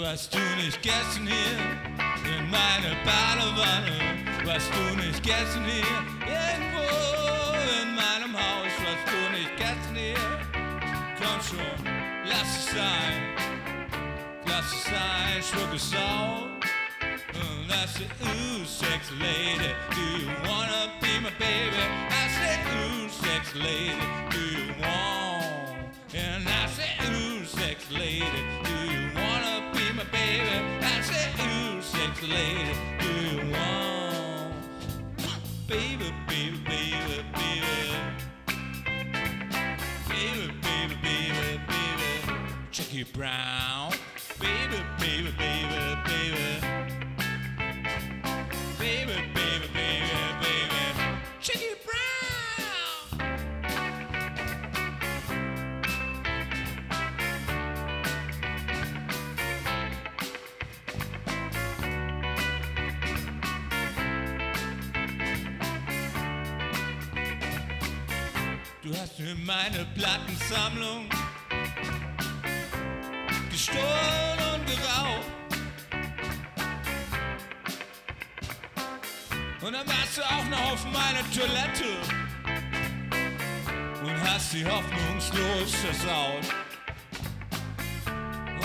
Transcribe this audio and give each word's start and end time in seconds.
Warst 0.00 0.34
du 0.34 0.38
nicht 0.56 0.80
gestern 0.80 1.26
hier 1.26 1.58
in 2.24 2.50
meiner 2.50 2.96
Badewanne? 3.04 3.98
Warst 4.46 4.70
du 4.74 4.96
nicht 4.96 5.22
gestern 5.22 5.64
hier 5.66 5.84
irgendwo 6.24 6.88
in 7.82 7.94
meinem 7.94 8.34
Haus? 8.34 8.72
Warst 8.82 9.06
du 9.12 9.30
nicht 9.36 9.54
gestern 9.58 9.94
hier? 9.94 10.14
Komm 11.18 11.40
schon, 11.42 11.84
lass 12.24 12.48
es 12.58 12.66
sein, 12.74 13.36
lass 14.46 14.72
es 14.72 14.84
sein, 14.84 15.42
schluck 15.42 15.74
es 15.74 15.94
auf. 15.94 16.48
I 17.72 17.86
said, 17.86 18.10
ooh, 18.22 18.64
sexy 18.64 19.14
lady, 19.20 19.74
do 19.94 20.00
you 20.00 20.28
wanna 20.46 20.92
be 21.00 21.20
my 21.20 21.30
baby? 21.38 21.76
I 22.10 22.28
said, 22.28 22.60
ooh, 22.76 23.08
sexy 23.08 23.58
lady, 23.58 23.96
do 24.30 24.38
you 24.38 24.74
want? 24.80 25.94
And 26.14 26.48
I 26.48 26.66
said, 26.66 27.08
ooh, 27.10 27.44
sexy 27.44 27.94
lady, 27.94 28.59
lady, 32.22 32.72
do 32.98 33.06
you 33.06 33.52
want? 33.52 34.54
Baby, 35.66 36.12
baby, 36.28 36.58
baby, 36.66 37.24
baby. 37.34 37.66
Baby, 40.08 40.52
baby, 40.62 40.94
baby, 41.02 41.60
baby. 41.68 42.34
Jackie 42.70 43.04
Brown. 43.04 43.92
Meine 69.62 69.84
Plattensammlung 69.94 71.08
gestohlen 73.50 74.38
und 74.54 74.66
geraubt. 74.66 75.26
Und 79.60 79.72
dann 79.72 79.86
warst 79.86 80.16
du 80.16 80.22
auch 80.22 80.44
noch 80.48 80.72
auf 80.72 80.84
meiner 80.86 81.24
Toilette 81.34 81.90
und 84.02 84.30
hast 84.30 84.52
sie 84.52 84.64
hoffnungslos 84.64 85.74
versaut. 85.74 86.46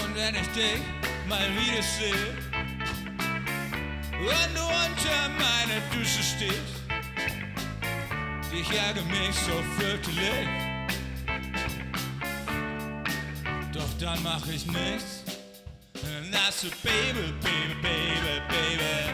Und 0.01 0.15
wenn 0.15 0.35
ich 0.35 0.47
dich 0.49 0.81
mal 1.27 1.49
wieder 1.57 1.83
sehe 1.83 2.37
und 4.11 4.49
du 4.55 4.63
unter 4.63 5.29
meiner 5.43 5.81
Dusche 5.91 6.23
stehst, 6.23 6.75
ich 8.53 8.77
ärgere 8.77 9.03
mich 9.05 9.35
so 9.35 9.61
fürchterlich. 9.77 10.64
Dann 14.15 14.23
mach 14.23 14.47
ich 14.47 14.65
nichts. 14.67 15.23
I 16.33 16.51
said, 16.51 16.73
baby, 16.83 17.33
baby, 17.41 17.73
baby, 17.81 18.41
baby. 18.49 18.75
Baby, 18.77 19.04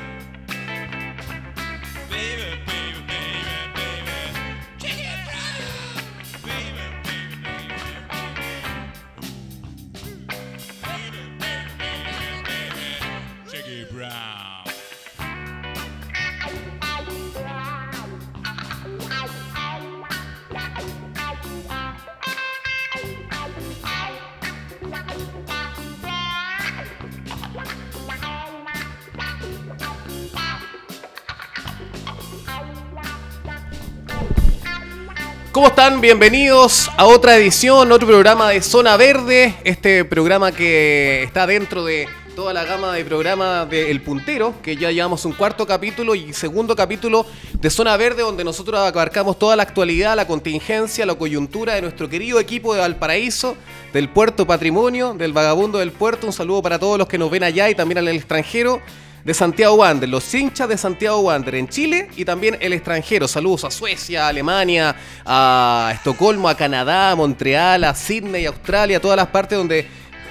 ¿Cómo 35.61 35.70
están? 35.70 36.02
Bienvenidos 36.02 36.89
a 36.98 37.05
otra 37.05 37.38
edición, 37.38 37.92
otro 37.92 38.08
programa 38.08 38.49
de 38.49 38.64
Zona 38.64 38.98
Verde. 38.98 39.54
Este 39.64 40.04
programa 40.04 40.52
que 40.52 41.22
está 41.22 41.45
dentro 41.45 41.86
de 41.86 42.08
toda 42.36 42.52
la 42.52 42.64
gama 42.64 42.95
de 42.95 43.05
programas 43.05 43.70
de 43.70 43.92
El 43.92 44.02
Puntero, 44.02 44.55
que 44.64 44.76
ya 44.76 44.89
llevamos 44.89 45.23
un 45.23 45.33
cuarto 45.33 45.67
capítulo 45.67 46.16
y 46.16 46.33
segundo 46.33 46.76
capítulo 46.76 47.27
de 47.54 47.70
Zona 47.70 47.95
Verde, 47.95 48.23
donde 48.23 48.44
nosotros 48.44 48.80
abarcamos 48.80 49.38
toda 49.38 49.55
la 49.55 49.61
actualidad, 49.61 50.16
la 50.16 50.26
contingencia, 50.26 51.05
la 51.05 51.14
coyuntura 51.14 51.76
de 51.76 51.83
nuestro 51.83 52.10
querido 52.10 52.39
equipo 52.39 52.73
de 52.73 52.80
Valparaíso, 52.80 53.55
del 53.94 54.10
Puerto 54.10 54.48
Patrimonio, 54.48 55.14
del 55.14 55.32
Vagabundo 55.32 55.77
del 55.77 55.92
Puerto. 55.92 56.26
Un 56.26 56.33
saludo 56.33 56.64
para 56.64 56.80
todos 56.80 56.98
los 56.98 57.08
que 57.08 57.20
nos 57.20 57.30
ven 57.30 57.44
allá 57.44 57.70
y 57.70 57.76
también 57.76 58.00
al 58.00 58.08
extranjero 58.08 58.82
de 59.23 59.33
Santiago 59.33 59.76
Wander, 59.76 60.09
los 60.09 60.33
hinchas 60.33 60.67
de 60.67 60.77
Santiago 60.77 61.20
Wander 61.20 61.55
en 61.55 61.67
Chile 61.67 62.09
y 62.15 62.26
también 62.26 62.58
el 62.59 62.73
extranjero. 62.73 63.27
Saludos 63.27 63.65
a 63.65 63.71
Suecia, 63.71 64.26
a 64.26 64.30
Alemania, 64.30 64.95
a 65.26 65.92
Estocolmo, 65.93 66.49
a 66.49 66.55
Canadá, 66.55 67.11
a 67.11 67.15
Montreal, 67.15 67.83
a 67.83 67.93
Sydney, 67.93 68.45
Australia, 68.45 68.99
todas 68.99 69.17
las 69.17 69.27
partes 69.27 69.58
donde 69.58 69.87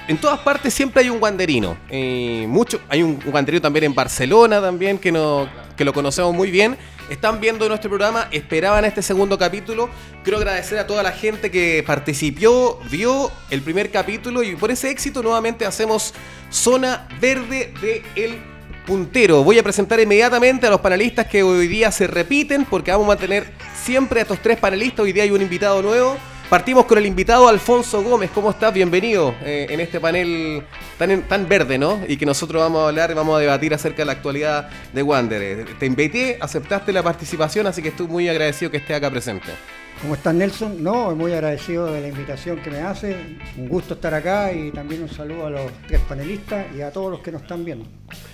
en 0.07 0.17
todas 0.17 0.39
partes 0.39 0.73
siempre 0.73 1.03
hay 1.03 1.09
un 1.09 1.21
wanderino. 1.21 1.77
Eh, 1.89 2.45
mucho, 2.47 2.81
hay 2.89 3.01
un 3.03 3.19
wanderino 3.31 3.61
también 3.61 3.85
en 3.85 3.95
Barcelona 3.95 4.59
también 4.59 4.97
que, 4.97 5.11
no, 5.11 5.47
que 5.77 5.85
lo 5.85 5.93
conocemos 5.93 6.33
muy 6.33 6.51
bien. 6.51 6.77
Están 7.09 7.39
viendo 7.39 7.67
nuestro 7.67 7.89
programa, 7.89 8.27
esperaban 8.31 8.83
este 8.85 9.01
segundo 9.01 9.37
capítulo. 9.37 9.89
Quiero 10.23 10.37
agradecer 10.37 10.79
a 10.79 10.87
toda 10.87 11.03
la 11.03 11.11
gente 11.11 11.51
que 11.51 11.83
participó, 11.85 12.79
vio 12.89 13.31
el 13.49 13.61
primer 13.61 13.91
capítulo 13.91 14.43
y 14.43 14.55
por 14.55 14.71
ese 14.71 14.89
éxito 14.89 15.21
nuevamente 15.21 15.65
hacemos 15.65 16.13
Zona 16.49 17.07
Verde 17.19 17.73
de 17.81 18.03
El 18.15 18.50
Puntero. 18.85 19.43
Voy 19.43 19.59
a 19.59 19.63
presentar 19.63 19.99
inmediatamente 19.99 20.67
a 20.67 20.69
los 20.69 20.81
panelistas 20.81 21.27
que 21.27 21.43
hoy 21.43 21.67
día 21.67 21.91
se 21.91 22.07
repiten 22.07 22.65
porque 22.65 22.91
vamos 22.91 23.13
a 23.13 23.17
tener 23.17 23.47
siempre 23.83 24.19
a 24.19 24.23
estos 24.23 24.39
tres 24.39 24.57
panelistas. 24.57 25.03
Hoy 25.03 25.13
día 25.13 25.23
hay 25.23 25.31
un 25.31 25.41
invitado 25.41 25.81
nuevo. 25.81 26.17
Partimos 26.49 26.85
con 26.85 26.97
el 26.97 27.05
invitado 27.05 27.47
Alfonso 27.47 28.03
Gómez. 28.03 28.29
¿Cómo 28.33 28.49
estás? 28.49 28.73
Bienvenido 28.73 29.33
eh, 29.41 29.67
en 29.69 29.79
este 29.79 30.01
panel 30.01 30.63
tan, 30.97 31.47
verde, 31.47 31.77
¿no? 31.77 32.01
Y 32.07 32.17
que 32.17 32.25
nosotros 32.25 32.61
vamos 32.61 32.83
a 32.83 32.89
hablar, 32.89 33.15
vamos 33.15 33.37
a 33.37 33.39
debatir 33.39 33.73
acerca 33.73 33.99
de 33.99 34.05
la 34.07 34.11
actualidad 34.11 34.69
de 34.91 35.01
Wander. 35.01 35.65
Te 35.79 35.85
invité, 35.85 36.37
aceptaste 36.41 36.91
la 36.91 37.03
participación, 37.03 37.67
así 37.67 37.81
que 37.81 37.87
estoy 37.87 38.07
muy 38.07 38.27
agradecido 38.27 38.69
que 38.69 38.77
estés 38.77 38.97
acá 38.97 39.09
presente. 39.09 39.47
¿Cómo 40.01 40.15
estás 40.15 40.33
Nelson? 40.33 40.83
No, 40.83 41.15
muy 41.15 41.31
agradecido 41.31 41.85
de 41.91 42.01
la 42.01 42.07
invitación 42.07 42.57
que 42.59 42.71
me 42.71 42.79
hace. 42.79 43.15
Un 43.55 43.67
gusto 43.69 43.93
estar 43.93 44.11
acá 44.15 44.51
y 44.51 44.71
también 44.71 45.03
un 45.03 45.09
saludo 45.09 45.45
a 45.45 45.49
los 45.51 45.71
tres 45.87 45.99
panelistas 46.09 46.65
y 46.75 46.81
a 46.81 46.89
todos 46.91 47.11
los 47.11 47.19
que 47.19 47.31
nos 47.31 47.43
están 47.43 47.63
viendo. 47.63 47.85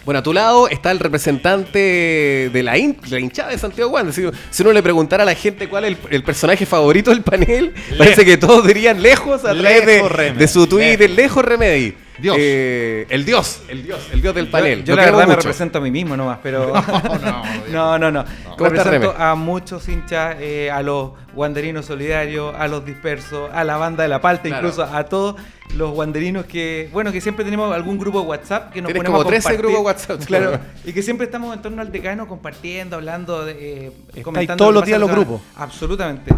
Bueno, 0.06 0.20
a 0.20 0.24
tu 0.24 0.32
lado 0.32 0.70
está 0.70 0.92
el 0.92 1.00
representante 1.00 2.50
de 2.54 2.64
la, 2.64 2.78
hin- 2.78 2.98
de 3.02 3.10
la 3.10 3.20
hinchada 3.20 3.50
de 3.52 3.58
Santiago 3.58 3.92
Wander. 3.92 4.14
Si, 4.14 4.24
si 4.50 4.64
uno 4.64 4.72
le 4.72 4.82
preguntara 4.82 5.24
a 5.24 5.26
la 5.26 5.36
gente 5.36 5.68
cuál 5.68 5.84
es 5.84 5.92
el, 5.92 5.98
el 6.10 6.24
personaje 6.24 6.66
favorito 6.66 7.10
del 7.12 7.22
panel, 7.22 7.74
parece 7.98 8.24
que 8.24 8.38
todos 8.38 8.66
dirían 8.66 9.02
lejos 9.02 9.44
a 9.44 9.54
través 9.54 9.86
de, 9.86 10.04
Lejos 10.36 10.52
su 10.52 10.68
Twitter, 10.68 11.10
lejos 11.10 11.44
Remedy. 11.44 11.96
Dios. 12.20 12.36
Eh, 12.40 13.06
el 13.10 13.26
dios, 13.26 13.62
el 13.70 13.84
dios, 13.84 14.10
el 14.12 14.22
dios 14.22 14.34
del 14.34 14.48
panel. 14.48 14.84
Yo, 14.84 14.96
Lo 14.96 15.02
la 15.02 15.12
verdad 15.12 15.28
me 15.28 15.36
represento 15.36 15.78
a 15.78 15.82
mí 15.82 15.92
mismo 15.92 16.18
nomás, 16.18 16.40
pero. 16.42 16.74
no, 17.22 17.44
no, 17.72 18.00
no, 18.00 18.12
no. 18.12 18.26
¿Cómo 18.58 18.70
estás, 18.70 18.88
Represento 18.88 19.16
a 19.22 19.36
muchos 19.36 19.88
hinchas, 19.88 20.38
eh, 20.40 20.72
a 20.72 20.82
los 20.82 21.12
guanderinos 21.34 21.86
solidarios, 21.86 22.56
a 22.58 22.68
los 22.68 22.84
dispersos, 22.86 23.50
a 23.54 23.64
la 23.64 23.78
banda 23.78 24.04
de 24.04 24.10
la 24.10 24.20
palta, 24.22 24.44
Claro. 24.44 24.68
incluso 24.68 24.84
a 24.84 25.04
todos 25.06 25.36
los 25.76 25.92
guanderinos 25.92 26.46
que, 26.46 26.90
bueno, 26.92 27.12
que 27.12 27.22
siempre 27.22 27.44
tenemos 27.46 27.74
algún 27.76 27.98
grupo 28.00 28.22
de 28.22 28.28
WhatsApp 28.28 28.72
que 28.72 28.82
nos 28.82 28.88
Tienes 28.88 29.04
ponemos 29.04 29.20
como 29.20 29.28
a 29.28 29.32
13 29.32 29.44
compartir. 29.50 29.66
grupos 29.66 29.86
WhatsApp. 29.86 30.22
Claro, 30.28 30.60
y 30.86 30.94
que 30.94 31.02
siempre 31.04 31.26
estamos 31.26 31.56
en 31.56 31.62
torno 31.62 31.82
al 31.82 31.92
decano 31.92 32.28
compartiendo, 32.28 32.96
hablando, 32.96 33.46
de, 33.46 33.92
eh, 34.16 34.22
comentando. 34.24 34.56
todos 34.62 34.74
lo 34.74 34.80
los 34.80 34.88
días 34.88 35.00
los 35.00 35.12
grupos. 35.12 35.42
Absolutamente. 35.56 36.32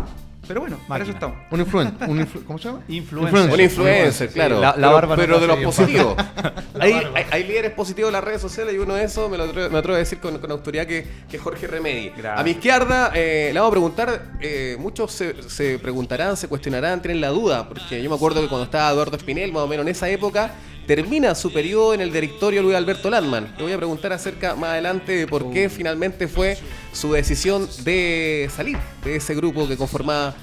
Pero 0.49 0.61
bueno, 0.61 0.79
para 0.87 1.03
eso 1.03 1.13
Máquina. 1.13 1.31
estamos. 1.33 1.37
Un 1.51 1.59
influencer. 1.59 2.09
Un 2.09 2.19
influ- 2.19 2.43
¿Cómo 2.47 2.57
se 2.57 2.65
llama? 2.69 2.81
Influencer. 2.87 3.51
Un 3.53 3.61
influencer, 3.61 4.27
Sí, 4.29 4.33
claro. 4.33 4.59
la- 4.59 4.75
la 4.75 5.15
pero, 5.15 5.35
no 5.35 5.39
de 5.39 5.45
los 5.47 5.59
positivos. 5.59 6.15
Hay, 6.79 6.93
barba. 6.93 7.11
hay- 7.19 7.25
hay 7.31 7.43
líderes 7.43 7.71
positivos 7.71 8.09
en 8.09 8.13
las 8.13 8.23
redes 8.23 8.41
sociales 8.41 8.73
y 8.73 8.79
uno 8.79 8.95
de 8.95 9.03
esos 9.03 9.29
me 9.29 9.37
lo 9.37 9.43
atrevo, 9.43 9.69
me 9.69 9.77
atrevo 9.77 9.95
a 9.95 9.99
decir 9.99 10.19
con, 10.19 10.37
con 10.39 10.49
autoridad 10.49 10.87
que, 10.87 11.05
que 11.29 11.37
es 11.37 11.43
Jorge 11.43 11.67
Remedi. 11.67 12.09
Gracias. 12.09 12.39
A 12.39 12.43
mi 12.43 12.51
izquierda 12.51 13.11
eh, 13.13 13.51
le 13.53 13.59
vamos 13.59 13.69
a 13.69 13.73
preguntar, 13.73 14.21
eh, 14.41 14.75
muchos 14.79 15.11
se, 15.11 15.47
se 15.49 15.77
preguntarán, 15.77 16.35
se 16.35 16.47
cuestionarán, 16.47 16.99
tienen 17.01 17.21
la 17.21 17.29
duda, 17.29 17.67
porque 17.69 18.01
yo 18.01 18.09
me 18.09 18.15
acuerdo 18.15 18.41
que 18.41 18.47
cuando 18.47 18.65
estaba 18.65 18.89
Eduardo 18.91 19.17
Espinel, 19.17 19.51
más 19.53 19.61
o 19.63 19.67
menos 19.67 19.85
en 19.85 19.89
esa 19.91 20.09
época, 20.09 20.51
termina 20.89 21.35
su 21.35 21.53
periodo 21.53 21.93
en 21.93 22.01
el 22.01 22.11
directorio 22.11 22.63
Luis 22.63 22.75
Alberto 22.75 23.11
Landman. 23.11 23.53
Le 23.57 23.63
voy 23.63 23.73
a 23.73 23.77
preguntar 23.77 24.11
acerca 24.11 24.55
más 24.55 24.71
adelante 24.71 25.11
de 25.15 25.27
por 25.27 25.51
qué 25.51 25.69
finalmente 25.69 26.27
fue 26.27 26.57
su 26.91 27.13
decisión 27.13 27.69
de 27.83 28.49
salir 28.51 28.75
de 29.03 29.17
ese 29.17 29.35
grupo 29.35 29.67
que 29.67 29.77
conformaba 29.77 30.33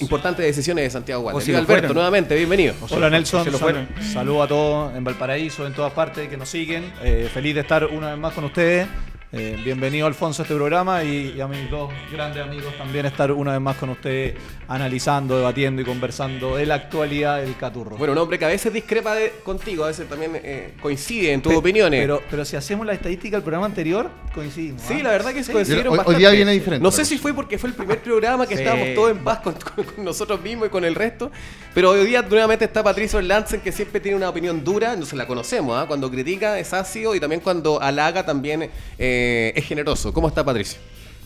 importantes 0.00 0.44
decisiones 0.44 0.84
de 0.84 0.90
Santiago 0.90 1.22
Wander. 1.22 1.42
Si 1.42 1.50
Luis 1.50 1.60
Alberto, 1.62 1.80
fueron. 1.80 1.94
nuevamente, 1.94 2.34
bienvenido. 2.36 2.74
Hola 2.90 3.08
Nelson, 3.08 3.44
se 3.44 3.50
lo 3.50 3.56
sal- 3.58 3.88
saludo 4.12 4.42
a 4.42 4.48
todos 4.48 4.94
en 4.94 5.02
Valparaíso, 5.02 5.66
en 5.66 5.72
todas 5.72 5.94
partes 5.94 6.28
que 6.28 6.36
nos 6.36 6.50
siguen. 6.50 6.92
Eh, 7.02 7.30
feliz 7.32 7.54
de 7.54 7.62
estar 7.62 7.86
una 7.86 8.10
vez 8.10 8.18
más 8.18 8.34
con 8.34 8.44
ustedes. 8.44 8.86
Eh, 9.32 9.58
bienvenido 9.64 10.06
Alfonso 10.06 10.42
a 10.42 10.44
este 10.44 10.54
programa 10.54 11.02
y, 11.02 11.34
y 11.36 11.40
a 11.40 11.48
mis 11.48 11.68
dos 11.68 11.90
grandes 12.12 12.44
amigos 12.44 12.72
también 12.78 13.06
estar 13.06 13.32
una 13.32 13.50
vez 13.52 13.60
más 13.60 13.76
con 13.76 13.90
ustedes 13.90 14.34
analizando, 14.68 15.36
debatiendo 15.36 15.82
y 15.82 15.84
conversando 15.84 16.56
de 16.56 16.64
la 16.64 16.76
actualidad 16.76 17.40
del 17.40 17.56
Caturro. 17.56 17.96
Bueno, 17.96 18.12
un 18.12 18.18
hombre 18.20 18.38
que 18.38 18.44
a 18.44 18.48
veces 18.48 18.72
discrepa 18.72 19.16
de- 19.16 19.32
contigo, 19.42 19.82
a 19.84 19.88
veces 19.88 20.08
también 20.08 20.30
eh, 20.42 20.74
coincide 20.80 21.32
en 21.32 21.42
tus 21.42 21.52
Pe- 21.52 21.58
opiniones. 21.58 22.00
Pero, 22.00 22.22
pero 22.30 22.44
si 22.44 22.54
hacemos 22.54 22.86
la 22.86 22.92
estadística 22.92 23.36
del 23.36 23.42
programa 23.42 23.66
anterior, 23.66 24.08
coincidimos. 24.32 24.80
sí, 24.82 24.94
¿ah? 25.00 25.02
la 25.02 25.10
verdad 25.10 25.32
que 25.32 25.40
se 25.40 25.46
Sí. 25.46 25.52
coincidieron 25.52 25.88
Hoy- 25.88 25.92
hoy 25.92 25.96
bastante. 25.98 26.20
día 26.20 26.30
viene 26.30 26.52
diferente 26.52 26.82
No 26.84 26.92
sé 26.92 27.04
si 27.04 27.18
fue 27.18 27.34
porque 27.34 27.58
fue 27.58 27.70
el 27.70 27.74
primer 27.74 28.00
programa 28.00 28.46
que 28.46 28.54
Sí. 28.56 28.62
estábamos 28.62 28.94
todos 28.94 29.10
en 29.10 29.18
paz 29.24 29.40
con, 29.40 29.54
con- 29.54 29.84
con 29.84 30.04
nosotros 30.04 30.40
mismos 30.40 30.68
y 30.68 30.70
con 30.70 30.84
el 30.84 30.94
resto. 30.94 31.32
Pero 31.74 31.90
hoy 31.90 32.06
día 32.06 32.22
nuevamente 32.22 32.64
está 32.64 32.82
Patricio 32.84 33.20
Lansen, 33.20 33.60
que 33.60 33.72
siempre 33.72 34.00
tiene 34.00 34.16
una 34.16 34.28
opinión 34.30 34.62
dura, 34.64 34.92
entonces 34.92 35.18
la 35.18 35.26
conocemos. 35.26 35.76
¿ah? 35.76 35.84
Cuando 35.86 36.08
critica 36.10 36.58
es 36.60 36.72
ácido 36.72 37.14
y 37.14 37.20
también 37.20 37.40
cuando 37.40 37.82
halaga 37.82 38.24
también 38.24 38.70
eh, 38.98 39.15
es 39.54 39.64
generoso. 39.66 40.12
¿Cómo 40.12 40.28
está 40.28 40.44
Patricio? 40.44 40.78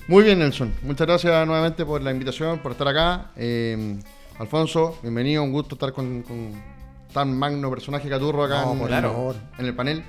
Muy 0.09 0.25
bien, 0.25 0.39
Nelson. 0.41 0.73
Muchas 0.83 1.07
gracias 1.07 1.47
nuevamente 1.47 1.85
por 1.85 2.03
la 2.03 2.11
invitación, 2.11 2.59
por 2.59 2.73
estar 2.73 2.89
acá. 2.89 3.31
Eh, 3.37 3.97
Alfonso, 4.39 4.99
bienvenido. 5.03 5.43
Un 5.43 5.53
gusto 5.53 5.75
estar 5.77 5.93
con, 5.93 6.23
con 6.23 6.53
tan 7.13 7.37
magno 7.37 7.71
personaje 7.71 8.09
Caturro 8.09 8.45
acá 8.45 8.63
No, 8.63 9.35
en, 9.59 9.67
el 9.67 9.75
panel. 9.75 10.03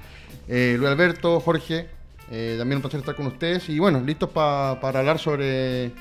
Eh, 0.47 0.75
Luis 0.77 0.89
Alberto, 0.89 1.39
Jorge, 1.39 1.87
eh, 2.31 2.55
también 2.57 2.77
un 2.77 2.81
placer 2.81 2.99
estar 3.01 3.15
con 3.15 3.27
ustedes. 3.27 3.67
Y 3.69 3.77
bueno, 3.79 3.99
listos 3.99 4.29
pa- 4.29 4.79
para 4.81 4.99
hablar 4.99 5.19
sobre, 5.19 5.91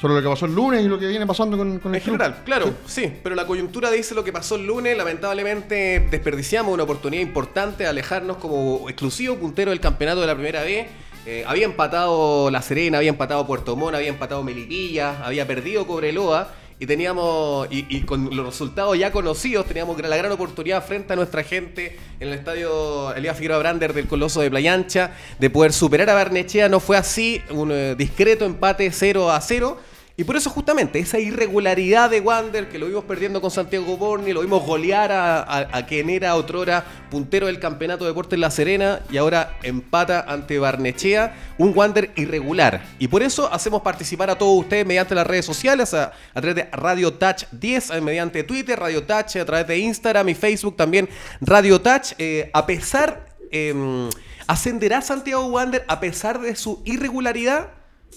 sobre 0.00 0.14
lo 0.14 0.22
que 0.22 0.28
pasó 0.28 0.46
el 0.46 0.54
lunes 0.54 0.84
y 0.84 0.88
lo 0.88 0.98
que 0.98 1.06
viene 1.08 1.26
pasando 1.26 1.56
con, 1.56 1.78
con 1.80 1.92
el 1.94 2.00
En 2.00 2.04
club. 2.04 2.14
general, 2.20 2.42
claro, 2.44 2.72
sí. 2.86 3.12
pero 3.22 3.34
la 3.34 3.46
coyuntura 3.46 3.90
dice 3.90 4.14
lo 4.14 4.22
que 4.22 4.32
pasó 4.32 4.54
el 4.56 4.66
lunes. 4.66 4.96
Lamentablemente 4.96 6.06
desperdiciamos 6.10 6.72
una 6.74 6.82
oportunidad 6.84 7.22
importante 7.22 7.84
de 7.84 7.88
alejarnos 7.88 8.36
como 8.36 8.88
exclusivo 8.88 9.36
puntero 9.36 9.70
del 9.70 9.80
campeonato 9.80 10.20
de 10.20 10.26
la 10.28 10.34
primera 10.34 10.62
B. 10.62 10.86
Eh, 11.24 11.44
había 11.46 11.66
empatado 11.66 12.50
La 12.50 12.62
Serena, 12.62 12.98
había 12.98 13.10
empatado 13.10 13.46
Puerto 13.46 13.76
Montt, 13.76 13.94
había 13.94 14.08
empatado 14.08 14.42
Melipilla, 14.42 15.24
había 15.24 15.46
perdido 15.46 15.86
Cobreloa. 15.86 16.48
Y 16.80 16.86
teníamos, 16.86 17.68
y, 17.70 18.00
con 18.00 18.34
los 18.34 18.44
resultados 18.44 18.98
ya 18.98 19.12
conocidos, 19.12 19.66
teníamos 19.66 19.96
la 20.02 20.16
gran 20.16 20.32
oportunidad 20.32 20.84
frente 20.84 21.12
a 21.12 21.16
nuestra 21.16 21.44
gente 21.44 21.96
en 22.18 22.26
el 22.26 22.34
estadio 22.34 23.14
Elías 23.14 23.36
Figueroa 23.36 23.60
Brander 23.60 23.92
del 23.92 24.08
Coloso 24.08 24.40
de 24.40 24.50
Playa 24.50 24.74
Ancha 24.74 25.12
de 25.38 25.48
poder 25.48 25.72
superar 25.72 26.10
a 26.10 26.14
Barnechea. 26.14 26.68
No 26.68 26.80
fue 26.80 26.96
así, 26.96 27.40
un 27.50 27.70
eh, 27.70 27.94
discreto 27.94 28.44
empate 28.44 28.90
0 28.90 29.30
a 29.30 29.40
0. 29.40 29.78
Y 30.16 30.24
por 30.24 30.36
eso 30.36 30.50
justamente 30.50 30.98
esa 30.98 31.18
irregularidad 31.18 32.10
de 32.10 32.20
Wander, 32.20 32.68
que 32.68 32.78
lo 32.78 32.86
vimos 32.86 33.04
perdiendo 33.04 33.40
con 33.40 33.50
Santiago 33.50 33.96
Borni, 33.96 34.32
lo 34.32 34.42
vimos 34.42 34.64
golear 34.64 35.10
a, 35.10 35.42
a- 35.76 35.86
quien 35.86 36.10
era 36.10 36.34
otrora 36.36 36.84
puntero 37.10 37.46
del 37.46 37.58
campeonato 37.58 38.04
de 38.04 38.10
deportes 38.10 38.38
La 38.38 38.50
Serena 38.50 39.00
y 39.10 39.16
ahora 39.16 39.56
empata 39.62 40.20
ante 40.28 40.58
Barnechea, 40.58 41.34
un 41.58 41.72
Wander 41.74 42.10
irregular. 42.16 42.82
Y 42.98 43.08
por 43.08 43.22
eso 43.22 43.52
hacemos 43.52 43.82
participar 43.82 44.28
a 44.30 44.36
todos 44.36 44.60
ustedes 44.60 44.84
mediante 44.86 45.14
las 45.14 45.26
redes 45.26 45.46
sociales, 45.46 45.94
a, 45.94 46.12
través 46.34 46.56
de 46.56 46.64
Radio 46.72 47.14
Touch 47.14 47.44
10, 47.52 47.90
eh, 47.90 48.00
mediante 48.02 48.44
Twitter, 48.44 48.78
Radio 48.78 49.04
Touch, 49.04 49.36
a 49.36 49.44
través 49.46 49.66
de 49.66 49.78
Instagram 49.78 50.28
y 50.28 50.34
Facebook 50.34 50.76
también 50.76 51.08
Radio 51.40 51.80
Touch, 51.80 52.12
eh, 52.18 52.50
a 52.52 52.66
pesar... 52.66 53.26
em, 53.50 54.08
¿Ascenderá 54.48 55.00
Santiago 55.00 55.46
Wander 55.46 55.84
a 55.86 56.00
pesar 56.00 56.40
de 56.40 56.56
su 56.56 56.82
irregularidad? 56.84 57.68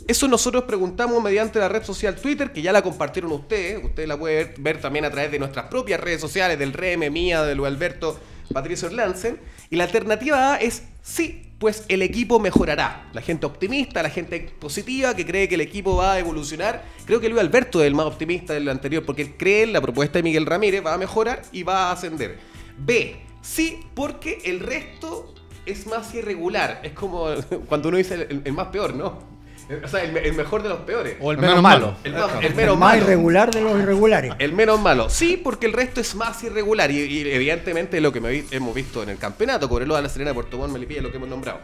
Eso 0.07 0.27
nosotros 0.27 0.65
preguntamos 0.65 1.21
mediante 1.23 1.57
la 1.57 1.69
red 1.69 1.83
social 1.83 2.15
Twitter, 2.15 2.51
que 2.51 2.61
ya 2.61 2.71
la 2.71 2.81
compartieron 2.81 3.31
ustedes. 3.31 3.83
Ustedes 3.83 4.07
la 4.07 4.17
pueden 4.17 4.53
ver, 4.59 4.79
también 4.79 5.05
a 5.05 5.09
través 5.09 5.31
de 5.31 5.39
nuestras 5.39 5.65
propias 5.65 5.99
redes 5.99 6.21
sociales, 6.21 6.59
del 6.59 6.73
REM, 6.73 7.11
mía, 7.11 7.43
de 7.43 7.55
Luis 7.55 7.67
Alberto, 7.67 8.19
Patricio 8.53 8.89
Lansen. 8.89 9.39
Y 9.69 9.77
la 9.77 9.85
alternativa 9.85 10.53
A 10.53 10.57
es 10.57 10.83
sí, 11.01 11.53
pues 11.57 11.85
el 11.87 12.01
equipo 12.01 12.39
mejorará. 12.39 13.09
La 13.13 13.21
gente 13.21 13.45
optimista, 13.45 14.03
la 14.03 14.09
gente 14.09 14.51
positiva, 14.59 15.15
que 15.15 15.25
cree 15.25 15.47
que 15.47 15.55
el 15.55 15.61
equipo 15.61 15.95
va 15.95 16.13
a 16.13 16.19
evolucionar. 16.19 16.83
Creo 17.05 17.19
que 17.19 17.29
Luis 17.29 17.41
Alberto 17.41 17.81
es 17.81 17.87
el 17.87 17.95
más 17.95 18.05
optimista 18.05 18.53
del 18.53 18.69
anterior, 18.69 19.03
porque 19.05 19.23
él 19.23 19.33
cree 19.37 19.63
en 19.63 19.73
la 19.73 19.81
propuesta 19.81 20.19
de 20.19 20.23
Miguel 20.23 20.45
Ramírez, 20.45 20.85
va 20.85 20.93
a 20.93 20.97
mejorar 20.97 21.41
y 21.51 21.63
va 21.63 21.89
a 21.89 21.93
ascender. 21.93 22.37
B, 22.77 23.15
sí, 23.41 23.79
porque 23.95 24.41
el 24.45 24.59
resto 24.59 25.33
es 25.65 25.87
más 25.87 26.13
irregular. 26.13 26.81
Es 26.83 26.91
como 26.91 27.29
cuando 27.67 27.89
uno 27.89 27.97
dice 27.97 28.27
el 28.29 28.53
más 28.53 28.67
peor, 28.67 28.93
¿no? 28.93 29.34
O 29.83 29.87
sea, 29.87 30.03
el, 30.03 30.15
el 30.17 30.33
mejor 30.33 30.61
de 30.61 30.69
los 30.69 30.79
peores. 30.81 31.17
O 31.19 31.31
el 31.31 31.37
El 31.37 31.41
menos 31.41 31.55
menos 31.57 31.63
malo. 31.63 31.85
malo. 31.87 31.97
El, 32.03 32.13
más- 32.13 32.35
el 32.39 32.45
El 32.45 32.55
menos 32.55 32.77
más 32.77 32.89
malo. 32.93 33.03
irregular 33.03 33.51
de 33.51 33.61
los 33.61 33.79
irregulares. 33.79 34.33
El 34.37 34.53
menos 34.53 34.79
malo. 34.79 35.09
Sí, 35.09 35.37
porque 35.43 35.65
el 35.65 35.73
resto 35.73 36.01
es 36.01 36.13
más 36.15 36.43
irregular. 36.43 36.91
Y, 36.91 36.99
y 36.99 37.29
evidentemente 37.31 37.99
lo 37.99 38.11
que 38.11 38.21
me 38.21 38.29
vi- 38.29 38.45
hemos 38.51 38.75
visto 38.75 39.01
en 39.01 39.09
el 39.09 39.17
campeonato, 39.17 39.67
Cobreloa, 39.67 40.01
La 40.01 40.09
Serena, 40.09 40.33
Puerto 40.33 40.57
Montt, 40.57 40.71
Melipilla, 40.73 41.01
lo 41.01 41.09
que 41.09 41.17
hemos 41.17 41.29
nombrado. 41.29 41.59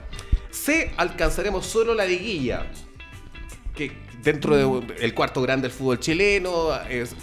C, 0.49 0.91
alcanzaremos 0.97 1.65
solo 1.65 1.93
la 1.93 2.05
liguilla. 2.05 2.65
Que 3.75 3.91
dentro 4.23 4.81
del 4.81 5.13
cuarto 5.13 5.41
grande 5.41 5.67
del 5.67 5.77
fútbol 5.77 5.99
chileno, 5.99 6.75
es- 6.89 7.15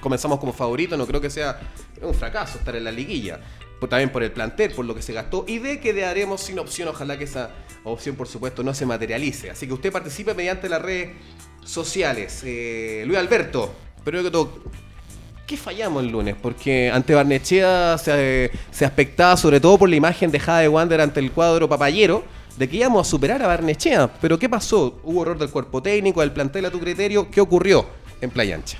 comenzamos 0.00 0.38
como 0.38 0.52
favorito, 0.52 0.96
no 0.96 1.06
creo 1.06 1.20
que 1.20 1.30
sea 1.30 1.58
un 2.02 2.14
fracaso 2.14 2.58
estar 2.58 2.76
en 2.76 2.84
la 2.84 2.92
liguilla. 2.92 3.40
Por- 3.80 3.88
también 3.88 4.10
por 4.10 4.22
el 4.22 4.32
plantel, 4.32 4.72
por 4.72 4.84
lo 4.84 4.94
que 4.94 5.02
se 5.02 5.12
gastó. 5.12 5.44
Y 5.46 5.58
D, 5.58 5.80
que 5.80 5.94
quedaremos 5.94 6.40
sin 6.40 6.58
opción. 6.58 6.88
Ojalá 6.88 7.18
que 7.18 7.24
esa 7.24 7.50
opción, 7.84 8.16
por 8.16 8.28
supuesto, 8.28 8.62
no 8.62 8.72
se 8.74 8.86
materialice. 8.86 9.50
Así 9.50 9.66
que 9.66 9.72
usted 9.74 9.92
participe 9.92 10.34
mediante 10.34 10.68
las 10.68 10.82
redes 10.82 11.10
sociales. 11.64 12.42
Eh, 12.44 13.04
Luis 13.06 13.18
Alberto, 13.18 13.74
todo, 14.32 14.60
¿Qué 15.46 15.56
fallamos 15.56 16.02
el 16.02 16.10
lunes? 16.10 16.34
Porque 16.40 16.90
ante 16.90 17.14
Barnechea 17.14 17.96
se, 17.98 18.50
se 18.72 18.84
aspectaba 18.84 19.36
sobre 19.36 19.60
todo 19.60 19.78
por 19.78 19.88
la 19.88 19.94
imagen 19.94 20.30
dejada 20.32 20.58
de 20.60 20.68
Wander 20.68 21.00
ante 21.00 21.20
el 21.20 21.30
cuadro 21.30 21.68
papayero 21.68 22.24
de 22.56 22.68
que 22.68 22.78
íbamos 22.78 23.06
a 23.06 23.08
superar 23.10 23.40
a 23.42 23.46
Barnechea. 23.46 24.08
Pero 24.20 24.38
¿qué 24.40 24.48
pasó? 24.48 24.98
¿Hubo 25.04 25.22
error 25.22 25.38
del 25.38 25.50
cuerpo 25.50 25.80
técnico, 25.80 26.20
del 26.20 26.32
plantel 26.32 26.64
a 26.66 26.70
tu 26.70 26.80
criterio? 26.80 27.30
¿Qué 27.30 27.40
ocurrió 27.40 27.86
en 28.20 28.30
Playa 28.30 28.56
Ancha? 28.56 28.78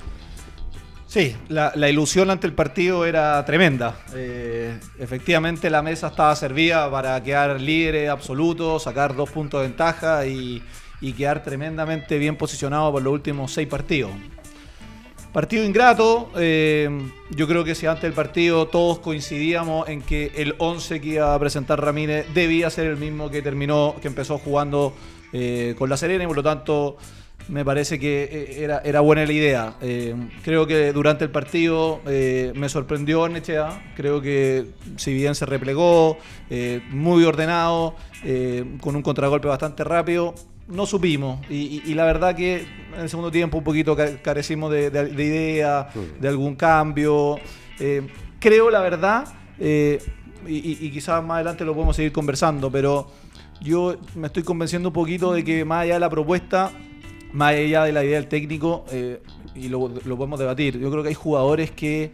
Sí, 1.06 1.36
la, 1.48 1.88
ilusión 1.88 2.30
ante 2.30 2.46
el 2.46 2.52
partido 2.52 3.06
era 3.06 3.44
tremenda. 3.44 3.96
Eh, 4.14 4.78
efectivamente 4.98 5.70
la 5.70 5.80
mesa 5.80 6.08
estaba 6.08 6.34
servida 6.34 6.90
para 6.90 7.22
quedar 7.22 7.60
líderes 7.60 8.10
absolutos, 8.10 8.82
sacar 8.82 9.14
dos 9.14 9.30
puntos 9.30 9.60
de 9.62 9.68
ventaja 9.68 10.26
y, 10.26 10.62
y 11.00 11.12
quedar 11.12 11.42
tremendamente 11.42 12.18
bien 12.18 12.36
posicionado 12.36 12.92
por 12.92 13.02
los 13.02 13.12
últimos 13.12 13.52
seis 13.52 13.68
partidos. 13.68 14.10
Partido 15.36 15.64
ingrato, 15.64 16.30
eh, 16.36 16.88
yo 17.28 17.46
creo 17.46 17.62
que 17.62 17.74
si 17.74 17.84
antes 17.84 18.04
del 18.04 18.14
partido 18.14 18.68
todos 18.68 19.00
coincidíamos 19.00 19.86
en 19.86 20.00
que 20.00 20.32
el 20.34 20.54
11 20.56 21.02
que 21.02 21.08
iba 21.08 21.34
a 21.34 21.38
presentar 21.38 21.78
Ramírez 21.78 22.26
debía 22.32 22.70
ser 22.70 22.86
el 22.86 22.96
mismo 22.96 23.30
que 23.30 23.42
terminó, 23.42 23.96
que 24.00 24.08
empezó 24.08 24.38
jugando 24.38 24.94
eh, 25.34 25.74
con 25.76 25.90
la 25.90 25.98
Serena 25.98 26.24
y 26.24 26.26
por 26.26 26.36
lo 26.36 26.42
tanto 26.42 26.96
me 27.48 27.64
parece 27.64 27.98
que 27.98 28.24
eh, 28.24 28.64
era, 28.64 28.80
era 28.84 29.00
buena 29.00 29.24
la 29.24 29.32
idea. 29.32 29.74
Eh, 29.80 30.14
creo 30.42 30.66
que 30.66 30.92
durante 30.92 31.24
el 31.24 31.30
partido 31.30 32.00
eh, 32.06 32.52
me 32.56 32.68
sorprendió 32.68 33.28
Nechea, 33.28 33.92
creo 33.96 34.20
que 34.20 34.66
si 34.96 35.12
bien 35.14 35.34
se 35.34 35.46
replegó, 35.46 36.18
eh, 36.50 36.80
muy 36.90 37.24
ordenado, 37.24 37.94
con 38.80 38.96
un 38.96 39.02
contragolpe 39.02 39.46
bastante 39.46 39.84
rápido, 39.84 40.34
no 40.66 40.84
supimos. 40.86 41.38
Y, 41.48 41.54
y- 41.54 41.82
y 41.86 41.94
la 41.94 42.04
verdad 42.04 42.34
que 42.34 42.66
en 42.94 43.00
el 43.02 43.08
segundo 43.08 43.30
tiempo 43.30 43.58
un 43.58 43.64
poquito 43.64 43.94
ca- 43.94 44.16
carecimos 44.20 44.72
de, 44.72 44.90
de- 44.90 45.06
de 45.10 45.24
idea, 45.24 45.88
de 46.20 46.28
algún 46.28 46.56
cambio. 46.56 47.38
Creo, 48.40 48.70
la 48.70 48.80
verdad, 48.80 49.26
y- 49.60 49.98
y 50.48 50.90
quizás 50.90 51.22
más 51.24 51.36
adelante 51.36 51.64
lo 51.64 51.74
podemos 51.74 51.94
seguir 51.96 52.12
conversando, 52.12 52.70
pero 52.70 53.08
yo 53.60 53.96
me 54.14 54.26
estoy 54.26 54.42
convenciendo 54.42 54.88
un 54.88 54.92
poquito 54.92 55.32
de 55.32 55.44
que 55.44 55.64
más 55.64 55.82
allá 55.84 55.94
de 55.94 56.00
la 56.00 56.10
propuesta, 56.10 56.70
más 57.36 57.52
allá 57.54 57.84
de 57.84 57.92
la 57.92 58.02
idea 58.04 58.18
del 58.18 58.28
técnico, 58.28 58.84
eh, 58.90 59.20
y 59.54 59.68
lo, 59.68 59.88
lo 60.04 60.16
podemos 60.16 60.38
debatir, 60.38 60.78
yo 60.78 60.90
creo 60.90 61.02
que 61.02 61.10
hay 61.10 61.14
jugadores 61.14 61.70
que 61.70 62.10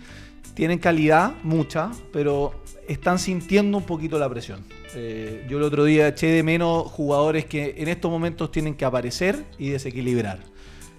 tienen 0.54 0.78
calidad, 0.78 1.32
mucha, 1.44 1.90
pero 2.12 2.52
están 2.88 3.18
sintiendo 3.18 3.78
un 3.78 3.84
poquito 3.84 4.18
la 4.18 4.28
presión. 4.28 4.64
Eh, 4.94 5.46
yo 5.48 5.58
el 5.58 5.62
otro 5.64 5.84
día 5.84 6.08
eché 6.08 6.26
de 6.26 6.42
menos 6.42 6.84
jugadores 6.86 7.44
que 7.46 7.74
en 7.78 7.88
estos 7.88 8.10
momentos 8.10 8.50
tienen 8.50 8.74
que 8.74 8.84
aparecer 8.84 9.44
y 9.58 9.70
desequilibrar. 9.70 10.40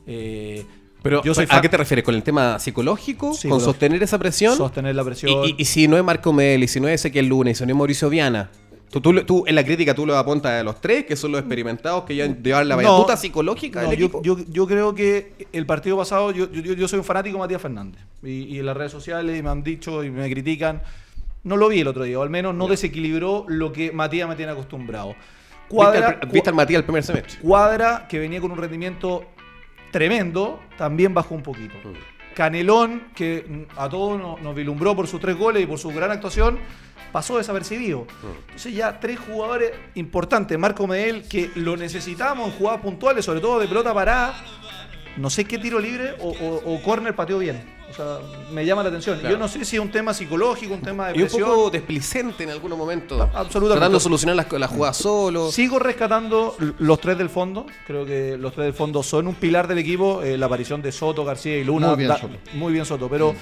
Eh, 0.08 0.66
Pero, 1.02 1.22
yo 1.24 1.34
soy 1.36 1.46
¿A 1.50 1.62
qué 1.62 1.70
te 1.70 1.78
refieres? 1.78 2.04
¿Con 2.06 2.16
el 2.16 2.24
tema 2.24 2.58
psicológico? 2.60 3.34
¿Con 3.50 3.60
sostener 3.62 4.02
esa 4.02 4.18
presión? 4.18 4.56
sostener 4.56 4.96
la 4.96 5.04
presión. 5.04 5.32
y- 5.46 5.56
y 5.58 5.66
si 5.66 5.88
no 5.88 5.98
es 5.98 6.04
Marco 6.04 6.32
Mel, 6.34 6.64
y 6.64 6.68
si 6.68 6.80
no 6.80 6.88
es 6.88 6.96
Ezequiel 7.02 7.28
Lunes, 7.28 7.58
y 7.58 7.60
si 7.60 7.66
no 7.66 7.72
es 7.72 7.78
Mauricio 7.78 8.10
Viana. 8.10 8.50
Tú, 8.94 9.02
tú- 9.02 9.24
tú 9.26 9.44
en 9.48 9.56
la 9.56 9.66
crítica 9.66 9.96
tú 9.96 10.06
lo 10.06 10.16
apuntas 10.16 10.52
a 10.52 10.64
los 10.64 10.80
tres, 10.80 11.06
que 11.06 11.16
son 11.16 11.32
los 11.32 11.40
experimentados 11.40 12.04
que 12.04 12.16
ya 12.16 12.28
llevan 12.28 12.68
la 12.70 12.76
No, 12.76 12.94
batuta 13.00 13.18
psicológica 13.18 13.82
No, 13.82 13.90
del 13.90 13.98
yo, 14.00 14.22
yo- 14.22 14.38
yo 14.48 14.68
creo 14.68 14.94
que 14.94 15.34
el 15.52 15.66
partido 15.66 15.98
pasado, 15.98 16.30
yo, 16.32 16.48
yo- 16.52 16.74
yo 16.74 16.88
soy 16.88 17.00
un 17.00 17.06
fanático 17.06 17.36
de 17.38 17.40
Matías 17.40 17.60
Fernández. 17.62 18.00
Y, 18.22 18.44
y 18.44 18.60
en 18.60 18.68
las 18.68 18.78
redes 18.78 18.92
sociales 18.92 19.42
me 19.42 19.50
han 19.50 19.64
dicho 19.64 20.04
y 20.04 20.12
me 20.12 20.30
critican. 20.30 20.84
No 21.44 21.58
lo 21.58 21.70
vi 21.70 21.80
el 21.80 21.88
otro 21.88 22.04
día, 22.04 22.20
o 22.20 22.22
al 22.22 22.30
menos 22.30 22.54
no 22.54 22.68
desequilibró 22.68 23.46
lo 23.48 23.74
que 23.74 23.92
Matías 23.92 24.30
me 24.30 24.36
tiene 24.36 24.52
acostumbrado. 24.52 25.08
¿Viste, 25.10 25.68
Cuadra, 25.70 26.20
viste 26.32 26.50
al 26.50 26.56
Matías 26.56 26.78
el 26.80 26.86
primer 26.86 27.04
semestre? 27.04 27.40
Cuadra, 27.42 28.06
que 28.08 28.20
venía 28.20 28.40
con 28.40 28.52
un 28.52 28.60
rendimiento 28.60 29.26
tremendo, 29.92 30.60
también 30.78 31.14
bajó 31.14 31.34
un 31.36 31.42
poquito. 31.44 31.74
Canelón, 32.34 33.04
que 33.16 33.68
a 33.78 33.90
todos 33.90 34.20
nos, 34.20 34.42
nos 34.42 34.96
por 34.96 35.08
sus 35.08 35.20
tres 35.20 35.38
goles 35.38 35.64
y 35.64 35.66
por 35.66 35.80
su 35.80 35.90
gran 35.90 36.12
actuación, 36.12 36.60
pasó 37.12 37.38
desapercibido. 37.38 38.08
Entonces 38.48 38.74
ya 38.74 39.00
tres 39.00 39.20
jugadores 39.20 39.72
importantes, 39.96 40.58
Marco 40.58 40.88
Medel, 40.88 41.28
que 41.28 41.52
lo 41.56 41.78
necesitamos 41.78 42.50
en 42.50 42.58
jugadas 42.58 42.82
puntuales, 42.82 43.24
sobre 43.24 43.40
todo 43.40 43.60
de 43.60 43.68
pelota 43.68 43.94
parada, 43.94 44.34
no 45.18 45.30
sé 45.30 45.46
qué 45.46 45.58
tiro 45.60 45.80
libre 45.80 46.16
o, 46.20 46.30
o, 46.30 46.74
o 46.76 46.82
córner 46.82 47.16
pateó 47.16 47.38
bien. 47.40 47.72
O 47.92 47.96
sea, 47.96 48.18
me 48.52 48.66
llama 48.66 48.82
la 48.82 48.90
atención. 48.90 49.20
Claro. 49.20 49.36
Yo 49.36 49.40
no 49.40 49.48
sé 49.48 49.64
si 49.66 49.76
es 49.76 49.82
un 49.82 49.92
tema 49.92 50.16
psicológico, 50.16 50.74
un 50.74 50.82
tema 50.82 51.10
de 51.10 51.20
Y 51.20 51.22
un 51.22 51.28
presión. 51.28 51.48
poco 51.48 51.70
desplicente 51.70 52.44
en 52.44 52.50
algunos 52.50 52.76
momentos. 52.76 53.22
A- 53.22 53.24
absolutamente. 53.26 53.74
Tratando 53.78 53.98
de 54.00 54.04
solucionar 54.04 54.36
las, 54.36 54.52
las 54.52 54.72
jugadas 54.72 54.98
solo. 54.98 55.52
Sigo 55.52 55.78
rescatando 55.78 56.56
los 56.80 57.00
tres 57.00 57.18
del 57.20 57.30
fondo. 57.30 57.68
Creo 57.86 58.04
que 58.06 58.36
los 58.38 58.54
tres 58.54 58.66
del 58.66 58.74
fondo 58.74 59.04
son 59.04 59.28
un 59.28 59.36
pilar 59.36 59.68
del 59.68 59.78
equipo. 59.78 60.24
Eh, 60.24 60.38
la 60.40 60.48
aparición 60.48 60.82
de 60.82 60.92
Soto, 60.92 61.24
García 61.24 61.56
y 61.58 61.64
Luna. 61.64 61.90
Muy 61.90 61.98
bien 61.98 62.10
da- 62.10 62.18
Soto. 62.18 62.34
Muy 62.54 62.74
bien 62.74 62.86
Soto. 62.86 63.08
Pero 63.10 63.36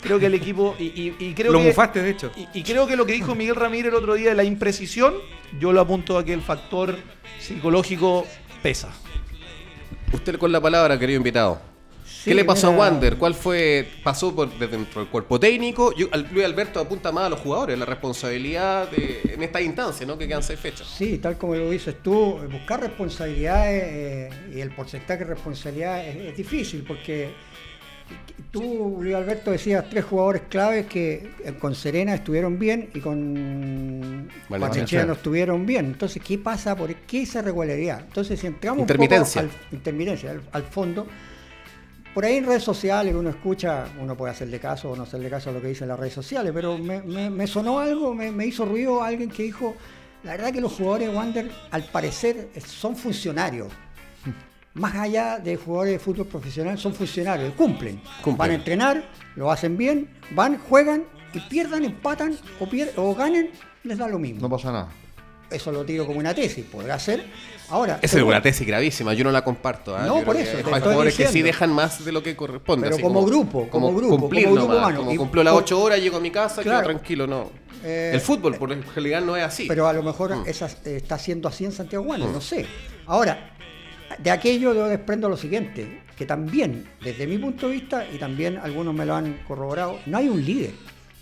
creo 0.00 0.20
que 0.20 0.26
el 0.26 0.34
equipo. 0.34 0.76
Y, 0.78 0.84
y- 0.84 1.16
y 1.18 1.34
creo 1.34 1.50
Lo 1.50 1.58
que, 1.58 1.64
mufaste, 1.66 2.00
de 2.00 2.10
hecho. 2.10 2.30
Y, 2.36 2.46
y 2.60 2.62
creo 2.62 2.86
que 2.86 2.94
lo 2.94 3.04
que 3.04 3.14
dijo 3.14 3.34
Miguel 3.34 3.56
Ramírez 3.56 3.90
el 3.90 3.96
otro 3.98 4.14
día 4.14 4.28
de 4.28 4.36
la 4.36 4.44
imprecisión, 4.44 5.14
yo 5.58 5.72
lo 5.72 5.80
apunto 5.80 6.16
a 6.18 6.24
que 6.24 6.34
el 6.34 6.42
factor 6.42 6.94
psicológico 7.40 8.24
pesa. 8.62 8.90
Usted 10.12 10.36
con 10.38 10.52
la 10.52 10.60
palabra, 10.60 10.98
querido 10.98 11.18
invitado. 11.18 11.60
Sí, 12.06 12.30
¿Qué 12.30 12.34
le 12.34 12.44
pasó 12.44 12.72
mira, 12.72 12.86
a 12.86 12.90
Wander? 12.90 13.16
¿Cuál 13.16 13.34
fue? 13.34 13.88
¿Pasó 14.02 14.34
por 14.34 14.50
de 14.58 14.66
dentro 14.66 15.00
del 15.02 15.10
cuerpo 15.10 15.38
técnico? 15.38 15.94
Yo, 15.94 16.08
Luis 16.32 16.44
Alberto 16.44 16.80
apunta 16.80 17.12
más 17.12 17.26
a 17.26 17.28
los 17.28 17.38
jugadores, 17.40 17.78
la 17.78 17.84
responsabilidad 17.84 18.90
de- 18.90 19.20
en 19.34 19.42
esta 19.42 19.60
instancia, 19.60 20.04
¿no? 20.06 20.18
Que 20.18 20.26
quedan 20.26 20.42
seis 20.42 20.58
fechas. 20.58 20.86
Sí, 20.88 21.18
tal 21.18 21.36
como 21.38 21.54
lo 21.54 21.70
dices 21.70 21.96
tú, 22.02 22.38
buscar 22.50 22.80
responsabilidades 22.80 23.82
eh, 23.86 24.30
y 24.54 24.60
el 24.60 24.70
porcentaje 24.74 25.24
de 25.24 25.34
responsabilidad 25.34 26.04
es, 26.06 26.16
es 26.16 26.36
difícil 26.36 26.82
porque 26.86 27.30
tú, 28.50 28.98
Luis 29.00 29.14
Alberto, 29.14 29.50
decías 29.50 29.84
tres 29.90 30.04
jugadores 30.04 30.42
claves 30.48 30.86
que 30.86 31.30
eh, 31.44 31.52
con 31.58 31.74
Serena 31.74 32.14
estuvieron 32.14 32.58
bien 32.58 32.90
y 32.94 33.00
con. 33.00 34.28
Barnechea 34.48 35.04
no 35.06 35.12
estuvieron 35.14 35.66
bien. 35.66 35.86
Entonces, 35.86 36.22
¿qué 36.22 36.38
pasa? 36.38 36.74
¿Por 36.76 36.94
qué 36.94 37.22
esa 37.22 37.42
regularidad? 37.42 38.00
Entonces, 38.00 38.40
si 38.40 38.46
entramos 38.46 38.80
un 38.82 38.86
poco 38.86 39.02
Intermitencia. 39.02 39.42
al, 39.42 39.50
intermitencia, 39.72 40.30
al, 40.30 40.42
al 40.52 40.62
fondo, 40.62 41.06
por 42.14 42.24
ahí 42.24 42.36
en 42.36 42.46
redes 42.46 42.62
sociales 42.64 43.14
uno 43.14 43.30
escucha, 43.30 43.86
uno 44.00 44.16
puede 44.16 44.32
hacerle 44.32 44.58
caso 44.58 44.90
o 44.90 44.96
no 44.96 45.02
hacerle 45.04 45.28
caso 45.30 45.50
a 45.50 45.52
lo 45.52 45.60
que 45.60 45.68
dicen 45.68 45.88
las 45.88 45.98
redes 46.00 46.14
sociales, 46.14 46.50
pero 46.54 46.76
me, 46.78 47.02
me- 47.02 47.30
me 47.30 47.46
sonó 47.46 47.78
algo, 47.78 48.14
me, 48.14 48.32
me 48.32 48.46
hizo 48.46 48.64
ruido 48.64 49.02
alguien 49.02 49.30
que 49.30 49.42
dijo, 49.44 49.76
la 50.24 50.32
verdad 50.32 50.52
que 50.52 50.60
los 50.60 50.72
jugadores 50.72 51.08
de 51.08 51.14
Wander 51.14 51.50
al 51.70 51.84
parecer 51.84 52.48
son 52.66 52.96
funcionarios. 52.96 53.68
Más 54.74 54.94
allá 54.94 55.38
de 55.38 55.56
jugadores 55.56 55.94
de 55.94 55.98
fútbol 55.98 56.26
profesional, 56.26 56.78
son 56.78 56.94
funcionarios, 56.94 57.52
cumplen. 57.54 58.00
Cumplen. 58.22 58.36
Van 58.36 58.50
a 58.50 58.54
entrenar, 58.54 59.04
lo 59.34 59.50
hacen 59.50 59.76
bien, 59.76 60.08
van, 60.30 60.58
juegan 60.58 61.04
y 61.34 61.40
pierdan, 61.40 61.84
empatan 61.84 62.36
o, 62.60 62.66
pier- 62.66 62.92
o 62.96 63.14
ganen, 63.14 63.50
les 63.84 63.98
da 63.98 64.06
lo 64.06 64.18
mismo. 64.18 64.40
No 64.42 64.48
pasa 64.50 64.70
nada. 64.70 64.88
Eso 65.50 65.72
lo 65.72 65.82
tiro 65.84 66.06
como 66.06 66.18
una 66.18 66.34
tesis, 66.34 66.64
podrá 66.66 66.98
ser. 66.98 67.24
Ahora, 67.70 67.98
Esa 68.02 68.18
es 68.18 68.22
una 68.22 68.40
tesis 68.42 68.66
gravísima, 68.66 69.14
yo 69.14 69.24
no 69.24 69.32
la 69.32 69.42
comparto. 69.42 69.96
¿ah? 69.96 70.04
No, 70.06 70.18
Yo 70.20 70.24
por 70.24 70.36
eso, 70.36 70.56
Hay 70.58 70.62
jugadores 70.62 71.16
que 71.16 71.26
sí 71.26 71.40
dejan 71.42 71.72
más 71.72 72.04
de 72.04 72.12
lo 72.12 72.22
que 72.22 72.36
corresponde. 72.36 72.88
Pero 72.90 73.02
como 73.02 73.24
grupo, 73.24 73.66
como 73.70 73.92
grupo, 73.94 74.18
cumplir 74.18 74.44
como 74.44 74.54
grupo 74.56 74.72
nomás, 74.74 74.84
humano. 74.88 74.98
como 75.00 75.12
Y 75.12 75.16
cumplo 75.16 75.42
las 75.42 75.54
por- 75.54 75.62
8 75.62 75.80
horas, 75.80 76.00
llego 76.00 76.18
a 76.18 76.20
mi 76.20 76.30
casa, 76.30 76.62
Claro. 76.62 76.80
quedo 76.80 76.90
tranquilo, 76.90 77.26
no. 77.26 77.50
Eh, 77.82 78.10
el 78.14 78.20
fútbol, 78.20 78.56
por 78.56 78.70
en 78.72 78.82
realidad, 78.94 79.22
no 79.22 79.36
es 79.36 79.44
así. 79.44 79.64
Pero 79.66 79.88
a 79.88 79.92
lo 79.94 80.02
mejor 80.02 80.36
Mm. 80.36 80.42
esa, 80.46 80.66
eh, 80.84 80.96
está 80.96 81.18
siendo 81.18 81.48
así 81.48 81.64
en 81.64 81.72
Santiago 81.72 82.04
Wander, 82.04 82.28
no 82.28 82.40
sé. 82.42 82.66
Ahora, 83.06 83.54
de 84.16 84.30
aquello 84.30 84.74
yo 84.74 84.86
desprendo 84.86 85.28
lo 85.28 85.36
siguiente, 85.36 86.02
que 86.16 86.26
también, 86.26 86.88
desde 87.02 87.26
mi 87.26 87.38
punto 87.38 87.68
de 87.68 87.74
vista, 87.74 88.06
y 88.12 88.18
también 88.18 88.58
algunos 88.58 88.94
me 88.94 89.06
lo 89.06 89.14
han 89.14 89.40
corroborado, 89.46 89.98
no 90.06 90.18
hay 90.18 90.28
un 90.28 90.44
líder 90.44 90.72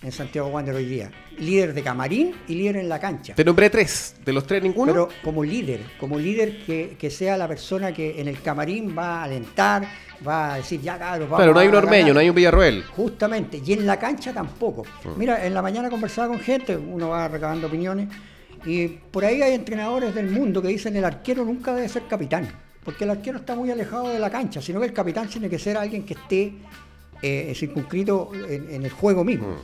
en 0.03 0.13
Santiago 0.13 0.49
Wander 0.49 0.75
hoy 0.75 0.85
día. 0.85 1.11
Líder 1.39 1.75
de 1.75 1.83
camarín 1.83 2.35
y 2.47 2.55
líder 2.55 2.77
en 2.77 2.89
la 2.89 3.01
cancha. 3.01 3.35
Te 3.35 3.45
nombré 3.45 3.71
tres, 3.71 4.15
de 4.25 4.33
los 4.33 4.47
tres 4.47 4.63
ninguno. 4.63 4.93
Pero 4.93 5.09
como 5.23 5.43
líder, 5.43 5.81
como 5.99 6.19
líder 6.19 6.65
que, 6.65 6.97
que 6.99 7.11
sea 7.11 7.37
la 7.37 7.49
persona 7.49 7.93
que 7.93 8.21
en 8.21 8.29
el 8.29 8.41
camarín 8.41 8.97
va 8.97 9.21
a 9.21 9.25
alentar, 9.25 9.87
va 10.27 10.55
a 10.55 10.57
decir, 10.59 10.81
ya 10.81 10.99
cabros, 10.99 11.29
vamos 11.29 11.39
claro, 11.39 11.53
no 11.53 11.61
hay 11.61 11.69
un 11.69 11.75
ormeño, 11.75 11.99
ganar". 11.99 12.15
no 12.15 12.21
hay 12.21 12.29
un 12.29 12.37
Villarroel. 12.37 12.85
Justamente, 12.85 13.61
y 13.65 13.73
en 13.73 13.87
la 13.87 13.99
cancha 13.99 14.33
tampoco. 14.33 14.85
Mira, 15.17 15.45
en 15.45 15.53
la 15.53 15.61
mañana 15.61 15.91
conversaba 15.91 16.29
con 16.29 16.41
gente, 16.41 16.77
uno 16.77 17.09
va 17.09 17.29
recabando 17.29 17.67
opiniones, 17.67 18.09
y 18.65 18.89
por 18.89 19.25
ahí 19.25 19.43
hay 19.43 19.55
entrenadores 19.55 20.15
del 20.15 20.31
mundo 20.31 20.63
que 20.63 20.69
dicen 20.69 20.97
el 20.97 21.05
arquero 21.05 21.45
nunca 21.45 21.75
debe 21.75 21.89
ser 21.89 22.03
capitán, 22.09 22.49
porque 22.87 23.05
el 23.05 23.11
arquero 23.11 23.39
está 23.39 23.55
muy 23.55 23.71
alejado 23.71 24.09
de 24.09 24.19
la 24.19 24.31
cancha, 24.31 24.63
sino 24.63 24.81
que 24.81 24.87
el 24.87 24.93
capitán 24.95 25.29
tiene 25.29 25.51
que 25.51 25.59
ser 25.59 25.77
alguien 25.77 26.05
que 26.07 26.15
esté 26.15 26.55
eh, 27.21 27.53
circunscrito 27.55 28.31
en, 28.35 28.71
en 28.73 28.83
el 28.85 28.91
juego 28.91 29.25
mismo. 29.25 29.57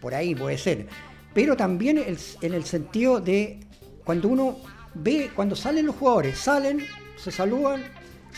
Por 0.00 0.14
ahí 0.14 0.34
puede 0.34 0.58
ser. 0.58 0.86
Pero 1.34 1.56
también 1.56 1.98
el- 1.98 2.18
en 2.42 2.54
el 2.54 2.64
sentido 2.64 3.18
de 3.20 3.60
cuando 4.04 4.28
uno 4.28 4.58
ve, 4.94 5.30
cuando 5.34 5.56
salen 5.56 5.86
los 5.86 5.96
jugadores, 5.96 6.38
salen, 6.38 6.80
se 7.16 7.30
saludan, 7.30 7.82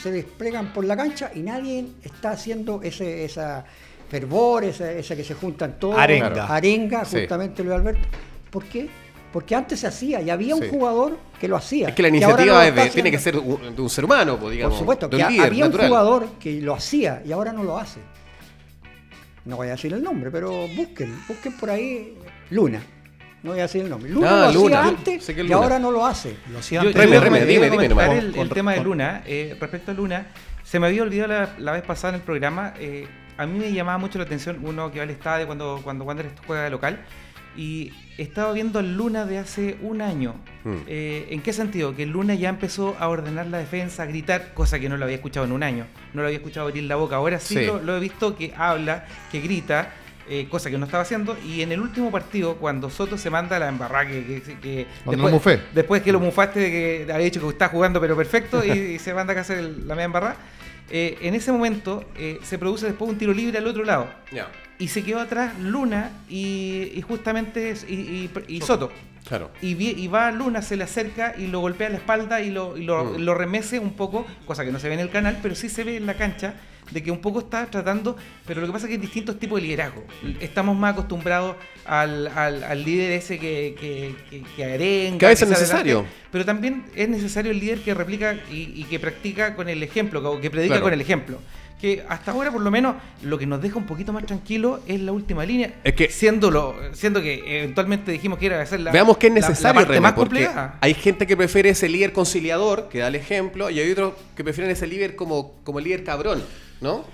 se 0.00 0.10
desplegan 0.12 0.72
por 0.72 0.84
la 0.84 0.96
cancha 0.96 1.30
y 1.34 1.40
nadie 1.40 1.86
está 2.02 2.30
haciendo 2.30 2.80
ese, 2.82 3.24
esa 3.24 3.64
fervor, 4.08 4.64
esa, 4.64 4.92
esa 4.92 5.16
que 5.16 5.24
se 5.24 5.34
juntan 5.34 5.78
todos. 5.78 5.98
Arenga. 5.98 6.46
Arenga, 6.46 7.04
Sí. 7.04 7.18
justamente 7.20 7.62
Luis 7.64 7.74
Alberto. 7.76 8.06
¿Por 8.50 8.64
qué? 8.64 8.88
Porque 9.32 9.54
antes 9.54 9.80
se 9.80 9.86
hacía 9.86 10.20
y 10.22 10.30
había 10.30 10.54
un 10.54 10.62
Sí. 10.62 10.68
jugador 10.70 11.18
que 11.38 11.48
lo 11.48 11.56
hacía. 11.56 11.88
Es 11.88 11.94
que 11.94 12.02
la 12.02 12.08
iniciativa 12.08 12.44
no 12.46 12.52
lo 12.54 12.62
es 12.62 12.74
de- 12.74 12.80
está 12.82 12.94
tiene 12.94 13.10
que 13.10 13.18
ser 13.18 13.36
un- 13.36 13.76
de 13.76 13.82
un 13.82 13.90
ser 13.90 14.04
humano, 14.06 14.38
pues, 14.38 14.52
digamos. 14.52 14.74
Por 14.74 14.80
supuesto, 14.80 15.08
de 15.08 15.16
que 15.18 15.28
líder 15.30 15.46
había 15.46 15.64
natural. 15.66 15.84
un 15.84 15.88
jugador 15.90 16.28
que 16.40 16.60
lo 16.62 16.74
hacía 16.74 17.22
y 17.26 17.32
ahora 17.32 17.52
no 17.52 17.62
lo 17.62 17.76
hace. 17.78 18.00
No 19.44 19.56
voy 19.56 19.68
a 19.68 19.72
decir 19.72 19.92
el 19.92 20.02
nombre, 20.02 20.30
pero 20.30 20.66
busquen, 20.76 21.14
busquen 21.26 21.56
por 21.56 21.70
ahí 21.70 22.16
Luna. 22.50 22.82
No 23.42 23.50
voy 23.52 23.60
a 23.60 23.62
decir 23.62 23.82
el 23.82 23.88
nombre. 23.90 24.10
Luna 24.10 24.46
Ah, 24.48 24.52
lo 24.52 24.60
Luna. 24.62 24.80
hacía 24.80 24.88
antes 24.96 25.24
Sé 25.24 25.34
que 25.34 25.42
es 25.42 25.48
y 25.48 25.52
ahora 25.52 25.78
no 25.78 25.90
lo 25.90 26.04
hace. 26.04 26.36
Lo 26.50 26.58
hacía 26.58 26.82
Yo, 26.82 26.88
antes. 26.88 27.02
Reme, 27.02 27.14
yo 27.16 27.20
Reme, 27.22 27.38
iba 27.38 27.44
a 27.44 27.48
dime, 27.48 27.70
dime 27.70 27.88
nomás. 27.88 28.08
el, 28.10 28.34
el 28.36 28.48
tema 28.50 28.72
de 28.74 28.80
Luna. 28.82 29.22
eh, 29.26 29.56
respecto 29.60 29.92
a 29.92 29.94
Luna, 29.94 30.26
se 30.64 30.78
me 30.80 30.88
había 30.88 31.02
olvidado 31.02 31.28
la, 31.32 31.54
la 31.58 31.72
vez 31.72 31.82
pasada 31.82 32.14
en 32.14 32.14
el 32.16 32.22
programa. 32.22 32.74
eh, 32.78 33.06
a 33.36 33.46
mí 33.46 33.56
me 33.58 33.72
llamaba 33.72 33.98
mucho 33.98 34.18
la 34.18 34.24
atención 34.24 34.58
uno 34.64 34.90
que 34.90 34.98
va 34.98 35.04
al 35.04 35.10
estadio 35.10 35.46
cuando, 35.46 35.80
cuando 35.84 36.04
Wander 36.04 36.30
juega 36.46 36.64
de 36.64 36.70
local. 36.70 36.98
Y 37.58 37.92
estaba 38.18 38.52
viendo 38.52 38.78
al 38.78 38.96
Luna 38.96 39.24
de 39.26 39.38
hace 39.38 39.76
un 39.82 40.00
año. 40.00 40.34
Mm. 40.64 40.74
Eh, 40.86 41.26
¿En 41.30 41.42
qué 41.42 41.52
sentido? 41.52 41.96
Que 41.96 42.04
el 42.04 42.10
Luna 42.10 42.34
ya 42.34 42.48
empezó 42.50 42.96
a 43.00 43.08
ordenar 43.08 43.46
la 43.48 43.58
defensa, 43.58 44.04
a 44.04 44.06
gritar, 44.06 44.54
cosa 44.54 44.78
que 44.78 44.88
no 44.88 44.96
lo 44.96 45.04
había 45.04 45.16
escuchado 45.16 45.44
en 45.44 45.50
un 45.52 45.64
año. 45.64 45.84
No 46.14 46.20
lo 46.22 46.28
había 46.28 46.38
escuchado 46.38 46.68
abrir 46.68 46.84
la 46.84 46.94
boca. 46.94 47.16
Ahora 47.16 47.40
sí, 47.40 47.56
Sí. 47.56 47.66
Lo, 47.66 47.82
lo 47.82 47.96
he 47.96 48.00
visto 48.00 48.36
que 48.36 48.54
habla, 48.56 49.04
que 49.32 49.40
grita. 49.40 49.92
eh, 50.30 50.46
cosa 50.50 50.68
que 50.70 50.76
no 50.76 50.84
estaba 50.84 51.02
haciendo 51.04 51.38
y 51.42 51.62
en 51.62 51.72
el 51.72 51.80
último 51.80 52.10
partido 52.10 52.56
cuando 52.56 52.90
Soto 52.90 53.16
se 53.16 53.30
manda 53.30 53.56
a 53.56 53.58
la 53.60 53.68
embarrada 53.70 54.06
que, 54.08 54.42
que- 54.42 54.86
que 55.08 55.16
mufé. 55.16 55.58
después 55.74 56.02
que 56.02 56.12
lo 56.12 56.20
mufaste 56.20 56.60
de 56.60 56.70
que 56.70 57.12
había 57.14 57.24
dicho 57.24 57.40
que 57.40 57.48
está 57.48 57.68
jugando 57.70 57.98
pero 57.98 58.14
perfecto 58.14 58.62
y, 58.62 58.70
y 58.96 58.98
se 58.98 59.14
manda 59.14 59.32
a 59.32 59.40
hacer 59.40 59.56
el- 59.56 59.88
la 59.88 59.94
media 59.94 60.04
embarrada 60.04 60.36
eh, 60.90 61.16
en 61.22 61.32
ese 61.34 61.50
momento 61.50 62.04
eh, 62.14 62.38
se 62.42 62.58
produce 62.58 62.84
después 62.84 63.10
un 63.10 63.16
tiro 63.16 63.32
libre 63.32 63.56
al 63.56 63.66
otro 63.68 63.84
lado 63.84 64.06
y 64.78 64.88
se 64.88 65.02
quedó 65.02 65.20
atrás 65.20 65.58
Luna 65.60 66.10
y, 66.28 66.92
y 66.94 67.00
justamente 67.02 67.74
y, 67.88 67.94
y- 67.94 68.30
y 68.46 68.60
Soto 68.60 68.92
claro. 69.26 69.50
y, 69.60 69.70
y 69.82 70.06
va 70.08 70.30
Luna, 70.30 70.62
se 70.62 70.76
le 70.76 70.84
acerca 70.84 71.34
y 71.36 71.48
lo 71.48 71.60
golpea 71.60 71.88
en 71.88 71.94
la 71.94 71.98
espalda 71.98 72.40
y 72.40 72.50
lo, 72.50 72.76
y 72.76 72.84
lo, 72.84 73.04
Mm. 73.04 73.16
lo 73.22 73.34
remece 73.34 73.78
un 73.78 73.92
poco, 73.94 74.26
cosa 74.46 74.64
que 74.64 74.70
no 74.72 74.78
se 74.78 74.88
ve 74.88 74.94
en 74.94 75.00
el 75.00 75.10
canal, 75.10 75.38
pero 75.42 75.54
sí 75.54 75.68
se 75.68 75.84
ve 75.84 75.96
en 75.96 76.06
la 76.06 76.14
cancha 76.14 76.54
de 76.92 77.02
que 77.02 77.10
un 77.10 77.18
poco 77.20 77.40
está 77.40 77.66
tratando, 77.66 78.16
pero 78.46 78.62
lo 78.62 78.66
que 78.66 78.72
pasa 78.72 78.86
es 78.86 78.88
que 78.88 78.94
hay 78.94 79.00
distintos 79.00 79.38
tipos 79.38 79.60
de 79.60 79.66
liderazgo. 79.66 80.02
Estamos 80.40 80.74
más 80.74 80.94
acostumbrados 80.94 81.56
al, 81.84 82.28
al- 82.28 82.64
al 82.64 82.82
líder 82.82 83.12
ese 83.12 83.38
que, 83.38 83.74
que, 83.78 84.14
que, 84.30 84.42
que 84.56 84.64
arenga, 84.64 85.18
Que 85.18 85.26
a 85.26 85.28
veces 85.28 85.42
es 85.42 85.50
necesario. 85.50 86.06
pero 86.32 86.46
también 86.46 86.84
es 86.94 87.08
necesario 87.10 87.50
el 87.50 87.60
líder 87.60 87.80
que 87.80 87.92
replica 87.92 88.36
y, 88.50 88.72
y 88.74 88.84
que 88.88 88.98
practica 88.98 89.54
con 89.54 89.68
el 89.68 89.82
ejemplo, 89.82 90.36
que, 90.36 90.40
que 90.40 90.50
predica 90.50 90.74
Claro. 90.76 90.84
con 90.84 90.92
el 90.94 91.00
ejemplo. 91.02 91.40
Que 91.80 92.04
hasta 92.08 92.32
ahora, 92.32 92.50
por 92.50 92.60
lo 92.60 92.70
menos, 92.72 92.96
lo 93.22 93.38
que 93.38 93.46
nos 93.46 93.62
deja 93.62 93.78
un 93.78 93.86
poquito 93.86 94.12
más 94.12 94.26
tranquilo 94.26 94.80
es 94.88 95.00
la 95.00 95.12
última 95.12 95.44
línea. 95.44 95.74
Es 95.84 95.94
que- 95.94 96.10
siendo, 96.10 96.50
lo, 96.50 96.74
siendo 96.92 97.22
que 97.22 97.58
eventualmente 97.60 98.10
dijimos 98.10 98.38
que 98.38 98.46
era 98.46 98.60
hacer 98.60 98.80
la, 98.80 98.90
Veamos 98.90 99.16
qué 99.16 99.28
es 99.28 99.34
la- 99.34 99.40
la 99.42 99.48
necesario, 99.48 99.80
parte 99.82 99.92
Remy, 99.92 100.02
más 100.02 100.12
complicada. 100.14 100.78
hay 100.80 100.94
gente 100.94 101.24
que 101.26 101.36
prefiere 101.36 101.68
ese 101.70 101.88
líder 101.88 102.12
conciliador, 102.12 102.88
que 102.88 102.98
da 102.98 103.06
el 103.08 103.14
ejemplo, 103.14 103.70
y 103.70 103.78
hay 103.78 103.92
otros 103.92 104.14
que 104.36 104.42
prefieren 104.42 104.72
ese 104.72 104.88
líder 104.88 105.14
como, 105.14 105.54
como 105.62 105.78
líder 105.78 106.02
cabrón, 106.02 106.42
¿no? 106.80 107.04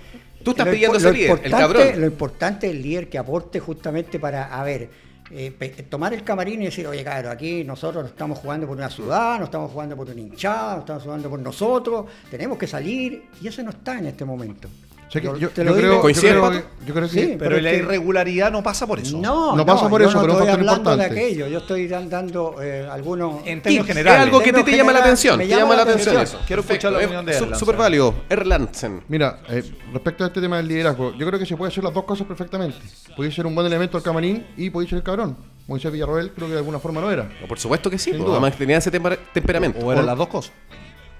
Tú 0.43 0.51
estás 0.51 0.65
Lo 0.67 0.71
pidiendo 0.73 0.97
ese 0.97 1.11
líder, 1.11 1.41
el 1.43 1.51
cabrón. 1.51 1.83
Lo 2.01 2.05
importante 2.07 2.67
es 2.67 2.73
el 2.75 2.81
líder 2.81 3.07
que 3.09 3.17
aporte 3.19 3.59
justamente 3.59 4.19
para, 4.19 4.45
a 4.59 4.63
ver, 4.63 4.89
eh, 5.31 5.85
tomar 5.89 6.13
el 6.13 6.23
camarín 6.23 6.61
y 6.61 6.65
decir, 6.65 6.85
oye, 6.87 7.03
claro, 7.03 7.31
aquí 7.31 7.63
nosotros 7.63 8.03
no 8.03 8.09
estamos 8.09 8.39
jugando 8.39 8.67
por 8.67 8.77
una 8.77 8.89
ciudad, 8.89 9.39
no 9.39 9.45
estamos 9.45 9.71
jugando 9.71 9.95
por 9.95 10.09
una 10.09 10.19
hinchada, 10.21 10.75
no 10.75 10.79
estamos 10.81 11.03
jugando 11.03 11.29
por 11.29 11.39
nosotros, 11.39 12.05
tenemos 12.29 12.57
que 12.57 12.67
salir, 12.67 13.29
y 13.41 13.47
eso 13.47 13.63
no 13.63 13.71
está 13.71 13.97
en 13.97 14.07
este 14.07 14.25
momento. 14.25 14.69
O 15.15 15.21
sea 15.21 15.21
que 15.21 15.27
Yo 15.27 15.37
yo, 15.37 15.49
te 15.49 15.63
yo 15.63 15.73
creo, 15.75 15.93
yo 15.95 16.01
¿Coincide, 16.01 16.29
creo 16.31 16.51
que, 16.51 16.63
yo 16.85 16.93
creo 16.93 17.07
que 17.07 17.13
Sí, 17.13 17.19
Pero, 17.27 17.37
pero 17.39 17.57
es 17.57 17.63
la 17.63 17.69
que- 17.71 17.77
irregularidad 17.77 18.51
no 18.51 18.61
pasa 18.61 18.85
por 18.85 18.99
eso. 18.99 19.17
No, 19.17 19.55
No 19.55 19.65
pasa 19.65 19.87
por 19.87 20.01
yo 20.01 20.09
eso, 20.09 20.17
no 20.17 20.21
pero 20.23 20.33
estoy 20.33 20.49
hablando 20.49 20.89
de 20.89 20.95
importante. 20.95 21.05
aquello. 21.25 21.47
Yo 21.47 21.57
estoy 21.59 21.87
dan- 21.87 22.09
dando 22.09 22.55
eh, 22.61 22.85
algunos. 22.91 23.45
En 23.45 23.61
términos 23.61 23.87
generales. 23.87 24.19
Es 24.19 24.25
algo 24.25 24.39
que 24.41 24.51
te, 24.51 24.59
En 24.59 24.65
te 24.65 24.75
llama 24.77 24.91
la 24.93 24.99
atención. 24.99 25.37
me 25.37 25.45
Te 25.45 25.49
llama 25.51 25.61
llama 25.61 25.75
la 25.77 25.81
atención 25.83 26.15
atención. 26.17 26.39
eso. 26.39 26.45
Quiero 26.47 26.61
escuchar 26.63 26.91
la 26.91 26.97
opinión 26.99 27.25
de 27.25 27.31
Erlandsen. 27.33 27.59
Súper 27.59 27.75
válido. 27.77 28.13
Erlandsen. 28.29 29.03
Mira, 29.07 29.39
eh, 29.47 29.63
respecto 29.93 30.23
a 30.25 30.27
este 30.27 30.41
tema 30.41 30.57
del 30.57 30.67
liderazgo, 30.67 31.13
yo 31.17 31.25
creo 31.25 31.39
que 31.39 31.45
se 31.45 31.55
puede 31.55 31.71
hacer 31.71 31.83
las 31.83 31.93
dos 31.93 32.03
cosas 32.03 32.27
perfectamente. 32.27 32.77
Puede 33.15 33.31
ser 33.31 33.45
un 33.45 33.55
buen 33.55 33.65
elemento 33.67 33.95
al 33.97 34.03
camarín 34.03 34.45
y 34.57 34.69
puede 34.69 34.87
ser 34.89 34.97
el 34.97 35.03
cabrón. 35.03 35.37
Moisés 35.67 35.91
Villarroel 35.91 36.31
creo 36.31 36.47
que 36.47 36.53
de 36.53 36.59
alguna 36.59 36.79
forma 36.79 36.99
lo 36.99 37.09
era. 37.09 37.29
Por 37.47 37.57
supuesto 37.57 37.89
que 37.89 37.97
sí. 37.97 38.05
Sin 38.11 38.13
pues, 38.17 38.25
duda. 38.25 38.37
Además 38.39 38.57
tenía 38.57 38.77
ese 38.77 38.91
tempera- 38.91 39.17
temperamento. 39.33 39.79
O 39.79 39.91
eran 39.93 40.05
las 40.05 40.17
dos 40.17 40.27
cosas. 40.27 40.51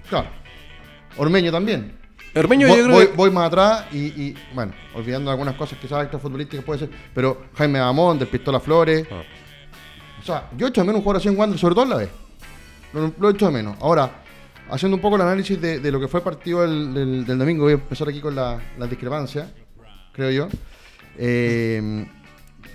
Claro. 0.09 0.27
Ormeño 1.17 1.51
también. 1.51 1.97
Ormeño 2.35 2.67
voy, 2.67 2.77
yo 2.77 2.83
creo 2.83 2.95
voy- 2.95 3.07
que... 3.07 3.13
voy 3.13 3.31
más 3.31 3.47
atrás 3.47 3.85
y, 3.93 3.97
y, 3.97 4.35
bueno, 4.53 4.73
olvidando 4.93 5.31
algunas 5.31 5.55
cosas 5.55 5.77
quizás 5.79 6.01
extrafutbolísticas 6.03 6.65
puede 6.65 6.79
ser, 6.79 6.89
pero 7.13 7.43
Jaime 7.57 7.79
Amón, 7.79 8.19
del 8.19 8.27
Pistola 8.27 8.59
Flores. 8.59 9.07
Ah. 9.11 9.21
O 10.21 10.23
sea, 10.25 10.49
yo 10.57 10.67
echo 10.67 10.81
de 10.81 10.87
menos 10.87 10.99
un 10.99 11.03
jugador 11.03 11.19
así 11.21 11.29
en 11.29 11.37
Wander, 11.37 11.57
sobre 11.59 11.75
todo 11.75 11.83
en 11.85 11.89
la 11.91 11.95
vez. 11.97 12.09
Lo, 12.93 13.13
lo 13.19 13.29
echo 13.29 13.45
de 13.45 13.51
menos. 13.51 13.77
Ahora, 13.79 14.09
haciendo 14.69 14.95
un 14.95 15.01
poco 15.01 15.15
el 15.17 15.21
análisis 15.21 15.59
de, 15.61 15.79
de 15.79 15.91
lo 15.91 15.99
que 15.99 16.07
fue 16.07 16.19
el 16.19 16.23
partido 16.23 16.61
del, 16.61 16.93
del- 16.93 17.25
del 17.25 17.37
domingo, 17.37 17.63
voy 17.63 17.73
a 17.73 17.75
empezar 17.75 18.09
aquí 18.09 18.19
con 18.21 18.35
la, 18.35 18.59
la 18.77 18.87
discrepancia, 18.87 19.51
creo 20.11 20.31
yo. 20.31 20.47
Eh, 21.17 22.05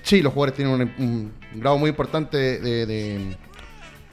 sí, 0.02 0.23
los 0.23 0.33
jugadores 0.33 0.55
tienen 0.57 0.75
un, 0.99 1.33
un 1.52 1.61
grado 1.61 1.76
muy 1.79 1.90
importante 1.90 2.37
de, 2.61 2.87
de 2.87 3.37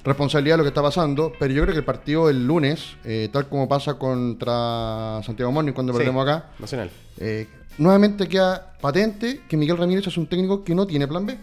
responsabilidad 0.08 0.54
de 0.54 0.58
lo 0.60 0.64
que 0.64 0.70
está 0.70 0.82
pasando, 0.82 1.32
pero 1.40 1.54
yo 1.54 1.62
creo 1.64 1.74
que 1.74 1.80
el 1.80 1.86
partido 1.86 2.30
el 2.30 2.46
lunes, 2.48 2.96
eh, 3.04 3.30
tal 3.32 3.48
como 3.48 3.68
pasa 3.68 3.96
contra 3.96 5.22
Santiago 5.24 5.52
Morning 5.52 5.74
cuando 5.74 5.94
Sí. 5.94 6.00
perdemos 6.00 6.24
acá, 6.28 6.46
Nacional. 6.60 6.90
eh, 7.18 7.48
nuevamente 7.78 8.28
queda 8.28 8.74
patente 8.82 9.42
que 9.48 9.58
Miguel 9.58 9.78
Ramírez 9.78 10.08
es 10.08 10.18
un 10.18 10.28
técnico 10.28 10.64
que 10.64 10.74
no 10.74 10.88
tiene 10.88 11.08
plan 11.08 11.26
B. 11.26 11.38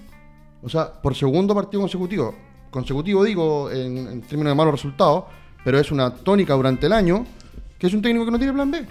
O 0.63 0.69
sea, 0.69 0.91
por 0.93 1.15
segundo 1.15 1.55
partido 1.55 1.81
consecutivo, 1.83 2.35
consecutivo 2.71 3.23
digo 3.23 3.71
en, 3.71 3.99
en 3.99 4.21
términos 4.23 4.51
de 4.53 4.55
malos 4.55 4.73
resultados, 4.75 5.25
pero 5.65 5.79
es 5.79 5.93
una 5.93 6.13
tónica 6.15 6.55
durante 6.55 6.87
el 6.87 6.93
año, 6.93 7.27
que 7.79 7.87
es 7.87 7.95
un 7.95 8.03
técnico 8.03 8.25
que 8.25 8.31
no 8.31 8.39
tiene 8.39 8.53
plan 8.55 8.71
B. 8.71 8.85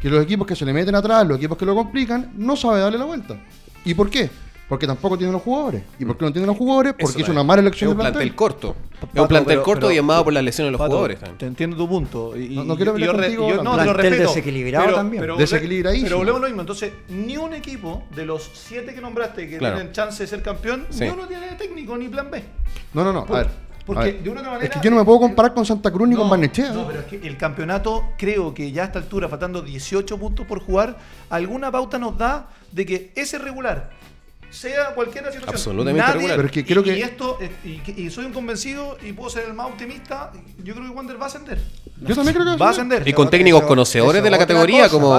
Que 0.00 0.10
los 0.10 0.22
equipos 0.22 0.46
que 0.48 0.56
se 0.56 0.64
le 0.64 0.72
meten 0.72 0.94
atrás, 0.96 1.26
los 1.26 1.38
equipos 1.38 1.56
que 1.56 1.64
lo 1.64 1.76
complican, 1.76 2.32
no 2.36 2.56
sabe 2.56 2.80
darle 2.80 2.98
la 2.98 3.04
vuelta. 3.04 3.40
¿Y 3.84 3.94
por 3.94 4.10
qué? 4.10 4.28
Porque 4.68 4.86
tampoco 4.86 5.16
tiene 5.16 5.32
los 5.32 5.42
jugadores. 5.42 5.84
¿Y 5.98 6.04
por 6.04 6.16
qué 6.18 6.24
no 6.24 6.32
tiene 6.32 6.46
los 6.46 6.56
jugadores? 6.56 6.92
Porque 6.94 7.04
Eso 7.22 7.22
es 7.22 7.28
una 7.28 7.44
mala 7.44 7.60
elección 7.62 7.90
Es 7.90 7.92
un 7.92 7.98
de 7.98 8.02
plantel. 8.02 8.18
plantel 8.20 8.34
corto. 8.36 8.76
Es 9.14 9.20
un 9.20 9.28
plantel 9.28 9.46
pero- 9.56 9.62
corto 9.62 9.80
pero- 9.88 9.92
y 9.92 9.98
armado 9.98 10.24
por 10.24 10.32
las 10.32 10.42
lesiones 10.42 10.68
de 10.68 10.72
los 10.72 10.78
Pato, 10.78 10.90
jugadores. 10.90 11.18
también. 11.18 11.38
Te 11.38 11.46
entiendo 11.46 11.76
tu 11.76 11.88
punto. 11.88 12.36
Y, 12.36 12.56
No- 12.56 12.76
quiero 12.76 12.96
yo 12.96 13.12
contigo, 13.12 13.48
yo 13.50 13.62
no. 13.62 13.76
te 13.76 13.84
lo 13.84 13.92
respeto. 13.92 14.22
desequilibrado 14.28 14.84
pero- 14.86 14.96
también. 14.96 15.20
pero- 15.20 15.36
Desequilibradísimo. 15.36 16.06
Pero 16.06 16.16
volvemos 16.18 16.38
a 16.38 16.42
lo 16.42 16.48
mismo. 16.48 16.60
Entonces, 16.62 16.92
ni 17.08 17.36
un 17.36 17.52
equipo 17.54 18.04
de 18.14 18.24
los 18.26 18.50
siete 18.54 18.94
que 18.94 19.00
nombraste 19.00 19.48
que 19.48 19.58
Claro. 19.58 19.76
tienen 19.76 19.92
chance 19.92 20.22
de 20.22 20.26
ser 20.26 20.42
campeón, 20.42 20.86
Sí. 20.90 21.04
ni 21.04 21.10
uno 21.10 21.26
tiene 21.26 21.48
técnico 21.58 21.96
ni 21.98 22.08
plan 22.08 22.30
B. 22.30 22.42
No, 22.94 23.04
no, 23.04 23.12
no. 23.12 23.26
Por- 23.26 23.36
a 23.36 23.42
ver, 23.42 23.50
porque 23.84 24.00
a 24.00 24.04
ver. 24.04 24.22
de 24.22 24.30
una 24.30 24.40
otra 24.40 24.52
manera. 24.52 24.72
Es 24.74 24.80
que 24.80 24.84
yo 24.84 24.90
no 24.90 24.96
me 24.96 25.04
puedo 25.04 25.20
comparar 25.20 25.52
con 25.52 25.66
Santa 25.66 25.90
Cruz 25.90 26.08
ni 26.08 26.16
con 26.16 26.30
Barnechea. 26.30 26.72
No, 26.72 26.86
pero 26.86 27.00
es 27.00 27.06
que 27.06 27.16
el 27.26 27.36
campeonato, 27.36 28.04
creo 28.16 28.54
que 28.54 28.72
ya 28.72 28.82
a 28.82 28.86
esta 28.86 28.98
altura, 28.98 29.28
faltando 29.28 29.60
18 29.60 30.16
puntos 30.18 30.46
por 30.46 30.60
jugar, 30.60 30.96
alguna 31.28 31.70
pauta 31.70 31.98
nos 31.98 32.16
da 32.16 32.48
de 32.70 32.86
que 32.86 33.12
ese 33.14 33.38
regular, 33.38 33.90
sea 34.52 34.94
cualquier 34.94 35.24
situación. 35.24 35.48
Absolutamente 35.48 36.00
nadie- 36.02 36.12
regular. 36.14 36.36
Pero 36.36 36.46
es 36.46 36.52
que 36.52 36.64
creo 36.64 36.82
y, 36.82 36.84
que- 36.84 36.98
y 36.98 37.02
esto, 37.02 37.38
eh, 37.40 37.94
y, 37.96 38.10
soy 38.10 38.26
un 38.26 38.32
convencido 38.32 38.98
y 39.02 39.12
puedo 39.12 39.30
ser 39.30 39.44
el 39.46 39.54
más 39.54 39.66
optimista. 39.66 40.32
Yo 40.62 40.74
creo 40.74 40.86
que 40.86 40.90
Wander 40.90 41.18
va 41.20 41.24
a 41.24 41.28
ascender. 41.28 41.58
Yo 42.02 42.14
también 42.14 42.34
creo 42.36 42.52
que 42.52 42.58
Va 42.60 42.66
a 42.68 42.70
ascender. 42.70 43.06
Y 43.06 43.12
con 43.12 43.30
técnicos 43.30 43.60
eso- 43.60 43.68
conocedores 43.68 44.16
eso 44.16 44.24
de 44.24 44.30
la 44.30 44.38
categoría, 44.38 44.82
cosa. 44.88 44.90
como. 44.92 45.08
Va 45.10 45.16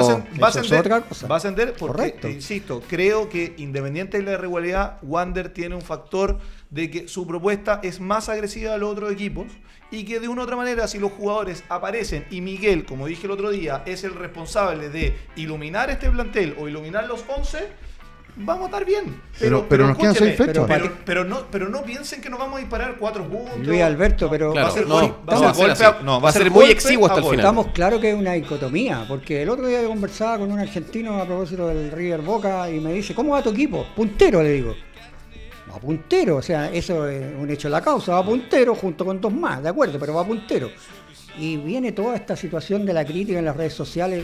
a, 0.47 0.49
ascender, 0.49 0.79
otra 0.79 1.01
cosa. 1.01 1.27
va 1.27 1.35
a 1.35 1.37
ascender 1.37 1.73
porque, 1.73 1.95
Correcto. 1.97 2.27
insisto, 2.29 2.81
creo 2.89 3.29
que 3.29 3.53
independiente 3.57 4.17
de 4.17 4.23
la 4.23 4.31
irregularidad, 4.33 4.97
Wander 5.01 5.49
tiene 5.49 5.75
un 5.75 5.81
factor 5.81 6.39
de 6.69 6.89
que 6.91 7.07
su 7.07 7.25
propuesta 7.27 7.79
es 7.83 7.99
más 7.99 8.29
agresiva 8.29 8.73
a 8.73 8.77
los 8.77 8.91
otros 8.91 9.11
equipos 9.11 9.47
y 9.91 10.05
que 10.05 10.19
de 10.19 10.27
una 10.27 10.41
u 10.41 10.43
otra 10.45 10.55
manera, 10.55 10.87
si 10.87 10.97
los 10.97 11.11
jugadores 11.11 11.63
aparecen 11.69 12.25
y 12.31 12.41
Miguel, 12.41 12.83
como 12.83 13.05
dije 13.05 13.27
el 13.27 13.31
otro 13.31 13.51
día, 13.51 13.83
es 13.85 14.03
el 14.03 14.15
responsable 14.15 14.89
de 14.89 15.15
iluminar 15.35 15.89
este 15.91 16.09
plantel 16.09 16.55
o 16.59 16.67
iluminar 16.67 17.07
los 17.07 17.23
11, 17.27 17.67
vamos 18.35 18.63
a 18.63 18.65
estar 18.65 18.85
bien. 18.85 19.21
Pero- 19.39 19.65
pero 19.69 19.87
nos 19.87 19.97
quedan 19.97 20.15
seis 20.15 20.35
fechas. 20.35 20.65
Pero, 20.67 20.91
pero 21.05 21.23
no, 21.23 21.41
pero 21.51 21.69
no 21.69 21.83
piensen 21.83 22.21
que 22.21 22.29
nos 22.29 22.39
vamos 22.39 22.57
a 22.57 22.59
disparar 22.59 22.95
cuatro 22.99 23.23
puntos. 23.27 23.59
Luis 23.59 23.81
Alberto, 23.81 24.29
pero 24.29 24.51
Claro, 24.51 24.67
va 24.67 24.71
a 24.73 24.75
ser 24.75 24.87
no, 24.87 24.95
gol- 24.95 25.15
va 25.29 25.33
a 25.35 25.39
va 25.39 25.45
ser 25.47 25.55
ser 25.55 25.67
golpe 25.67 25.71
así. 25.71 25.83
a- 25.83 26.03
no, 26.03 26.21
Va 26.21 26.29
a 26.29 26.31
ser 26.33 26.51
muy 26.51 26.65
exiguo 26.65 27.05
hasta 27.07 27.19
el 27.19 27.23
final. 27.25 27.39
Estamos 27.39 27.67
claro 27.67 27.99
que 27.99 28.09
es 28.11 28.15
una 28.15 28.33
dicotomía, 28.33 29.05
porque 29.07 29.41
el 29.43 29.49
otro 29.49 29.67
día 29.67 29.81
yo 29.81 29.87
conversaba 29.89 30.39
con 30.39 30.51
un 30.51 30.59
argentino 30.59 31.19
a 31.21 31.25
propósito 31.25 31.67
del 31.67 31.91
River 31.91 32.21
Boca 32.21 32.69
y 32.69 32.79
me 32.79 32.93
dice, 32.93 33.13
¿cómo 33.13 33.33
va 33.33 33.41
tu 33.43 33.49
equipo? 33.51 33.85
Puntero, 33.95 34.41
le 34.43 34.51
digo. 34.51 34.75
Va 35.71 35.79
puntero, 35.79 36.35
o 36.37 36.41
sea, 36.41 36.71
eso 36.71 37.07
es 37.07 37.33
un 37.35 37.49
hecho 37.49 37.67
de 37.67 37.71
la 37.71 37.81
causa, 37.81 38.13
va 38.13 38.23
puntero 38.23 38.75
junto 38.75 39.05
con 39.05 39.19
dos 39.19 39.33
más, 39.33 39.63
de 39.63 39.69
acuerdo, 39.69 39.97
pero 39.99 40.13
va 40.13 40.23
puntero. 40.25 40.69
Y 41.37 41.57
viene 41.57 41.93
toda 41.93 42.15
esta 42.15 42.35
situación 42.35 42.85
de 42.85 42.93
la 42.93 43.03
crítica 43.03 43.39
en 43.39 43.45
las 43.45 43.57
redes 43.57 43.73
sociales 43.73 44.23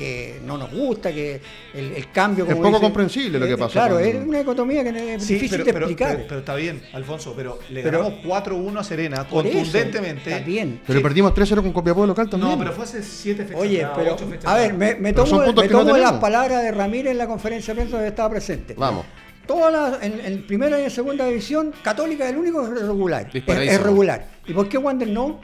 que 0.00 0.40
no 0.46 0.56
nos 0.56 0.72
gusta, 0.72 1.12
que 1.12 1.38
el, 1.74 1.92
el 1.92 2.10
cambio... 2.10 2.44
Es 2.46 2.52
como 2.52 2.62
poco 2.62 2.76
dice- 2.76 2.82
comprensible 2.86 3.38
lo 3.38 3.44
que 3.46 3.52
eh, 3.52 3.56
pasa 3.58 3.72
Claro, 3.72 3.96
con- 3.96 4.04
es 4.04 4.14
una 4.16 4.38
dicotomía 4.38 4.82
que 4.82 5.14
es 5.14 5.22
Sí, 5.22 5.34
difícil 5.34 5.60
pero, 5.62 5.74
de 5.86 5.92
explicar. 5.92 6.16
pero- 6.16 6.26
pero 6.28 6.40
está 6.40 6.54
bien, 6.54 6.82
Alfonso, 6.94 7.34
pero 7.36 7.58
le 7.68 7.82
Pero- 7.82 7.98
ganamos 7.98 8.24
4-1 8.24 8.78
a 8.78 8.84
Serena 8.84 9.16
eso, 9.18 9.26
contundentemente. 9.28 10.30
está 10.32 10.42
bien. 10.42 10.80
Pero 10.86 10.98
Sí. 11.00 11.02
perdimos 11.02 11.34
3-0 11.34 11.62
con 11.62 11.72
Copiapó 11.74 12.06
local 12.06 12.30
también. 12.30 12.50
No, 12.52 12.58
pero 12.58 12.72
fue 12.72 12.84
hace 12.84 13.02
7 13.02 13.44
fechas. 13.44 13.60
Oye, 13.60 13.86
pero 13.94 14.16
a 14.44 14.54
ver, 14.54 14.72
me, 14.72 15.12
tomo, 15.12 15.38
me 15.40 15.68
no 15.68 15.96
las 15.98 16.12
palabras 16.14 16.62
de 16.62 16.72
Ramírez 16.72 17.12
en 17.12 17.18
la 17.18 17.26
conferencia 17.26 17.74
de 17.74 17.80
prensa 17.80 17.96
donde 17.96 18.08
estaba 18.08 18.30
presente. 18.30 18.74
Vamos. 18.78 19.04
Todas 19.46 19.72
las, 19.72 20.02
en, 20.02 20.18
en 20.24 20.46
primera 20.46 20.80
y 20.80 20.84
en 20.84 20.90
segunda 20.90 21.26
división, 21.26 21.74
Católica 21.82 22.24
es 22.24 22.30
el 22.30 22.38
único 22.38 22.62
que 22.72 22.78
es 22.80 22.86
regular. 22.86 23.28
Es, 23.34 23.42
es 23.46 23.82
regular. 23.82 24.28
¿Y 24.46 24.54
por 24.54 24.66
qué 24.68 24.78
Wander 24.78 25.08
no? 25.08 25.40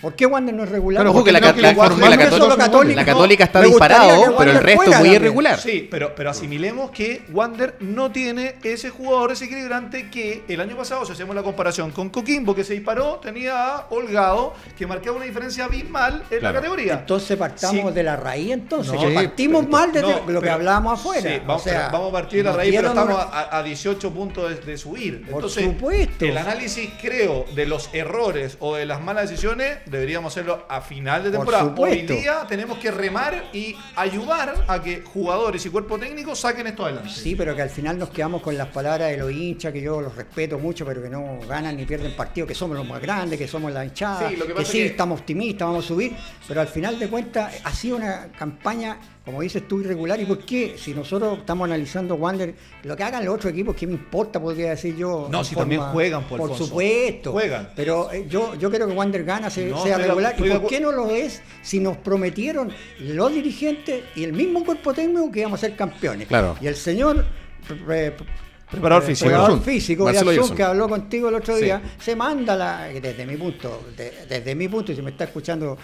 ¿Por 0.00 0.14
qué 0.14 0.26
Wander 0.26 0.54
no 0.54 0.64
es 0.64 0.68
regular? 0.68 1.00
Claro, 1.02 1.10
Ojo 1.16 1.24
que 1.24 1.32
la, 1.32 1.40
que 1.40 1.46
la- 1.62 1.72
la 1.72 1.72
la 1.72 1.74
Católica, 1.88 2.30
solo 2.30 2.56
Católica, 2.58 3.00
la 3.00 3.04
Católica 3.06 3.44
está 3.44 3.62
disparado, 3.62 4.36
pero 4.36 4.50
el 4.50 4.58
resto 4.58 4.90
es 4.90 4.98
muy 4.98 5.08
irregular. 5.08 5.58
Sí, 5.58 5.88
pero, 5.90 6.14
pero 6.14 6.28
asimilemos 6.28 6.90
que 6.90 7.22
Wander 7.32 7.76
no 7.80 8.12
tiene 8.12 8.56
ese 8.62 8.90
jugador 8.90 9.30
desequilibrante 9.30 10.10
que 10.10 10.44
el 10.48 10.60
año 10.60 10.76
pasado, 10.76 11.06
si 11.06 11.12
hacemos 11.12 11.34
la 11.34 11.42
comparación 11.42 11.92
con 11.92 12.10
Coquimbo, 12.10 12.54
que 12.54 12.62
se 12.62 12.74
disparó, 12.74 13.20
tenía 13.22 13.76
a 13.76 13.86
Holgado, 13.88 14.52
que 14.76 14.86
marcaba 14.86 15.16
una 15.16 15.24
diferencia 15.24 15.64
abismal 15.64 16.24
en 16.30 16.40
Claro. 16.40 16.42
la 16.42 16.60
categoría. 16.60 16.92
Entonces 16.92 17.36
partamos 17.38 17.88
Sí. 17.88 17.94
de 17.94 18.02
la 18.02 18.16
raíz 18.16 18.52
entonces. 18.52 18.92
No, 18.92 19.08
sí, 19.08 19.14
partimos 19.14 19.60
pero- 19.64 19.72
mal 19.72 19.92
desde 19.92 20.08
No, 20.08 20.30
lo 20.30 20.42
que 20.42 20.50
hablábamos 20.50 21.00
afuera. 21.00 21.22
Sí, 21.30 21.38
vamos, 21.46 21.62
o 21.62 21.64
sea, 21.64 21.72
pero 21.86 21.92
vamos 21.92 22.08
a 22.10 22.12
partir 22.12 22.38
de 22.40 22.50
la 22.50 22.52
raíz, 22.56 22.74
pero 22.76 22.88
estamos 22.88 23.14
una- 23.14 23.22
a, 23.22 23.58
a 23.58 23.62
18 23.62 24.10
puntos 24.12 24.50
de, 24.50 24.56
de 24.72 24.76
subir. 24.76 25.22
Por 25.24 25.36
Entonces, 25.36 25.64
supuesto. 25.64 26.26
el 26.26 26.36
análisis, 26.36 26.90
creo, 27.00 27.46
de 27.54 27.64
los 27.64 27.88
errores 27.94 28.58
o 28.60 28.76
de 28.76 28.84
las 28.84 29.00
malas 29.00 29.30
decisiones, 29.30 29.78
deberíamos 29.96 30.32
hacerlo 30.32 30.64
a 30.68 30.80
final 30.80 31.22
de 31.24 31.30
Por 31.30 31.38
temporada. 31.46 31.74
Hoy 31.76 32.02
día 32.02 32.46
tenemos 32.48 32.78
que 32.78 32.90
remar 32.90 33.50
y 33.52 33.76
ayudar 33.96 34.64
a 34.68 34.82
que 34.82 35.02
jugadores 35.02 35.64
y 35.66 35.70
cuerpo 35.70 35.98
técnico 35.98 36.34
saquen 36.34 36.66
esto 36.68 36.84
adelante. 36.84 37.10
Sí, 37.10 37.34
pero 37.34 37.54
que 37.56 37.62
al 37.62 37.70
final 37.70 37.98
nos 37.98 38.10
quedamos 38.10 38.42
con 38.42 38.56
las 38.56 38.68
palabras 38.68 39.10
de 39.10 39.16
los 39.16 39.30
hinchas, 39.32 39.72
que 39.72 39.80
yo 39.80 40.00
los 40.00 40.14
respeto 40.14 40.58
mucho, 40.58 40.84
pero 40.86 41.02
que 41.02 41.08
no 41.10 41.38
ganan 41.48 41.76
ni 41.76 41.84
pierden 41.84 42.14
partido, 42.14 42.46
que 42.46 42.54
somos 42.54 42.76
los 42.76 42.86
más 42.86 43.00
grandes, 43.00 43.38
que 43.38 43.48
somos 43.48 43.72
la 43.72 43.84
hinchada, 43.84 44.28
Sí, 44.28 44.36
lo 44.36 44.46
que 44.46 44.64
sí, 44.64 44.72
que- 44.78 44.86
estamos 44.86 45.20
optimistas, 45.20 45.66
vamos 45.68 45.84
a 45.84 45.88
subir, 45.88 46.12
pero 46.46 46.60
al 46.60 46.68
final 46.68 46.98
de 46.98 47.08
cuentas 47.08 47.54
ha 47.64 47.72
sido 47.72 47.96
una 47.96 48.28
campaña, 48.38 48.98
como 49.26 49.42
dices 49.42 49.66
tú, 49.68 49.80
irregular. 49.80 50.18
¿Y 50.20 50.24
por 50.24 50.38
qué? 50.38 50.76
Si 50.78 50.94
nosotros 50.94 51.38
estamos 51.40 51.66
analizando 51.66 52.14
Wander, 52.14 52.54
lo 52.84 52.96
que 52.96 53.02
hagan 53.02 53.24
los 53.24 53.34
otros 53.34 53.52
equipos, 53.52 53.74
¿qué 53.76 53.86
me 53.86 53.92
importa? 53.94 54.40
Podría 54.40 54.70
decir 54.70 54.96
yo. 54.96 55.28
No, 55.30 55.42
si 55.44 55.54
también 55.56 55.80
juegan, 55.82 56.22
por 56.28 56.38
Por 56.38 56.56
supuesto. 56.56 57.32
Juegan. 57.32 57.70
Pero 57.74 58.10
eh, 58.12 58.26
yo, 58.28 58.54
yo 58.54 58.70
creo 58.70 58.86
que 58.86 58.94
Wander 58.94 59.24
gana, 59.24 59.50
se- 59.50 59.66
No, 59.68 59.82
sea 59.82 59.98
regular. 59.98 60.34
¿Y 60.38 60.48
por 60.48 60.66
qué 60.68 60.80
no 60.80 60.92
lo 60.92 61.10
es 61.10 61.42
si 61.60 61.80
nos 61.80 61.96
prometieron 61.98 62.72
los 63.00 63.32
dirigentes 63.34 64.04
y 64.14 64.22
el 64.24 64.32
mismo 64.32 64.64
cuerpo 64.64 64.94
técnico 64.94 65.30
que 65.32 65.40
íbamos 65.40 65.58
a 65.60 65.66
ser 65.66 65.76
campeones? 65.76 66.28
Claro. 66.28 66.56
Y 66.60 66.68
el 66.68 66.76
señor 66.76 67.26
pre- 67.66 68.12
pre- 68.12 68.26
Preparador 68.70 69.04
pre- 69.04 69.14
físico. 69.14 69.28
preparador 69.30 69.60
físico 69.62 70.54
que 70.56 70.62
habló 70.62 70.88
contigo 70.88 71.28
el 71.28 71.34
otro 71.36 71.56
Sí. 71.56 71.64
día, 71.64 71.82
se 72.00 72.14
manda 72.16 72.54
la, 72.56 72.84
desde 72.88 73.24
mi 73.26 73.36
punto, 73.36 73.82
de- 73.96 74.12
desde 74.28 74.54
mi 74.54 74.68
punto, 74.68 74.90
y 74.92 74.96
si 74.96 75.02
me 75.02 75.10
está 75.10 75.24
escuchando, 75.24 75.76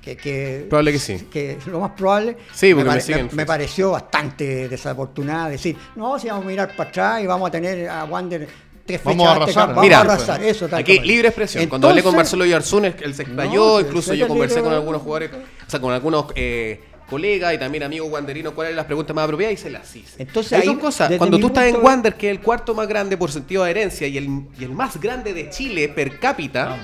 que, 0.00 0.16
que- 0.16 0.66
Probable 0.68 0.92
que 0.92 0.98
sí. 0.98 1.18
que 1.30 1.58
lo 1.66 1.80
más 1.80 1.92
probable, 1.92 2.36
Sí, 2.52 2.74
porque 2.74 2.88
me, 2.88 2.94
me 2.96 3.00
siguen 3.00 3.28
pareció 3.46 3.90
bastante 3.92 4.68
desafortunada 4.68 5.48
decir, 5.50 5.76
no, 5.96 6.18
si 6.18 6.28
vamos 6.28 6.44
a 6.44 6.48
mirar 6.48 6.74
para 6.76 6.90
atrás 6.90 7.22
y 7.22 7.26
vamos 7.26 7.48
a 7.48 7.50
tener 7.52 7.88
a 7.88 8.04
Wander 8.04 8.48
tres 8.84 9.00
fechas 9.00 9.16
Vamos 9.16 9.28
a 9.28 9.32
arrasar, 9.42 9.68
vamos 9.68 9.82
Mira, 9.84 9.98
a 9.98 10.00
arrasar, 10.00 10.42
eso 10.42 10.68
tal 10.68 10.80
Aquí 10.80 10.96
como- 10.96 11.06
libre 11.06 11.28
expresión. 11.28 11.66
Cuando 11.68 11.88
hablé 11.88 12.02
con 12.02 12.16
Marcelo 12.16 12.44
Yarzún, 12.44 12.86
él 12.86 13.14
se 13.14 13.22
explayó, 13.22 13.74
No, 13.74 13.80
incluso 13.80 14.12
yo 14.14 14.26
conversé 14.26 14.56
libre- 14.56 14.64
con 14.64 14.72
algunos 14.74 15.02
jugadores, 15.02 15.30
o 15.66 15.70
sea, 15.70 15.80
con 15.80 15.92
algunos 15.92 16.26
eh, 16.34 16.80
colegas 17.08 17.54
y 17.54 17.58
también 17.58 17.84
amigos 17.84 18.10
wanderinos, 18.10 18.54
cuáles 18.54 18.70
eran 18.70 18.78
las 18.78 18.86
preguntas 18.86 19.14
más 19.14 19.24
apropiadas 19.24 19.54
y 19.54 19.56
se 19.62 19.70
las 19.70 19.94
hice. 19.94 20.20
Entonces, 20.22 20.54
Ahí 20.58 20.64
son 20.66 20.78
cosas. 20.80 21.12
Cuando 21.16 21.38
tú 21.38 21.46
estás 21.48 21.66
en 21.66 21.76
Wander, 21.76 22.14
que 22.16 22.28
es 22.30 22.36
el 22.36 22.40
cuarto 22.42 22.74
más 22.74 22.88
grande 22.88 23.16
por 23.16 23.30
sentido 23.30 23.62
de 23.64 23.70
herencia 23.70 24.06
y 24.08 24.16
el, 24.18 24.28
y 24.58 24.64
el 24.64 24.70
más 24.70 24.98
grande 25.00 25.32
de 25.32 25.48
Chile 25.50 25.88
per 25.88 26.18
cápita, 26.18 26.76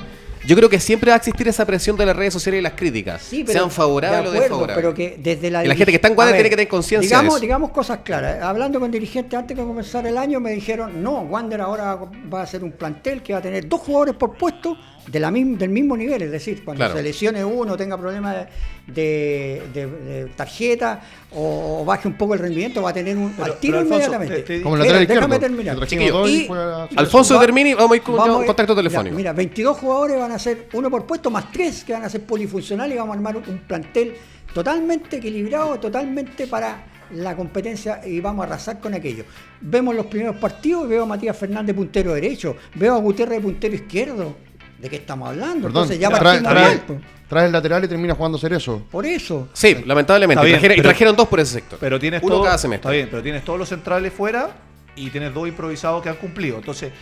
yo 0.48 0.56
creo 0.56 0.70
que 0.70 0.80
siempre 0.80 1.10
va 1.10 1.16
a 1.16 1.18
existir 1.18 1.46
esa 1.46 1.66
presión 1.66 1.94
de 1.98 2.06
las 2.06 2.16
redes 2.16 2.32
sociales 2.32 2.60
y 2.60 2.62
las 2.62 2.72
críticas, 2.72 3.20
Sí, 3.20 3.44
pero, 3.44 3.58
sean 3.58 3.70
favorables 3.70 4.32
de 4.32 4.38
o 4.38 4.40
desfavorables. 4.40 4.76
Pero 4.76 4.94
que 4.94 5.18
desde 5.18 5.50
la, 5.50 5.62
Y 5.62 5.68
la 5.68 5.74
gente 5.74 5.92
que 5.92 5.96
está 5.96 6.08
en 6.08 6.16
Wander 6.16 6.36
tiene 6.36 6.48
que 6.48 6.56
tener 6.56 6.68
conciencia 6.68 7.06
de 7.06 7.06
digamos, 7.06 7.34
eso. 7.34 7.40
Digamos 7.42 7.70
cosas 7.70 7.98
claras. 8.02 8.42
Hablando 8.42 8.80
con 8.80 8.90
dirigentes 8.90 9.38
antes 9.38 9.54
de 9.54 9.62
comenzar 9.62 10.06
el 10.06 10.16
año, 10.16 10.40
me 10.40 10.52
dijeron: 10.52 11.02
no, 11.02 11.20
Wander 11.20 11.60
ahora 11.60 11.98
va 12.32 12.40
a 12.40 12.46
ser 12.46 12.64
un 12.64 12.72
plantel 12.72 13.22
que 13.22 13.34
va 13.34 13.40
a 13.40 13.42
tener 13.42 13.68
dos 13.68 13.82
jugadores 13.82 14.14
por 14.14 14.38
puesto 14.38 14.74
de 15.10 15.20
la 15.20 15.30
mism- 15.30 15.56
del 15.56 15.70
mismo 15.70 15.96
nivel. 15.96 16.22
Es 16.22 16.30
decir, 16.30 16.62
cuando 16.64 16.80
Claro. 16.80 16.94
se 16.96 17.02
lesione 17.02 17.44
uno, 17.44 17.76
tenga 17.76 17.96
problemas 17.96 18.46
de, 18.86 19.62
de- 19.72 19.86
de 19.86 20.24
tarjeta 20.36 21.00
o, 21.32 21.80
o 21.80 21.84
baje 21.84 22.08
un 22.08 22.14
poco 22.14 22.34
el 22.34 22.40
rendimiento, 22.40 22.82
va 22.82 22.90
a 22.90 22.92
tener 22.92 23.16
un 23.16 23.30
Pero- 23.32 23.44
al 23.44 23.58
tiro 23.58 23.78
Alfonso, 23.78 23.96
inmediatamente. 23.96 24.42
te- 24.42 24.56
te- 24.58 24.62
Como 24.62 24.76
lateral 24.76 25.06
déjame 25.06 25.38
terminar. 25.38 25.76
y 25.90 25.94
y- 25.94 26.48
Alfonso 26.96 27.34
Va- 27.34 27.40
Termini, 27.40 27.74
vamos 27.74 27.92
a 27.92 27.96
ir 27.96 28.02
con 28.02 28.16
Vamos 28.16 28.40
un 28.40 28.46
contacto 28.46 28.74
mira, 28.74 28.82
telefónico. 28.82 29.16
Mira, 29.16 29.32
22 29.32 29.76
jugadores 29.78 30.18
van 30.18 30.32
a 30.32 30.38
ser 30.38 30.68
uno 30.72 30.90
por 30.90 31.06
puesto, 31.06 31.30
más 31.30 31.50
tres 31.52 31.84
que 31.84 31.92
van 31.92 32.04
a 32.04 32.08
ser 32.10 32.22
polifuncionales 32.22 32.94
y 32.94 32.98
vamos 32.98 33.14
a 33.14 33.16
armar 33.18 33.36
un, 33.36 33.58
plantel 33.66 34.14
totalmente 34.52 35.16
equilibrado, 35.16 35.78
totalmente 35.78 36.46
para 36.46 36.84
la 37.14 37.34
competencia 37.36 38.00
y 38.06 38.20
vamos 38.20 38.44
a 38.44 38.48
arrasar 38.48 38.80
con 38.80 38.92
aquello. 38.94 39.24
Vemos 39.60 39.94
los 39.94 40.06
primeros 40.06 40.36
partidos 40.36 40.84
y 40.84 40.88
veo 40.88 41.04
a 41.04 41.06
Matías 41.06 41.36
Fernández 41.36 41.74
puntero 41.74 42.12
derecho, 42.12 42.56
veo 42.74 42.94
a 42.94 42.98
Gutiérrez 42.98 43.40
puntero 43.40 43.74
izquierdo. 43.74 44.36
¿De 44.78 44.88
qué 44.88 44.96
estamos 44.96 45.28
hablando? 45.28 45.66
Perdón, 45.68 45.82
Entonces 45.84 45.98
ya 45.98 46.08
trae, 46.08 46.22
partimos 46.40 46.52
trae- 46.52 46.68
mal. 46.68 46.82
pues. 46.86 47.00
trae 47.28 47.46
el 47.46 47.52
lateral 47.52 47.84
y 47.84 47.88
termina 47.88 48.14
jugando 48.14 48.38
Cerezo. 48.38 48.82
Por 48.90 49.04
eso. 49.06 49.48
Sí, 49.52 49.82
lamentablemente. 49.84 50.44
Bien, 50.44 50.54
trajeron, 50.58 50.78
y 50.78 50.82
trajeron 50.82 51.16
dos 51.16 51.26
por 51.28 51.40
ese 51.40 51.54
sector. 51.54 51.78
Pero 51.80 51.98
tienes 51.98 52.22
Uno 52.22 52.36
todo- 52.36 52.44
cada 52.44 52.58
semestre. 52.58 52.88
Está 52.88 52.92
bien, 52.96 53.08
pero 53.10 53.22
tienes 53.22 53.44
todos 53.44 53.58
los 53.58 53.68
centrales 53.68 54.12
fuera 54.12 54.50
y 54.94 55.10
tienes 55.10 55.34
dos 55.34 55.48
improvisados 55.48 56.02
que 56.02 56.08
han 56.10 56.16
cumplido. 56.16 56.58
Entonces, 56.58 56.92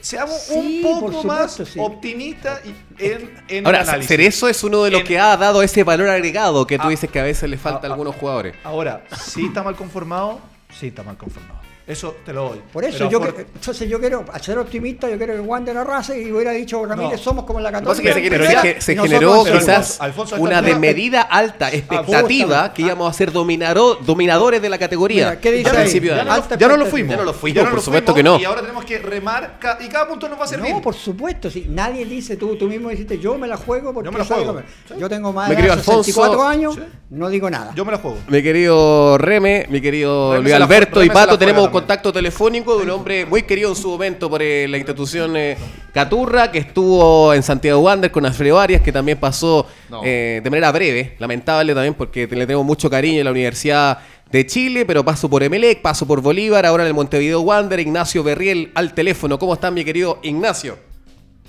seamos 0.00 0.34
Sí, 0.44 0.54
un 0.54 0.82
poco 0.82 1.22
más 1.24 1.54
sí. 1.54 1.78
optimistas 1.78 2.60
y- 2.64 3.04
en, 3.04 3.34
en 3.48 3.66
Ahora, 3.66 3.82
el 3.82 3.88
análisis. 3.88 4.08
Cerezo 4.08 4.48
es 4.48 4.64
uno 4.64 4.82
de 4.84 4.90
los 4.90 5.00
En- 5.00 5.06
que 5.06 5.18
ha 5.18 5.36
dado 5.36 5.62
ese 5.62 5.84
valor 5.84 6.08
agregado 6.08 6.66
que 6.66 6.78
tú 6.78 6.86
Ah. 6.86 6.90
dices 6.90 7.10
que 7.10 7.20
a 7.20 7.24
veces 7.24 7.48
le 7.50 7.58
falta 7.58 7.86
a 7.86 7.90
Ah, 7.90 7.92
algunos 7.92 8.14
jugadores. 8.16 8.54
Ahora, 8.64 9.04
sí 9.18 9.46
está 9.46 9.62
mal 9.62 9.76
conformado, 9.76 10.40
sí 10.78 10.86
está 10.88 11.02
mal 11.02 11.16
conformado. 11.18 11.60
Eso 11.86 12.16
te 12.24 12.32
lo 12.32 12.48
doy. 12.48 12.60
Por 12.72 12.82
eso 12.84 12.96
Pero 12.96 13.10
yo 13.10 13.20
que- 13.34 13.42
entonces 13.42 13.86
yo 13.88 14.00
quiero, 14.00 14.24
al 14.32 14.40
ser 14.42 14.58
optimista, 14.58 15.08
yo 15.10 15.18
quiero 15.18 15.34
que 15.34 15.40
Wander 15.40 15.76
arrase 15.76 16.18
y 16.18 16.32
hubiera 16.32 16.52
dicho 16.52 16.82
Ramírez, 16.86 17.18
No. 17.18 17.18
somos 17.18 17.44
como 17.44 17.60
la 17.60 17.70
Católica. 17.70 18.14
se, 18.14 18.22
que 18.22 18.80
se 18.80 18.96
generó 18.96 19.44
quizás 19.44 20.00
Alfonso, 20.00 20.36
una 20.36 20.58
altura- 20.58 20.72
desmedida 20.78 21.20
alta 21.22 21.70
expectativa 21.70 22.72
que 22.72 22.82
íbamos 22.82 23.10
a 23.10 23.12
ser 23.12 23.32
dominaro- 23.32 23.98
dominadores 24.00 24.62
de 24.62 24.68
la 24.70 24.78
categoría 24.78 25.26
Mira, 25.30 25.40
¿qué 25.40 25.52
dice 25.52 25.68
al 25.70 25.76
ahí? 25.76 25.82
principio 25.82 26.12
de 26.12 26.16
Ya 26.18 26.24
no, 26.24 26.32
Alta 26.32 26.56
ya 26.58 26.68
no 26.68 26.76
lo 26.78 26.86
fuimos. 26.86 27.10
Ya 27.10 27.16
no 27.18 27.24
lo 27.24 27.34
fuimos, 27.34 27.62
no 27.64 27.68
por 27.70 27.74
lo 27.78 27.82
supuesto 27.82 28.12
fuimos, 28.14 28.32
que 28.32 28.38
no. 28.38 28.40
Y 28.40 28.44
ahora 28.46 28.60
tenemos 28.62 28.84
que 28.86 28.98
remar 28.98 29.58
ca- 29.58 29.78
y 29.80 29.88
cada 29.88 30.08
punto 30.08 30.26
nos 30.28 30.40
va 30.40 30.44
a 30.44 30.48
servir. 30.48 30.72
No, 30.72 30.80
por 30.80 30.94
supuesto, 30.94 31.50
sí. 31.50 31.66
Nadie 31.68 32.06
dice, 32.06 32.36
tú, 32.36 32.56
tú 32.56 32.66
mismo 32.66 32.88
dijiste, 32.88 33.18
yo 33.18 33.36
me 33.36 33.46
la 33.46 33.58
juego 33.58 33.92
porque 33.92 34.06
Yo 34.06 34.12
me 34.12 34.18
la 34.20 34.24
juego. 34.24 34.44
Gómez". 34.46 34.64
Yo 34.98 35.08
tengo 35.08 35.32
más 35.34 35.50
de 35.50 35.56
querido 35.56 35.74
64 35.74 36.32
Alfonso. 36.32 36.48
años, 36.48 36.74
Sí. 36.76 36.80
no 37.10 37.28
digo 37.28 37.50
nada. 37.50 37.72
Yo 37.74 37.84
me 37.84 37.92
la 37.92 37.98
juego. 37.98 38.16
Mi 38.28 38.42
querido 38.42 39.18
Reme, 39.18 39.66
mi 39.68 39.82
querido 39.82 40.40
Luis 40.40 40.54
Alberto 40.54 41.02
y 41.04 41.10
Pato, 41.10 41.38
tenemos. 41.38 41.73
Contacto 41.74 42.12
telefónico 42.12 42.76
de 42.78 42.84
un 42.84 42.90
hombre 42.90 43.26
muy 43.26 43.42
querido 43.42 43.68
en 43.70 43.74
su 43.74 43.88
momento 43.88 44.30
por 44.30 44.40
eh, 44.40 44.68
la 44.68 44.76
institución 44.76 45.36
eh, 45.36 45.56
Caturra, 45.92 46.52
que 46.52 46.58
estuvo 46.58 47.34
en 47.34 47.42
Santiago 47.42 47.80
Wander 47.80 48.12
con 48.12 48.24
Alfredo 48.24 48.60
Arias, 48.60 48.80
que 48.80 48.92
también 48.92 49.18
pasó 49.18 49.66
No. 49.90 50.00
eh, 50.04 50.40
de 50.42 50.50
manera 50.50 50.70
breve, 50.70 51.16
lamentable 51.18 51.74
también 51.74 51.94
porque 51.94 52.28
le 52.28 52.46
tenemos 52.46 52.64
mucho 52.64 52.88
cariño 52.88 53.18
en 53.18 53.24
la 53.24 53.32
Universidad 53.32 53.98
de 54.30 54.46
Chile, 54.46 54.86
pero 54.86 55.04
paso 55.04 55.28
por 55.28 55.42
Emelec, 55.42 55.82
paso 55.82 56.06
por 56.06 56.20
Bolívar, 56.20 56.64
ahora 56.64 56.84
en 56.84 56.88
el 56.88 56.94
Montevideo 56.94 57.40
Wander, 57.40 57.80
Ignacio 57.80 58.22
Berriel 58.22 58.70
al 58.74 58.94
teléfono. 58.94 59.38
¿Cómo 59.38 59.54
están, 59.54 59.74
mi 59.74 59.84
querido 59.84 60.20
Ignacio? 60.22 60.78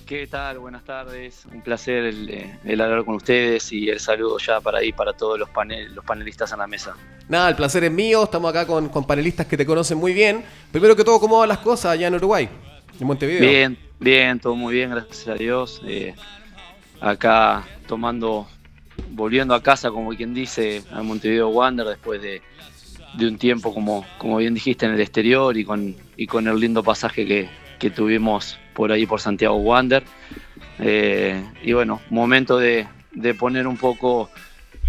¿Qué 0.06 0.28
tal? 0.28 0.60
Buenas 0.60 0.84
tardes. 0.84 1.46
Un 1.52 1.64
placer 1.64 2.06
el, 2.06 2.30
eh, 2.30 2.60
el 2.64 2.80
hablar 2.80 3.04
con 3.06 3.16
ustedes 3.16 3.72
y 3.74 3.90
el 3.90 4.00
saludo 4.00 4.38
ya 4.38 4.62
para 4.62 4.78
ahí 4.78 4.92
para 4.92 5.14
todos 5.14 5.40
los, 5.40 5.50
panel, 5.50 5.96
los 5.96 6.06
panelistas 6.06 6.52
en 6.52 6.60
la 6.60 6.68
mesa. 6.68 6.96
Nada, 7.28 7.50
el 7.50 7.56
placer 7.56 7.84
es 7.86 7.92
mío, 7.92 8.24
estamos 8.24 8.52
acá 8.52 8.68
con, 8.68 8.90
con 8.90 9.08
panelistas 9.08 9.48
que 9.48 9.58
te 9.58 9.66
conocen 9.66 9.98
muy 9.98 10.14
bien. 10.14 10.44
Primero 10.72 10.96
que 10.96 11.04
todo, 11.04 11.20
¿cómo 11.20 11.40
van 11.40 11.50
las 11.50 11.58
cosas 11.58 11.94
allá 11.94 12.08
en 12.08 12.14
Uruguay? 12.14 12.48
En 13.00 13.08
Montevideo. 13.08 13.50
Bien, 13.50 13.78
bien, 14.00 14.40
todo 14.40 14.56
muy 14.56 14.76
bien, 14.76 14.92
gracias 14.92 15.28
a 15.28 15.34
Dios. 15.34 15.82
Eh, 15.88 16.14
acá 17.02 17.66
tomando, 17.88 18.48
volviendo 19.10 19.56
a 19.56 19.64
casa, 19.64 19.90
como 19.90 20.12
quien 20.12 20.36
dice, 20.36 20.84
a 20.92 21.02
Montevideo 21.02 21.50
Wander 21.50 21.88
después 21.88 22.22
de, 22.22 22.44
de 23.18 23.28
un 23.28 23.40
tiempo, 23.40 23.74
como, 23.74 24.06
como 24.20 24.38
bien 24.38 24.54
dijiste, 24.54 24.86
en 24.86 24.94
el 24.94 25.02
exterior 25.02 25.58
y 25.58 25.66
con, 25.66 25.96
y 26.16 26.28
con 26.28 26.48
el 26.48 26.60
lindo 26.60 26.84
pasaje 26.84 27.26
que, 27.26 27.50
que 27.80 27.90
tuvimos 27.90 28.60
por 28.76 28.92
ahí 28.92 29.08
por 29.08 29.20
Santiago 29.20 29.56
Wander. 29.56 30.04
Eh, 30.78 31.44
y 31.64 31.74
bueno, 31.74 32.02
momento 32.12 32.58
de, 32.58 32.86
de 33.14 33.34
poner 33.34 33.66
un 33.66 33.78
poco 33.78 34.30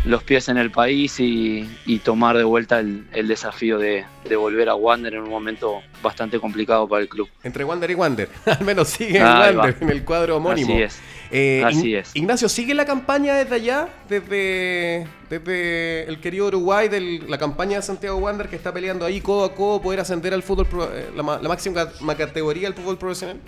los 0.06 0.22
pies 0.22 0.48
en 0.48 0.56
el 0.56 0.70
país 0.70 1.18
y, 1.20 1.68
y 1.84 1.98
tomar 1.98 2.36
de 2.36 2.44
vuelta 2.44 2.78
el, 2.80 3.06
el 3.12 3.28
desafío 3.28 3.78
de, 3.78 4.04
de 4.28 4.36
volver 4.36 4.68
a 4.68 4.74
Wander 4.74 5.14
en 5.14 5.22
un 5.24 5.28
momento 5.30 5.82
bastante 6.02 6.38
complicado 6.40 6.88
para 6.88 7.02
el 7.02 7.08
club. 7.08 7.28
Entre 7.42 7.64
Wander 7.64 7.90
y 7.90 7.94
Wander. 7.94 8.28
Al 8.46 8.64
menos 8.64 8.88
sigue 8.88 9.18
en 9.18 9.24
Wander, 9.24 9.76
en 9.80 9.90
el 9.90 10.04
cuadro 10.04 10.36
homónimo. 10.36 10.72
Así 10.72 10.82
es. 10.82 11.00
Eh, 11.32 11.62
Así 11.64 11.94
es. 11.94 12.14
Ignacio, 12.14 12.48
¿sigue 12.48 12.72
la 12.72 12.84
campaña 12.84 13.34
desde 13.34 13.56
allá? 13.56 13.88
Desde, 14.08 15.08
desde 15.28 16.04
el 16.08 16.20
querido 16.20 16.46
Uruguay, 16.46 16.88
de 16.88 17.00
la 17.28 17.36
campaña 17.38 17.76
de 17.78 17.82
Santiago 17.82 18.16
Wander 18.18 18.48
que 18.48 18.54
está 18.56 18.72
peleando 18.72 19.04
ahí 19.04 19.20
codo 19.20 19.44
a 19.44 19.54
codo 19.54 19.82
poder 19.82 19.98
ascender 20.00 20.32
al 20.32 20.42
fútbol, 20.44 20.68
eh, 20.92 21.10
la, 21.16 21.22
la 21.42 21.48
máxima 21.48 21.74
ca- 21.86 22.16
categoría 22.16 22.68
del 22.68 22.74
fútbol 22.74 22.96
profesional. 22.96 23.38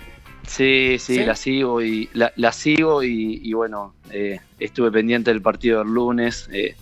Sí, 0.49 0.97
sí, 0.97 1.15
¿Sí? 1.15 1.23
la 1.23 1.35
sigo 1.35 1.79
y 1.81 2.09
la, 2.13 2.33
la 2.35 2.51
sigo 2.51 3.03
y, 3.03 3.39
y 3.43 3.53
bueno, 3.53 3.93
eh, 4.09 4.39
estuve 4.59 4.91
pendiente 4.91 5.29
del 5.29 5.43
partido 5.43 5.79
del 5.79 5.93
lunes 5.93 6.49
eh, 6.51 6.75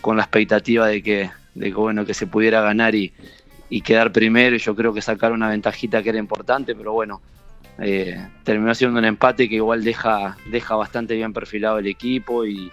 con 0.00 0.16
la 0.16 0.22
expectativa 0.22 0.86
de 0.86 1.02
que, 1.02 1.30
de 1.54 1.66
que 1.66 1.74
bueno 1.74 2.06
que 2.06 2.14
se 2.14 2.26
pudiera 2.26 2.62
ganar 2.62 2.94
y, 2.94 3.12
y 3.68 3.82
quedar 3.82 4.12
primero 4.12 4.56
y 4.56 4.60
yo 4.60 4.74
creo 4.74 4.94
que 4.94 5.02
sacar 5.02 5.32
una 5.32 5.50
ventajita 5.50 6.02
que 6.02 6.08
era 6.08 6.18
importante, 6.18 6.74
pero 6.74 6.94
bueno, 6.94 7.20
eh, 7.78 8.16
terminó 8.44 8.74
siendo 8.74 8.98
un 8.98 9.04
empate 9.04 9.46
que 9.46 9.56
igual 9.56 9.84
deja, 9.84 10.38
deja 10.50 10.74
bastante 10.74 11.14
bien 11.14 11.34
perfilado 11.34 11.78
el 11.78 11.88
equipo 11.88 12.46
y, 12.46 12.72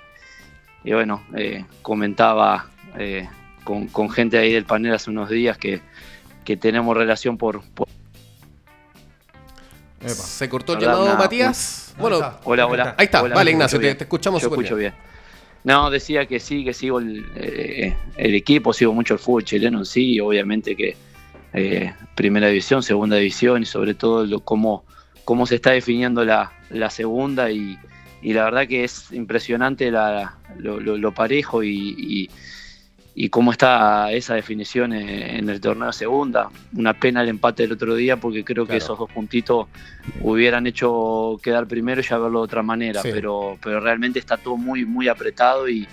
y 0.85 0.93
bueno, 0.93 1.21
eh, 1.35 1.65
comentaba 1.81 2.69
eh, 2.97 3.27
con, 3.65 3.87
con 3.87 4.09
gente 4.09 4.37
ahí 4.37 4.53
del 4.53 4.63
panel 4.63 4.93
hace 4.93 5.09
unos 5.09 5.29
días 5.29 5.57
que, 5.57 5.81
que 6.45 6.55
tenemos 6.55 6.95
relación 6.95 7.37
por, 7.37 7.61
por 7.71 7.89
Epa. 10.01 10.13
Se 10.13 10.47
cortó 10.49 10.73
el 10.73 10.79
llamado 10.79 11.05
una- 11.05 11.15
Matías. 11.15 11.93
Bueno. 11.97 12.17
Hola, 12.43 12.67
hola. 12.67 12.95
ahí 12.97 13.05
está. 13.05 13.21
Hola, 13.23 13.35
vale, 13.35 13.51
Ignacio, 13.51 13.79
te, 13.79 13.89
escuchamos 13.91 14.41
Yo 14.41 14.49
súper 14.49 14.59
escucho 14.65 14.75
bien. 14.77 14.93
bien. 14.93 15.09
No, 15.63 15.89
decía 15.89 16.25
que 16.25 16.39
sí, 16.39 16.63
que 16.63 16.73
sigo 16.73 16.99
el, 16.99 17.25
eh, 17.35 17.95
el 18.15 18.33
equipo, 18.35 18.71
sigo 18.71 18.93
mucho 18.93 19.13
el 19.15 19.19
fútbol 19.19 19.43
chileno 19.43 19.79
en 19.79 19.85
sí, 19.85 20.13
y 20.13 20.19
obviamente 20.21 20.75
que 20.75 20.95
eh, 21.53 21.93
primera 22.15 22.47
división, 22.47 22.81
segunda 22.81 23.17
división 23.17 23.61
y 23.63 23.65
sobre 23.65 23.93
todo 23.93 24.25
lo- 24.25 24.39
cómo, 24.39 24.85
cómo 25.25 25.45
se 25.45 25.55
está 25.55 25.71
definiendo 25.71 26.23
la, 26.23 26.53
la 26.69 26.89
segunda 26.89 27.51
y, 27.51 27.77
y 28.21 28.31
la 28.33 28.45
verdad 28.45 28.67
que 28.67 28.85
es 28.85 29.11
impresionante 29.11 29.91
la- 29.91 30.37
lo, 30.57 30.79
lo- 30.79 30.97
lo 30.97 31.13
parejo 31.13 31.61
y, 31.63 31.95
y- 31.97 32.29
y 33.21 33.27
cómo 33.27 33.51
está 33.51 34.13
esa 34.13 34.33
definición 34.35 34.93
en, 34.93 35.49
el 35.49 35.59
torneo 35.59 35.87
de 35.87 35.93
segunda. 35.93 36.49
Una 36.73 36.93
pena 36.93 37.21
el 37.21 37.27
empate 37.27 37.63
del 37.63 37.73
otro 37.73 37.93
día 37.95 38.15
porque 38.15 38.45
creo 38.45 38.65
que 38.65 38.77
esos 38.77 38.97
dos 38.97 39.11
puntitos 39.11 39.67
hubieran 40.21 40.65
hecho 40.67 41.37
quedar 41.43 41.67
primero 41.67 41.99
y 41.99 42.05
ya 42.05 42.17
verlo 42.17 42.39
de 42.39 42.45
otra 42.45 42.63
manera, 42.63 43.01
Sí. 43.01 43.09
pero, 43.11 43.57
pero 43.61 43.81
realmente 43.81 44.19
está 44.19 44.37
todo 44.37 44.55
muy, 44.55 44.85
muy 44.85 45.09
apretado 45.09 45.67
y, 45.67 45.85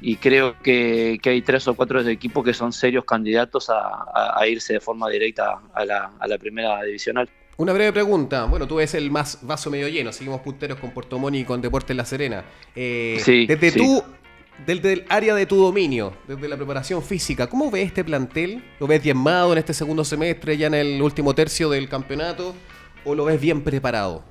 y 0.00 0.16
creo 0.16 0.56
que, 0.62 1.18
que 1.22 1.28
hay 1.28 1.42
tres 1.42 1.68
o 1.68 1.74
cuatro 1.74 2.02
de 2.02 2.12
equipos 2.12 2.42
que 2.42 2.54
son 2.54 2.72
serios 2.72 3.04
candidatos 3.04 3.68
a, 3.68 3.74
a- 4.14 4.40
a 4.40 4.46
irse 4.48 4.72
de 4.72 4.80
forma 4.80 5.10
directa 5.10 5.58
a 5.74 5.84
la, 5.84 6.12
a 6.18 6.26
la 6.26 6.38
primera 6.38 6.82
divisional. 6.82 7.28
Una 7.58 7.74
breve 7.74 7.92
pregunta. 7.92 8.44
Bueno, 8.46 8.66
tú 8.66 8.76
ves 8.76 8.94
el 8.94 9.10
más 9.10 9.40
vaso 9.42 9.68
medio 9.70 9.86
lleno. 9.88 10.12
Seguimos 10.14 10.40
punteros 10.40 10.78
con 10.78 10.92
Puerto 10.92 11.18
Montt 11.18 11.36
y 11.36 11.44
con 11.44 11.60
Deportes 11.60 11.94
La 11.94 12.06
Serena. 12.06 12.42
Eh, 12.74 13.18
Sí, 13.22 13.44
desde 13.44 13.70
sí. 13.72 13.78
tú, 13.78 14.02
desde 14.66 14.92
el 14.92 15.04
área 15.08 15.34
de 15.34 15.46
tu 15.46 15.56
dominio, 15.56 16.12
desde 16.28 16.48
la 16.48 16.56
preparación 16.56 17.02
física, 17.02 17.48
¿cómo 17.48 17.70
ves 17.70 17.86
este 17.86 18.04
plantel? 18.04 18.62
¿Lo 18.78 18.86
ves 18.86 19.02
diezmado 19.02 19.52
en 19.52 19.58
este 19.58 19.74
segundo 19.74 20.04
semestre, 20.04 20.56
ya 20.56 20.66
en 20.66 20.74
el 20.74 21.02
último 21.02 21.34
tercio 21.34 21.70
del 21.70 21.88
campeonato? 21.88 22.54
¿O 23.04 23.14
lo 23.14 23.24
ves 23.24 23.40
bien 23.40 23.62
preparado? 23.62 24.24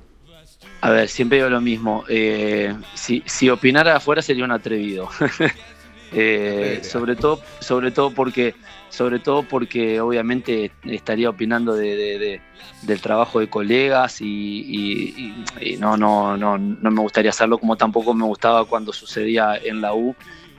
A 0.82 0.90
ver, 0.90 1.08
siempre 1.08 1.38
digo 1.38 1.50
lo 1.50 1.60
mismo. 1.60 2.04
eh, 2.08 2.74
si, 2.94 3.22
si 3.26 3.50
opinara 3.50 3.96
afuera 3.96 4.22
sería 4.22 4.44
un 4.44 4.52
atrevido. 4.52 5.08
Eh, 6.12 6.80
sobre 6.82 7.14
todo, 7.16 7.40
sobre 7.60 7.90
todo 7.92 8.10
porque, 8.10 8.54
sobre 8.88 9.20
todo 9.20 9.42
porque 9.44 10.00
obviamente 10.00 10.72
estaría 10.84 11.30
opinando 11.30 11.74
de, 11.74 11.94
de- 11.96 12.18
de- 12.18 12.40
del 12.82 13.00
trabajo 13.00 13.38
de 13.40 13.48
colegas 13.48 14.20
y, 14.20 14.24
y- 14.26 15.44
y- 15.60 15.74
y 15.74 15.76
no, 15.76 15.96
no, 15.96 16.36
no, 16.36 16.58
no 16.58 16.90
me 16.90 17.00
gustaría 17.00 17.30
hacerlo 17.30 17.58
como 17.58 17.76
tampoco 17.76 18.12
me 18.14 18.24
gustaba 18.24 18.64
cuando 18.64 18.92
sucedía 18.92 19.56
en 19.56 19.80
la 19.80 19.94
U. 19.94 20.14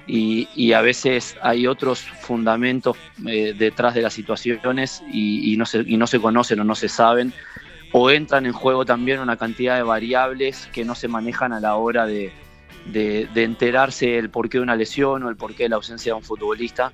Y, 0.07 0.47
y 0.55 0.73
a 0.73 0.81
veces 0.81 1.35
hay 1.43 1.67
otros 1.67 1.99
fundamentos 2.01 2.97
eh, 3.27 3.53
detrás 3.57 3.93
de 3.93 4.01
las 4.01 4.13
situaciones 4.13 5.01
y 5.13 5.55
no 5.57 5.65
se, 5.65 5.83
y 5.85 5.95
no 5.97 6.07
se 6.07 6.19
conocen 6.19 6.59
o 6.59 6.63
no 6.63 6.75
se 6.75 6.89
saben 6.89 7.33
o 7.93 8.09
entran 8.09 8.45
en 8.45 8.53
juego 8.53 8.83
también 8.85 9.19
una 9.19 9.37
cantidad 9.37 9.75
de 9.75 9.83
variables 9.83 10.67
que 10.73 10.85
no 10.85 10.95
se 10.95 11.07
manejan 11.07 11.53
a 11.53 11.59
la 11.59 11.75
hora 11.75 12.05
de, 12.07 12.31
de, 12.85 13.27
enterarse 13.35 14.17
el 14.17 14.29
porqué 14.29 14.57
de 14.57 14.63
una 14.63 14.75
lesión 14.75 15.23
o 15.23 15.29
el 15.29 15.35
porqué 15.35 15.63
de 15.63 15.69
la 15.69 15.75
ausencia 15.77 16.13
de 16.13 16.17
un 16.17 16.23
futbolista. 16.23 16.91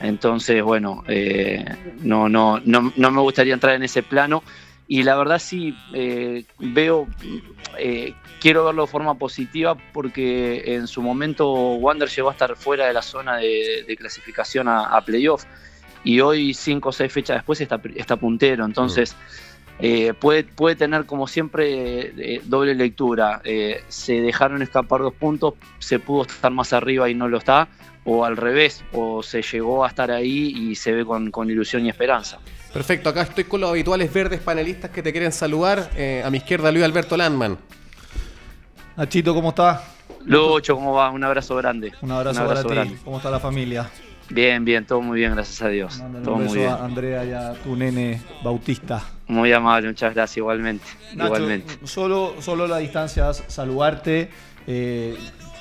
Entonces, 0.00 0.62
bueno, 0.62 1.04
eh, 1.08 1.64
no, 2.00 2.28
no, 2.28 2.60
no, 2.64 2.92
no, 2.96 3.10
me 3.10 3.20
gustaría 3.20 3.54
entrar 3.54 3.74
en 3.74 3.82
ese 3.82 4.02
plano. 4.02 4.42
Y 4.88 5.04
la 5.04 5.16
verdad 5.16 5.38
sí 5.38 5.76
eh, 5.94 6.44
veo, 6.58 7.06
eh, 7.78 8.12
quiero 8.40 8.64
verlo 8.64 8.82
de 8.82 8.88
forma 8.88 9.14
positiva 9.14 9.76
porque 9.92 10.74
en 10.74 10.88
su 10.88 11.00
momento 11.00 11.48
Wander 11.74 12.08
llegó 12.08 12.28
a 12.28 12.32
estar 12.32 12.56
fuera 12.56 12.86
de 12.88 12.92
la 12.92 13.02
zona 13.02 13.36
de, 13.36 13.96
clasificación 13.96 14.66
a, 14.66 15.00
playoff 15.02 15.44
y 16.02 16.20
hoy, 16.20 16.54
cinco 16.54 16.88
o 16.88 16.92
seis 16.92 17.12
fechas 17.12 17.36
después, 17.36 17.60
está, 17.60 17.80
está 17.94 18.16
puntero. 18.16 18.64
Entonces, 18.64 19.14
eh, 19.82 20.14
puede, 20.14 20.44
puede 20.44 20.76
tener 20.76 21.06
como 21.06 21.26
siempre 21.26 22.12
eh, 22.16 22.42
doble 22.44 22.74
lectura. 22.74 23.40
Eh, 23.44 23.82
se 23.88 24.20
dejaron 24.20 24.62
escapar 24.62 25.00
dos 25.00 25.14
puntos, 25.14 25.54
se 25.78 25.98
pudo 25.98 26.22
estar 26.22 26.50
más 26.50 26.72
arriba 26.72 27.08
y 27.08 27.14
no 27.14 27.28
lo 27.28 27.38
está, 27.38 27.68
o 28.04 28.24
al 28.24 28.36
revés, 28.36 28.84
o 28.92 29.22
se 29.22 29.42
llegó 29.42 29.84
a 29.84 29.88
estar 29.88 30.10
ahí 30.10 30.54
y 30.56 30.74
se 30.74 30.92
ve 30.92 31.04
con, 31.04 31.50
ilusión 31.50 31.86
y 31.86 31.88
esperanza. 31.88 32.38
Perfecto, 32.72 33.08
acá 33.08 33.22
estoy 33.22 33.44
con 33.44 33.60
los 33.60 33.70
habituales 33.70 34.12
verdes 34.12 34.40
panelistas 34.40 34.90
que 34.90 35.02
te 35.02 35.12
quieren 35.12 35.32
saludar. 35.32 35.90
a 36.24 36.30
mi 36.30 36.38
izquierda, 36.38 36.70
Luis 36.70 36.84
Alberto 36.84 37.16
Landman. 37.16 37.58
Nachito, 38.96 39.34
¿cómo 39.34 39.50
estás? 39.50 39.80
Lucho, 40.26 40.74
¿cómo 40.74 40.92
va? 40.92 41.10
Un 41.10 41.24
abrazo 41.24 41.56
grande. 41.56 41.92
Un 42.02 42.12
abrazo, 42.12 42.46
para 42.46 42.62
ti. 42.84 42.96
¿Cómo 43.04 43.16
está 43.16 43.30
la 43.30 43.40
familia? 43.40 43.90
Bien, 44.28 44.64
bien, 44.64 44.86
todo 44.86 45.00
muy 45.00 45.18
bien, 45.18 45.34
gracias 45.34 45.60
a 45.62 45.68
Dios. 45.68 46.02
todo 46.22 46.34
un 46.34 46.42
beso 46.42 46.54
muy 46.54 46.58
bien. 46.58 46.70
a 46.70 46.84
Andrea 46.84 47.24
y 47.24 47.32
a 47.32 47.54
tu 47.54 47.74
nene 47.74 48.22
Bautista. 48.44 49.02
Muy 49.30 49.52
amable, 49.52 49.86
muchas 49.86 50.12
gracias, 50.12 50.38
igualmente. 50.38 50.84
igualmente. 51.12 51.78
Solo, 51.84 52.34
solo 52.40 52.66
la 52.66 52.78
distancia, 52.78 53.32
saludarte. 53.32 54.28
Eh, 54.66 55.16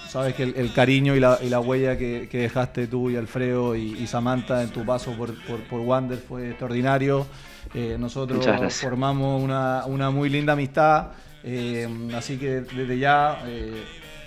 sabes 0.07 0.33
que 0.33 0.41
el, 0.41 0.73
cariño 0.73 1.15
y 1.15 1.19
la, 1.19 1.59
huella 1.59 1.95
que, 1.95 2.27
dejaste 2.31 2.87
tú 2.87 3.11
y 3.11 3.15
Alfredo 3.15 3.75
y, 3.75 4.07
Samantha 4.07 4.63
en 4.63 4.69
tu 4.69 4.83
paso 4.83 5.13
por, 5.13 5.35
por, 5.45 5.79
Wander 5.81 6.17
fue 6.17 6.49
extraordinario. 6.49 7.27
Eh, 7.75 7.95
nosotros 7.99 8.43
formamos 8.73 9.43
una, 9.43 9.85
una, 9.85 10.09
muy 10.09 10.29
linda 10.29 10.53
amistad. 10.53 11.09
Eh, 11.43 11.87
así 12.15 12.37
que 12.37 12.61
desde 12.61 12.97
ya 12.97 13.37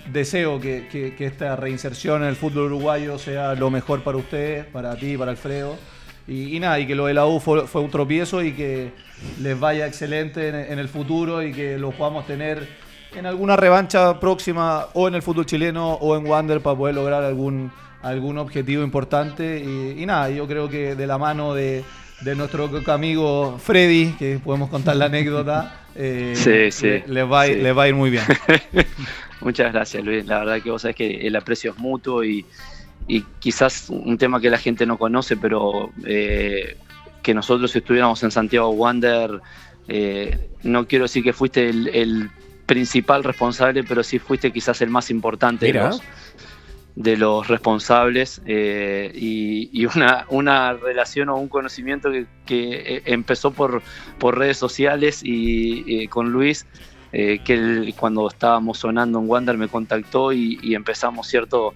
deseo 0.09 0.61
que, 0.61 1.15
esta 1.19 1.57
reinserción 1.57 2.23
en 2.23 2.29
el 2.29 2.37
fútbol 2.37 2.67
uruguayo 2.67 3.19
sea 3.19 3.55
lo 3.55 3.69
mejor 3.69 4.03
para 4.03 4.17
usted, 4.17 4.67
para 4.71 4.95
ti, 4.95 5.17
para 5.17 5.31
Alfredo. 5.31 5.77
Y, 6.27 6.57
nada, 6.59 6.79
y 6.79 6.87
que 6.87 6.95
lo 6.95 7.07
de 7.07 7.13
la 7.13 7.27
U 7.27 7.39
fue, 7.39 7.65
un 7.73 7.89
tropiezo 7.89 8.41
y 8.41 8.53
que 8.53 8.91
les 9.41 9.59
vaya 9.59 9.85
excelente 9.85 10.47
en, 10.47 10.79
el 10.79 10.87
futuro 10.87 11.43
y 11.43 11.51
que 11.51 11.77
lo 11.77 11.91
podamos 11.91 12.25
tener 12.25 12.67
en 13.13 13.25
alguna 13.25 13.57
revancha 13.57 14.19
próxima 14.19 14.87
o 14.93 15.07
en 15.07 15.15
el 15.15 15.21
fútbol 15.21 15.45
chileno 15.45 15.93
o 15.93 16.15
en 16.17 16.25
Wander 16.25 16.61
para 16.61 16.77
poder 16.77 16.95
lograr 16.95 17.23
algún, 17.23 17.71
algún 18.01 18.37
objetivo 18.37 18.83
importante. 18.83 19.59
Y, 19.59 20.05
nada, 20.05 20.29
yo 20.29 20.47
creo 20.47 20.69
que 20.69 20.95
de 20.95 21.07
la 21.07 21.17
mano 21.17 21.53
de, 21.53 21.83
nuestro 22.37 22.69
amigo 22.87 23.57
Freddy, 23.61 24.13
que 24.13 24.39
podemos 24.39 24.69
contar 24.69 24.95
la 24.95 25.05
anécdota, 25.05 25.81
eh, 25.95 26.33
les, 27.07 27.25
va, 27.29 27.47
les 27.47 27.77
va 27.77 27.83
a 27.83 27.87
ir 27.89 27.95
muy 27.95 28.09
bien. 28.09 28.23
Muchas 29.41 29.73
gracias, 29.73 30.01
Luis. 30.01 30.25
La 30.25 30.39
verdad 30.39 30.61
que 30.61 30.71
vos 30.71 30.81
sabés 30.81 30.95
que 30.95 31.27
el 31.27 31.35
aprecio 31.35 31.71
es 31.71 31.77
mutuo 31.77 32.23
y, 32.23 32.45
quizás 33.39 33.89
un 33.89 34.17
tema 34.17 34.39
que 34.39 34.49
la 34.49 34.57
gente 34.57 34.85
no 34.85 34.97
conoce, 34.97 35.37
pero 35.37 35.91
eh, 36.05 36.77
que 37.21 37.33
nosotros 37.33 37.75
estuviéramos 37.75 38.23
en 38.23 38.31
Santiago 38.31 38.69
Wander, 38.69 39.41
eh, 39.87 40.49
no 40.63 40.87
quiero 40.87 41.05
decir 41.05 41.23
que 41.23 41.33
fuiste 41.33 41.69
el, 41.69 42.29
principal 42.65 43.25
responsable, 43.25 43.83
pero 43.83 44.03
sí 44.03 44.19
fuiste 44.19 44.53
quizás 44.53 44.81
el 44.81 44.89
más 44.89 45.11
importante 45.11 45.73
de 46.95 47.17
los, 47.17 47.47
responsables 47.49 48.41
eh, 48.45 49.11
y, 49.13 49.85
una, 49.85 50.25
una, 50.29 50.71
relación 50.71 51.27
o 51.27 51.35
un 51.35 51.49
conocimiento 51.49 52.09
que, 52.45 53.03
empezó 53.05 53.51
por, 53.51 53.83
por 54.17 54.37
redes 54.37 54.57
sociales 54.57 55.19
y 55.23 56.07
con 56.07 56.31
Luis 56.31 56.65
que 57.11 57.41
él, 57.47 57.93
cuando 57.99 58.27
estábamos 58.27 58.79
sonando 58.79 59.19
en 59.19 59.29
Wander 59.29 59.57
me 59.57 59.67
contactó 59.67 60.31
y, 60.31 60.73
empezamos 60.73 61.27
cierto, 61.27 61.73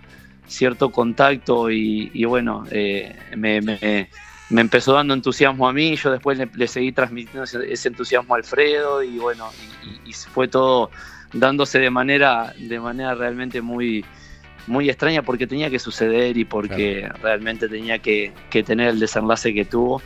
cierto 0.48 0.92
contacto 0.92 1.70
y, 1.70 2.24
bueno, 2.26 2.66
eh, 2.72 3.16
me, 3.36 4.10
empezó 4.50 4.94
dando 4.94 5.14
entusiasmo 5.14 5.68
a 5.68 5.74
mí, 5.74 5.96
yo 5.96 6.12
después 6.12 6.40
le, 6.54 6.68
seguí 6.68 6.92
transmitiendo 6.92 7.44
ese, 7.44 7.88
entusiasmo 7.88 8.34
a 8.34 8.38
Alfredo 8.38 9.04
y 9.04 9.18
bueno, 9.18 9.50
y, 10.06 10.14
fue 10.14 10.48
todo 10.48 10.90
dándose 11.34 11.80
de 11.80 11.90
manera, 11.90 12.54
de 12.58 12.80
manera 12.80 13.14
realmente 13.14 13.62
muy, 13.62 14.06
muy 14.68 14.90
extraña 14.90 15.22
porque 15.22 15.48
tenía 15.48 15.70
que 15.70 15.80
suceder 15.80 16.38
y 16.38 16.46
porque 16.46 17.10
realmente 17.22 17.68
tenía 17.68 18.00
que, 18.00 18.34
tener 18.66 18.90
el 18.90 19.00
desenlace 19.00 19.54
que 19.54 19.66
tuvo. 19.66 20.02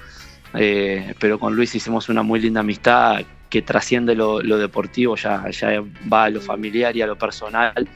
Eh, 0.53 1.13
pero 1.17 1.39
con 1.39 1.55
Luis 1.55 1.73
hicimos 1.75 2.09
una 2.09 2.23
muy 2.23 2.41
linda 2.41 2.59
amistad 2.59 3.21
que 3.49 3.61
trasciende 3.61 4.15
lo, 4.15 4.39
deportivo, 4.39 5.15
ya, 5.15 5.49
ya 5.49 5.83
va 6.11 6.25
a 6.25 6.29
lo 6.29 6.41
familiar 6.41 6.95
y 6.95 7.01
a 7.01 7.07
lo 7.07 7.17
personal. 7.17 7.87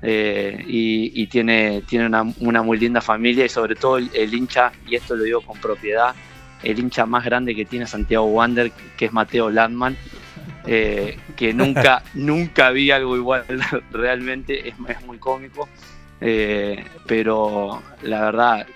Eh, 0.00 0.64
y, 0.66 1.26
tiene, 1.26 1.82
tiene 1.82 2.06
una, 2.06 2.62
muy 2.62 2.78
linda 2.78 3.00
familia 3.00 3.44
y 3.44 3.48
sobre 3.48 3.74
todo 3.74 3.98
el, 3.98 4.34
hincha, 4.34 4.72
y 4.86 4.94
esto 4.94 5.16
lo 5.16 5.24
digo 5.24 5.40
con 5.40 5.58
propiedad, 5.58 6.14
el 6.62 6.78
hincha 6.78 7.04
más 7.04 7.24
grande 7.24 7.54
que 7.54 7.64
tiene 7.64 7.86
Santiago 7.86 8.26
Wander, 8.26 8.70
que 8.96 9.06
es 9.06 9.12
Mateo 9.12 9.50
Landman, 9.50 9.96
eh, 10.66 11.18
que 11.36 11.52
nunca, 11.52 12.02
nunca 12.14 12.70
vi 12.70 12.90
algo 12.90 13.16
igual 13.16 13.44
realmente, 13.90 14.68
es, 14.68 14.78
muy 15.04 15.18
cómico, 15.18 15.68
eh, 16.20 16.84
pero 17.06 17.82
la 18.02 18.20
verdad, 18.20 18.66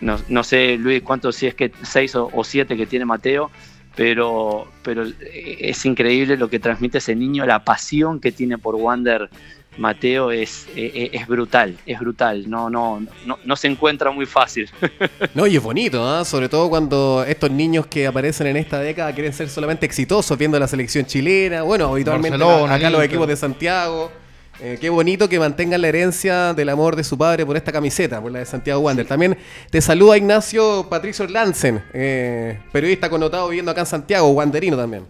no, 0.00 0.44
sé 0.44 0.76
Luis 0.76 1.02
cuántos, 1.02 1.36
si 1.36 1.46
es 1.46 1.54
que 1.54 1.72
seis 1.82 2.14
o 2.14 2.44
siete 2.44 2.76
que 2.76 2.86
tiene 2.86 3.06
Mateo, 3.06 3.50
pero, 3.96 4.70
pero 4.82 5.04
es 5.32 5.84
increíble 5.86 6.36
lo 6.36 6.50
que 6.50 6.58
transmite 6.58 6.98
ese 6.98 7.16
niño, 7.16 7.46
la 7.46 7.64
pasión 7.64 8.20
que 8.20 8.30
tiene 8.30 8.58
por 8.58 8.74
Wander 8.74 9.30
Mateo 9.78 10.30
es, 10.30 10.66
es, 10.74 11.26
brutal, 11.26 11.76
es 11.86 11.98
brutal, 11.98 12.48
no, 12.48 12.70
no, 12.70 13.04
no, 13.24 13.38
no, 13.44 13.56
se 13.56 13.68
encuentra 13.68 14.10
muy 14.10 14.26
fácil. 14.26 14.70
No, 15.34 15.46
y 15.46 15.56
es 15.56 15.62
bonito, 15.62 16.06
¿ah? 16.06 16.24
sobre 16.24 16.48
todo 16.48 16.70
cuando 16.70 17.24
estos 17.26 17.50
niños 17.50 17.86
que 17.86 18.06
aparecen 18.06 18.46
en 18.46 18.56
esta 18.56 18.80
década 18.80 19.12
quieren 19.12 19.32
ser 19.32 19.48
solamente 19.48 19.84
exitosos 19.84 20.36
viendo 20.38 20.58
la 20.58 20.66
selección 20.66 21.04
chilena, 21.04 21.62
bueno, 21.62 21.88
habitualmente 21.88 22.42
acá 22.42 22.90
los 22.90 23.02
equipos 23.02 23.28
de 23.28 23.36
Santiago. 23.36 24.10
Eh, 24.58 24.78
qué 24.80 24.88
bonito 24.88 25.28
que 25.28 25.38
mantengan 25.38 25.82
la 25.82 25.88
herencia 25.88 26.54
del 26.54 26.70
amor 26.70 26.96
de 26.96 27.04
su 27.04 27.18
padre 27.18 27.44
por 27.44 27.56
esta 27.56 27.72
camiseta, 27.72 28.22
por 28.22 28.32
la 28.32 28.38
de 28.38 28.46
Santiago 28.46 28.80
Wander. 28.80 29.06
También 29.06 29.36
te 29.70 29.82
saluda 29.82 30.16
Ignacio 30.16 30.86
Patricio 30.88 31.26
Lansen, 31.26 31.82
eh, 31.92 32.58
periodista 32.72 33.10
connotado 33.10 33.48
viviendo 33.48 33.70
acá 33.70 33.80
en 33.80 33.86
Santiago, 33.86 34.28
wanderino 34.30 34.76
también. 34.76 35.04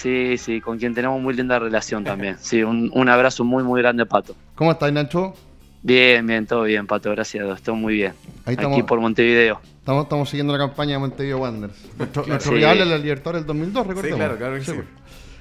Sí, 0.00 0.38
sí, 0.38 0.62
con 0.62 0.78
quien 0.78 0.94
tenemos 0.94 1.20
muy 1.20 1.34
linda 1.34 1.58
relación 1.58 2.04
también. 2.04 2.38
Sí, 2.40 2.62
un, 2.62 3.08
abrazo 3.10 3.44
muy, 3.44 3.62
muy 3.62 3.82
grande, 3.82 4.06
Pato. 4.06 4.34
¿Cómo 4.54 4.72
estás, 4.72 4.90
Nacho? 4.90 5.34
Bien, 5.82 6.26
bien, 6.26 6.46
todo 6.46 6.62
bien, 6.62 6.86
Pato, 6.86 7.10
gracias 7.10 7.42
a 7.42 7.46
Dios, 7.48 7.60
todo 7.60 7.76
muy 7.76 7.96
bien. 7.96 8.14
Aquí 8.46 8.82
por 8.82 8.98
Montevideo. 8.98 9.60
Estamos, 9.78 10.04
estamos 10.04 10.30
siguiendo 10.30 10.54
la 10.54 10.58
campaña 10.58 10.92
de 10.92 11.00
Montevideo 11.00 11.38
Wanderers. 11.40 11.76
Nuestro, 11.98 12.54
rival 12.54 12.80
en 12.80 12.92
el 12.92 13.02
Libertadores 13.02 13.42
del 13.42 13.48
2002, 13.48 13.86
recordemos. 13.86 14.16
Sí, 14.16 14.24
claro, 14.24 14.38
claro 14.38 14.54
que 14.54 14.64
sí. 14.64 14.80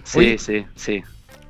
Sí, 0.04 0.38
sí, 0.38 0.66
sí. 0.76 1.04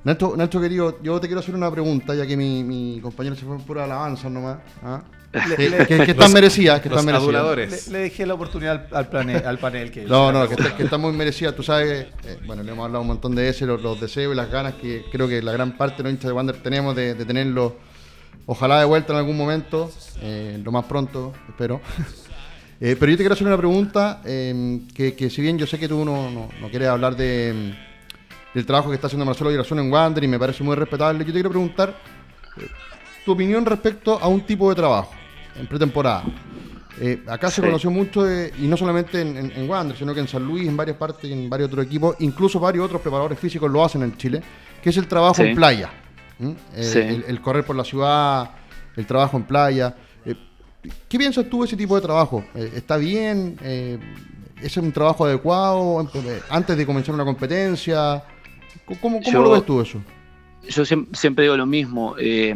Nacho, 0.03 0.35
Nacho, 0.37 0.61
querido, 0.61 1.01
yo 1.01 1.19
te 1.19 1.25
quiero 1.25 1.39
hacer 1.39 1.55
una 1.55 1.71
pregunta, 1.71 2.13
ya 2.13 2.27
que 2.27 2.37
mi, 2.37 2.63
mi 2.63 2.99
compañero 3.01 3.35
se 3.35 3.43
fue 3.43 3.57
pura 3.57 3.85
alabanza 3.85 4.29
nomás. 4.29 4.59
¿ah? 4.83 5.01
Que, 5.31 5.87
que, 5.87 6.11
están 6.11 6.33
merecidas, 6.33 6.81
que 6.81 6.89
están 6.89 7.05
merecidas. 7.05 7.87
Le, 7.87 7.99
dejé 7.99 8.25
la 8.25 8.33
oportunidad 8.33 8.87
al, 8.91 9.09
panel, 9.09 9.45
al 9.45 9.59
panel 9.59 9.91
que 9.91 10.03
No, 10.05 10.31
no, 10.31 10.47
que, 10.49 10.55
que 10.55 10.83
están 10.83 11.01
muy 11.01 11.11
merecidas. 11.11 11.55
Tú 11.55 11.61
sabes, 11.61 12.07
eh, 12.25 12.39
bueno, 12.45 12.63
le 12.63 12.71
hemos 12.71 12.85
hablado 12.85 13.01
un 13.01 13.07
montón 13.07 13.35
de 13.35 13.43
veces, 13.43 13.67
los, 13.67 14.01
deseos 14.01 14.33
y 14.33 14.35
las 14.35 14.49
ganas 14.49 14.73
que 14.75 15.05
creo 15.11 15.27
que 15.27 15.41
la 15.41 15.51
gran 15.51 15.77
parte 15.77 15.97
de 15.97 16.03
los 16.03 16.13
hinchas 16.13 16.29
de 16.29 16.33
Wander 16.33 16.57
tenemos 16.63 16.95
de, 16.95 17.13
tenerlo, 17.13 17.77
ojalá 18.47 18.79
de 18.79 18.85
vuelta 18.85 19.13
en 19.13 19.19
algún 19.19 19.37
momento, 19.37 19.91
eh, 20.21 20.59
lo 20.63 20.71
más 20.71 20.85
pronto, 20.85 21.33
espero. 21.47 21.81
Eh, 22.81 22.95
pero 22.97 23.11
yo 23.11 23.17
te 23.17 23.23
quiero 23.23 23.33
hacer 23.33 23.45
una 23.45 23.57
pregunta, 23.57 24.21
que, 24.23 25.13
que, 25.17 25.29
si 25.29 25.41
bien 25.41 25.57
yo 25.57 25.67
sé 25.67 25.77
que 25.77 25.89
tú 25.89 26.05
no, 26.05 26.31
no, 26.31 26.47
no 26.61 26.69
quieres 26.69 26.87
hablar 26.87 27.13
de 27.17 27.73
el 28.55 28.65
trabajo 28.65 28.87
que 28.87 28.95
está 28.95 29.07
haciendo 29.07 29.25
Marcelo 29.25 29.49
Girasón 29.49 29.79
en 29.79 29.91
Wander 29.91 30.23
y 30.23 30.29
me 30.29 30.39
parece 30.39 30.63
muy 30.63 30.77
respetable. 30.77 31.19
Yo 31.19 31.25
te 31.25 31.33
quiero 31.33 31.49
preguntar 31.49 31.93
eh, 32.57 32.67
tu 33.25 33.33
opinión 33.33 33.65
respecto 33.65 34.17
a 34.17 34.29
un 34.29 34.45
tipo 34.45 34.69
de 34.69 34.75
trabajo 34.75 35.18
en 35.59 35.67
pretemporada. 35.67 36.23
Eh, 37.01 37.23
acá 37.27 37.49
se 37.49 37.61
conoció 37.61 37.89
mucho, 37.91 38.25
y 38.29 38.67
no 38.67 38.75
solamente 38.75 39.21
en, 39.21 39.69
Wander, 39.69 39.95
sino 39.97 40.13
que 40.13 40.19
en 40.19 40.27
San 40.27 40.43
Luis, 40.43 40.67
en 40.67 40.75
varias 40.75 40.97
partes 40.97 41.31
en 41.31 41.49
varios 41.49 41.67
otros 41.69 41.85
equipos, 41.85 42.15
incluso 42.19 42.59
varios 42.59 42.85
otros 42.85 43.01
preparadores 43.01 43.39
físicos 43.39 43.71
lo 43.71 43.83
hacen 43.83 44.03
en 44.03 44.17
Chile, 44.17 44.41
que 44.81 44.89
es 44.89 44.97
el 44.97 45.07
trabajo 45.07 45.41
en 45.41 45.55
playa. 45.55 45.89
Eh, 46.75 47.23
el, 47.27 47.41
correr 47.41 47.65
por 47.65 47.75
la 47.75 47.83
ciudad, 47.83 48.51
el 48.95 49.05
trabajo 49.05 49.37
en 49.37 49.43
playa. 49.43 49.95
¿Qué 51.09 51.17
piensas 51.17 51.49
tú 51.49 51.61
de 51.61 51.67
ese 51.67 51.77
tipo 51.77 51.95
de 51.95 52.01
trabajo? 52.01 52.43
¿Está 52.55 52.97
bien? 52.97 53.57
¿Ese 53.61 53.99
es 54.61 54.77
un 54.77 54.91
trabajo 54.91 55.25
adecuado 55.25 56.01
eh, 56.13 56.41
antes 56.49 56.75
de 56.77 56.85
comenzar 56.85 57.15
una 57.15 57.25
competencia? 57.25 58.23
¿Cómo, 58.85 58.99
cómo 58.99 59.21
Yo- 59.21 59.43
lo 59.43 59.51
ves 59.51 59.65
tú 59.65 59.81
eso? 59.81 59.99
Yo 60.67 60.83
siem- 60.83 61.07
siempre 61.13 61.43
digo 61.43 61.57
lo 61.57 61.65
mismo, 61.65 62.15
eh, 62.19 62.53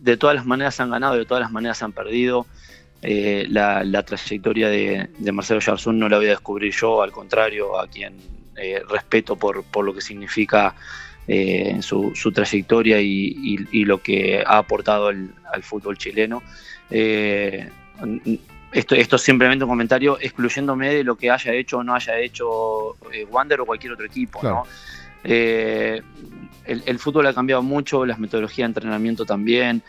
de 0.00 0.16
todas 0.16 0.34
las 0.34 0.46
maneras 0.46 0.80
han 0.80 0.90
ganado, 0.90 1.16
de 1.16 1.26
todas 1.26 1.42
las 1.42 1.52
maneras 1.52 1.82
han 1.82 1.92
perdido. 1.92 2.46
Eh, 3.02 3.46
la, 3.48 3.82
la 3.82 4.02
trayectoria 4.02 4.68
de, 4.68 5.08
Marcelo 5.32 5.60
Yarzún 5.60 5.98
no 5.98 6.08
la 6.08 6.18
voy 6.18 6.26
a 6.26 6.30
descubrir 6.30 6.72
yo, 6.74 7.02
al 7.02 7.12
contrario, 7.12 7.78
a 7.78 7.86
quien 7.86 8.16
eh, 8.56 8.82
respeto 8.88 9.36
por, 9.36 9.64
lo 9.84 9.94
que 9.94 10.02
significa 10.02 10.74
eh, 11.26 11.78
su, 11.80 12.12
su 12.14 12.30
trayectoria 12.30 13.00
y, 13.00 13.84
lo 13.84 14.02
que 14.02 14.42
ha 14.46 14.58
aportado 14.58 15.08
al, 15.08 15.62
fútbol 15.62 15.96
chileno. 15.96 16.42
Eh, 16.90 17.68
esto, 18.72 18.94
esto 18.94 19.16
es 19.16 19.22
simplemente 19.22 19.64
un 19.64 19.70
comentario 19.70 20.18
excluyéndome 20.20 20.94
de 20.94 21.04
lo 21.04 21.16
que 21.16 21.30
haya 21.30 21.52
hecho 21.52 21.78
o 21.78 21.84
no 21.84 21.94
haya 21.94 22.18
hecho 22.18 22.96
eh, 23.12 23.24
Wander 23.24 23.60
o 23.60 23.66
cualquier 23.66 23.94
otro 23.94 24.06
equipo. 24.06 24.42
¿no? 24.42 24.64
Eh, 25.24 26.02
el, 26.64 26.98
fútbol 26.98 27.26
ha 27.26 27.34
cambiado 27.34 27.62
mucho, 27.62 28.06
las 28.06 28.18
metodologías 28.18 28.66
de 28.66 28.70
entrenamiento 28.70 29.24
también. 29.24 29.82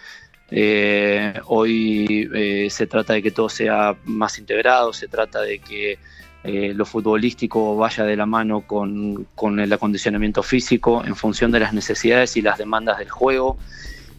Eh, 0.49 1.33
hoy 1.45 2.29
eh, 2.33 2.67
se 2.69 2.87
trata 2.87 3.13
de 3.13 3.21
que 3.21 3.31
todo 3.31 3.49
sea 3.49 3.95
más 4.05 4.39
integrado, 4.39 4.91
se 4.91 5.07
trata 5.07 5.41
de 5.41 5.59
que 5.59 5.99
lo 6.43 6.85
futbolístico 6.85 7.77
vaya 7.77 8.03
de 8.03 8.15
la 8.15 8.25
mano 8.25 8.61
con, 8.61 9.27
con 9.35 9.59
el 9.59 9.71
acondicionamiento 9.71 10.41
físico 10.41 11.03
en 11.05 11.15
función 11.15 11.51
de 11.51 11.59
las 11.59 11.71
necesidades 11.71 12.35
y 12.35 12.41
las 12.41 12.57
demandas 12.57 12.97
del 12.97 13.11
juego. 13.11 13.59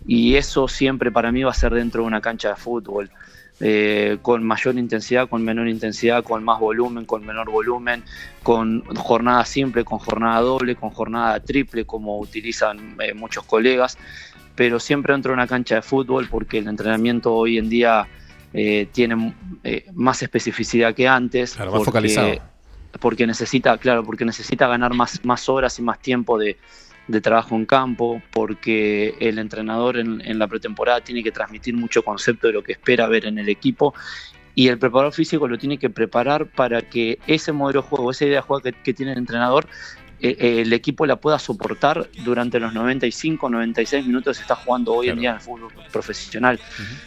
Y 0.06 0.36
eso 0.36 0.68
siempre 0.68 1.10
para 1.10 1.32
mí 1.32 1.42
va 1.42 1.50
a 1.50 1.54
ser 1.54 1.74
dentro 1.74 2.02
de 2.02 2.06
una 2.06 2.20
cancha 2.20 2.50
de 2.50 2.56
fútbol. 2.56 3.10
Eh, 3.64 4.18
con 4.22 4.44
mayor 4.44 4.76
intensidad, 4.76 5.28
con 5.28 5.44
menor 5.44 5.68
intensidad, 5.68 6.24
con 6.24 6.42
más 6.42 6.58
volumen, 6.58 7.04
con 7.04 7.24
menor 7.24 7.48
volumen, 7.48 8.02
con 8.42 8.82
jornada 8.96 9.44
simple, 9.44 9.84
con 9.84 10.00
jornada 10.00 10.40
doble, 10.40 10.74
con 10.74 10.90
jornada 10.90 11.38
triple, 11.38 11.84
como 11.84 12.18
utilizan 12.18 12.96
eh, 13.00 13.14
muchos 13.14 13.44
colegas, 13.44 13.96
pero 14.56 14.80
siempre 14.80 15.12
dentro 15.14 15.30
de 15.30 15.34
una 15.34 15.46
cancha 15.46 15.76
de 15.76 15.82
fútbol, 15.82 16.26
porque 16.28 16.58
el 16.58 16.66
entrenamiento 16.66 17.32
hoy 17.32 17.58
en 17.58 17.68
día 17.68 18.08
eh, 18.52 18.88
tiene 18.90 19.32
eh, 19.62 19.86
más 19.94 20.22
especificidad 20.22 20.92
que 20.92 21.06
antes. 21.06 21.54
Claro, 21.54 21.70
más 21.70 21.78
porque- 21.78 21.90
focalizado. 21.90 22.52
Porque 23.00 23.26
necesita, 23.26 23.78
claro, 23.78 24.04
porque 24.04 24.24
necesita 24.26 24.66
ganar 24.66 24.92
más, 24.92 25.24
más 25.24 25.48
horas 25.48 25.78
y 25.78 25.82
más 25.82 25.98
tiempo 26.00 26.36
de, 26.36 26.58
de 27.08 27.20
trabajo 27.20 27.54
en 27.54 27.66
campo, 27.66 28.22
porque 28.32 29.14
el 29.20 29.38
entrenador 29.38 29.98
en, 29.98 30.20
en 30.24 30.38
la 30.38 30.46
pretemporada 30.46 31.00
tiene 31.00 31.22
que 31.22 31.32
transmitir 31.32 31.74
mucho 31.74 32.02
concepto 32.02 32.46
de 32.46 32.52
lo 32.52 32.62
que 32.62 32.72
espera 32.72 33.08
ver 33.08 33.26
en 33.26 33.38
el 33.38 33.48
equipo 33.48 33.94
y 34.54 34.68
el 34.68 34.78
preparador 34.78 35.12
físico 35.12 35.48
lo 35.48 35.58
tiene 35.58 35.78
que 35.78 35.90
preparar 35.90 36.46
para 36.46 36.82
que 36.82 37.18
ese 37.26 37.52
modelo 37.52 37.82
de 37.82 37.88
juego, 37.88 38.10
esa 38.10 38.24
idea 38.26 38.36
de 38.36 38.42
juego 38.42 38.62
que, 38.62 38.72
que 38.72 38.92
tiene 38.92 39.12
el 39.12 39.18
entrenador, 39.18 39.66
el 40.22 40.72
equipo 40.72 41.04
la 41.04 41.16
pueda 41.16 41.38
soportar 41.38 42.08
durante 42.24 42.60
los 42.60 42.72
95, 42.72 43.50
96 43.50 44.06
minutos 44.06 44.32
que 44.32 44.34
se 44.36 44.42
está 44.42 44.54
jugando 44.54 44.94
hoy 44.94 45.08
en 45.08 45.18
día 45.18 45.30
en 45.30 45.36
el 45.36 45.40
fútbol 45.40 45.72
profesional. 45.90 46.60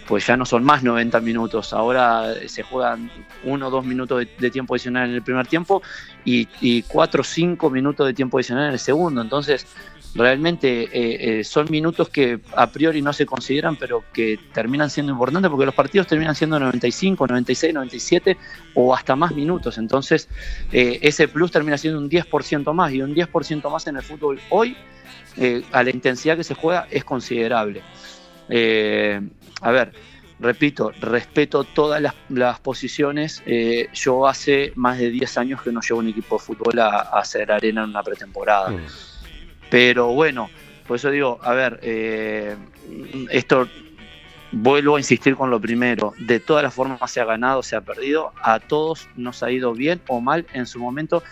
Pues 0.06 0.28
ya 0.28 0.36
no 0.36 0.46
son 0.46 0.64
más 0.64 0.84
90 0.84 1.22
minutos, 1.22 1.72
ahora 1.74 2.34
se 2.48 2.64
juegan 2.64 3.10
uno 3.44 3.68
o 3.68 3.70
dos 3.70 3.86
minutos 3.86 4.20
de, 4.20 4.30
de 4.38 4.52
tiempo 4.52 4.76
adicional 4.76 5.10
en 5.10 5.16
el 5.16 5.22
primer 5.22 5.48
tiempo 5.48 5.82
y, 6.26 6.48
y 6.60 6.82
cuatro 6.84 7.22
o 7.22 7.24
cinco 7.24 7.70
minutos 7.70 8.06
de 8.06 8.14
tiempo 8.14 8.38
adicional 8.38 8.68
en 8.68 8.74
el 8.74 8.80
segundo. 8.80 9.22
Entonces, 9.22 9.66
realmente 10.16 10.84
eh, 10.84 11.40
eh, 11.40 11.44
son 11.44 11.68
minutos 11.70 12.10
que 12.10 12.40
a 12.56 12.68
priori 12.68 13.02
no 13.02 13.12
se 13.12 13.26
consideran, 13.26 13.76
pero 13.76 14.06
que 14.14 14.40
terminan 14.54 14.90
siendo 14.90 15.12
importantes 15.12 15.52
porque 15.52 15.66
los 15.66 15.76
partidos 15.76 16.08
terminan 16.08 16.36
siendo 16.36 16.60
95, 16.60 17.28
96, 17.28 17.74
97 17.74 18.38
o 18.76 18.96
hasta 18.96 19.16
más 19.16 19.34
minutos. 19.34 19.78
Entonces, 19.78 20.30
eh, 20.72 21.00
ese 21.02 21.28
plus 21.28 21.52
termina 21.52 21.78
siendo 21.78 22.00
un 22.00 22.10
10% 22.10 22.74
más 22.74 22.94
y 22.94 23.02
un 23.02 23.14
10% 23.14 23.70
más 23.70 23.88
en 23.88 23.98
el 23.98 24.04
fútbol 24.04 24.40
hoy, 24.50 24.78
eh, 25.38 25.64
a 25.74 25.84
la 25.84 25.90
intensidad 25.90 26.38
que 26.38 26.46
se 26.46 26.56
juega, 26.56 26.88
es 26.90 27.04
considerable. 27.04 27.82
Eh, 28.48 29.20
a 29.62 29.72
ver, 29.72 29.92
repito, 30.40 30.92
respeto 31.02 31.66
todas 31.66 32.02
las, 32.02 32.14
las 32.30 32.62
posiciones. 32.62 33.44
Yo 33.94 34.28
hace 34.28 34.72
más 34.76 34.98
de 34.98 35.10
10 35.10 35.38
años 35.40 35.62
que 35.62 35.74
no 35.74 35.82
llevo 35.82 36.00
un 36.00 36.08
equipo 36.08 36.38
de 36.38 36.44
fútbol 36.44 36.80
a, 36.80 37.02
a 37.02 37.20
hacer 37.20 37.52
arena 37.52 37.84
en 37.84 37.90
una 37.90 38.04
pretemporada. 38.04 38.70
Mm. 38.70 38.86
Pero 39.70 40.08
bueno, 40.08 40.50
por 40.88 40.98
eso 40.98 41.10
digo, 41.12 41.40
a 41.42 41.54
ver, 41.54 41.80
eh, 41.82 42.56
esto 43.32 43.68
vuelvo 44.52 44.96
a 44.96 45.00
insistir 45.00 45.36
con 45.36 45.50
lo 45.50 45.60
primero, 45.60 46.14
de 46.18 46.40
todas 46.40 46.64
las 46.64 46.74
formas 46.74 47.12
se 47.12 47.20
ha 47.20 47.26
ganado, 47.26 47.62
se 47.64 47.76
ha 47.76 47.82
perdido, 47.82 48.32
a 48.42 48.60
todos 48.60 49.10
nos 49.16 49.44
ha 49.44 49.52
ido 49.52 49.74
bien 49.74 50.02
o 50.08 50.22
mal 50.22 50.46
en 50.54 50.66
su 50.66 50.80
momento. 50.80 51.24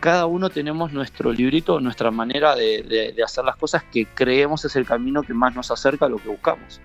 Cada 0.00 0.26
uno 0.26 0.48
tenemos 0.48 0.92
nuestro 0.92 1.32
librito, 1.32 1.80
nuestra 1.80 2.10
manera 2.12 2.54
de, 2.54 2.82
de- 2.84 3.12
de 3.12 3.22
hacer 3.24 3.44
las 3.44 3.56
cosas 3.56 3.82
que 3.84 4.06
creemos 4.06 4.64
es 4.64 4.76
el 4.76 4.86
camino 4.86 5.22
que 5.22 5.34
más 5.34 5.56
nos 5.56 5.70
acerca 5.72 6.06
a 6.06 6.08
lo 6.08 6.18
que 6.18 6.28
buscamos. 6.28 6.80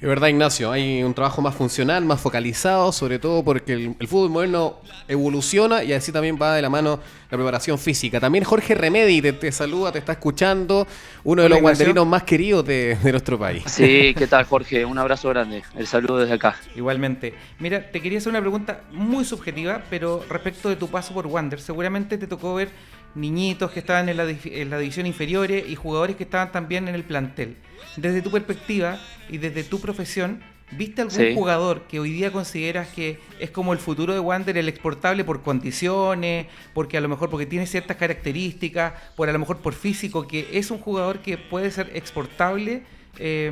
Es 0.00 0.06
verdad, 0.06 0.28
Ignacio, 0.28 0.70
hay 0.70 1.02
un 1.02 1.12
trabajo 1.12 1.42
más 1.42 1.56
funcional, 1.56 2.04
más 2.04 2.20
focalizado, 2.20 2.92
sobre 2.92 3.18
todo 3.18 3.42
porque 3.42 3.72
el, 3.72 3.96
el 3.98 4.06
fútbol 4.06 4.30
moderno 4.30 4.76
evoluciona 5.08 5.82
y 5.82 5.92
así 5.92 6.12
también 6.12 6.38
va 6.40 6.54
de 6.54 6.62
la 6.62 6.70
mano 6.70 7.00
la 7.28 7.36
preparación 7.36 7.80
física. 7.80 8.20
También 8.20 8.44
Jorge 8.44 8.76
Remedi 8.76 9.20
te, 9.20 9.32
te 9.32 9.50
saluda, 9.50 9.90
te 9.90 9.98
está 9.98 10.12
escuchando, 10.12 10.86
uno 11.24 11.42
de 11.42 11.48
los 11.48 11.60
guanderinos 11.60 12.06
más 12.06 12.22
queridos 12.22 12.64
de, 12.64 12.96
de 13.02 13.10
nuestro 13.10 13.40
país. 13.40 13.64
Sí, 13.66 14.14
¿qué 14.16 14.28
tal 14.28 14.44
Jorge? 14.44 14.84
Un 14.84 14.98
abrazo 14.98 15.30
grande. 15.30 15.64
El 15.76 15.88
saludo 15.88 16.18
desde 16.18 16.34
acá. 16.34 16.54
Igualmente. 16.76 17.34
Mira, 17.58 17.90
te 17.90 18.00
quería 18.00 18.18
hacer 18.18 18.30
una 18.30 18.40
pregunta 18.40 18.82
muy 18.92 19.24
subjetiva, 19.24 19.82
pero 19.90 20.24
respecto 20.28 20.68
de 20.68 20.76
tu 20.76 20.86
paso 20.86 21.12
por 21.12 21.26
Wander, 21.26 21.60
seguramente 21.60 22.18
te 22.18 22.28
tocó 22.28 22.54
ver 22.54 22.68
niñitos 23.14 23.70
que 23.70 23.80
estaban 23.80 24.08
en 24.08 24.16
la, 24.16 24.26
dif- 24.26 24.50
en 24.52 24.70
la 24.70 24.78
división 24.78 25.06
inferiores 25.06 25.64
y 25.68 25.74
jugadores 25.74 26.16
que 26.16 26.24
estaban 26.24 26.52
también 26.52 26.88
en 26.88 26.94
el 26.94 27.04
plantel. 27.04 27.56
Desde 27.96 28.22
tu 28.22 28.30
perspectiva 28.30 28.98
y 29.28 29.38
desde 29.38 29.64
tu 29.64 29.80
profesión, 29.80 30.40
¿viste 30.72 31.02
algún 31.02 31.16
Sí. 31.16 31.34
jugador 31.34 31.82
que 31.88 31.98
hoy 31.98 32.10
día 32.12 32.30
consideras 32.30 32.88
que 32.88 33.18
es 33.40 33.50
como 33.50 33.72
el 33.72 33.78
futuro 33.78 34.12
de 34.12 34.20
Wander, 34.20 34.56
el 34.58 34.68
exportable 34.68 35.24
por 35.24 35.42
condiciones, 35.42 36.46
porque 36.74 36.96
a 36.98 37.00
lo 37.00 37.08
mejor 37.08 37.30
porque 37.30 37.46
tiene 37.46 37.66
ciertas 37.66 37.96
características, 37.96 38.92
por 39.16 39.28
a 39.28 39.32
lo 39.32 39.38
mejor 39.38 39.58
por 39.58 39.72
físico, 39.74 40.28
que 40.28 40.48
es 40.52 40.70
un 40.70 40.78
jugador 40.78 41.20
que 41.20 41.38
puede 41.38 41.70
ser 41.70 41.90
exportable 41.94 42.82
eh, 43.18 43.50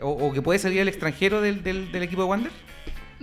o, 0.00 0.08
o 0.10 0.32
que 0.32 0.42
puede 0.42 0.58
salir 0.58 0.80
al 0.80 0.88
extranjero 0.88 1.40
del, 1.40 1.62
del- 1.62 1.92
del 1.92 2.02
equipo 2.02 2.22
de 2.22 2.28
Wander? 2.28 2.52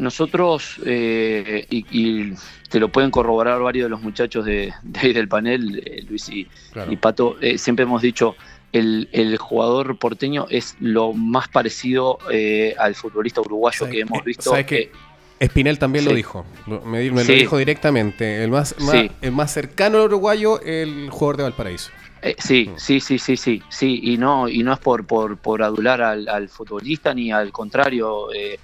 Nosotros, 0.01 0.81
eh, 0.83 1.67
y, 1.69 1.85
y 1.91 2.33
te 2.69 2.79
lo 2.79 2.89
pueden 2.89 3.11
corroborar 3.11 3.61
varios 3.61 3.85
de 3.85 3.89
los 3.91 4.01
muchachos 4.01 4.43
de, 4.45 4.73
de 4.81 4.99
ahí 4.99 5.13
del 5.13 5.27
panel, 5.27 5.81
eh, 5.85 6.03
Luis 6.09 6.27
y, 6.29 6.47
Claro. 6.71 6.91
y 6.91 6.95
Pato, 6.97 7.37
eh, 7.39 7.59
siempre 7.59 7.83
hemos 7.83 8.01
dicho, 8.01 8.35
el, 8.71 9.09
el 9.11 9.37
jugador 9.37 9.97
porteño 9.99 10.47
es 10.49 10.75
lo 10.79 11.13
más 11.13 11.49
parecido 11.49 12.17
eh, 12.31 12.73
al 12.79 12.95
futbolista 12.95 13.41
uruguayo 13.41 13.77
¿Sabes 13.77 13.93
que 13.93 14.01
hemos 14.01 14.23
visto. 14.23 14.49
¿Sabes 14.49 14.65
qué? 14.65 14.79
eh, 14.79 14.91
Espinel 15.39 15.77
también 15.77 16.05
lo 16.05 16.13
dijo, 16.15 16.45
me, 16.67 17.11
me 17.11 17.23
lo 17.23 17.33
dijo 17.33 17.57
directamente. 17.57 18.43
El 18.43 18.49
más, 18.51 18.75
más- 18.79 18.91
Sí. 18.91 19.11
el 19.21 19.31
más 19.31 19.51
cercano 19.53 19.99
al 19.99 20.05
uruguayo, 20.05 20.61
el 20.61 21.09
jugador 21.11 21.37
de 21.37 21.43
Valparaíso. 21.43 21.91
Eh, 22.23 22.35
sí, 22.39 22.69
Mm. 22.71 22.77
sí, 22.79 22.99
sí, 22.99 23.17
sí, 23.19 23.37
sí, 23.37 23.61
sí, 23.69 23.99
y 24.03 24.17
no, 24.17 24.47
y 24.49 24.61
no 24.63 24.73
es 24.73 24.79
por, 24.79 25.05
por, 25.05 25.37
por 25.37 25.61
adular 25.63 26.01
al, 26.01 26.27
al 26.27 26.49
futbolista 26.49 27.13
ni 27.13 27.31
al 27.31 27.51
contrario, 27.51 28.31
eh, 28.33 28.59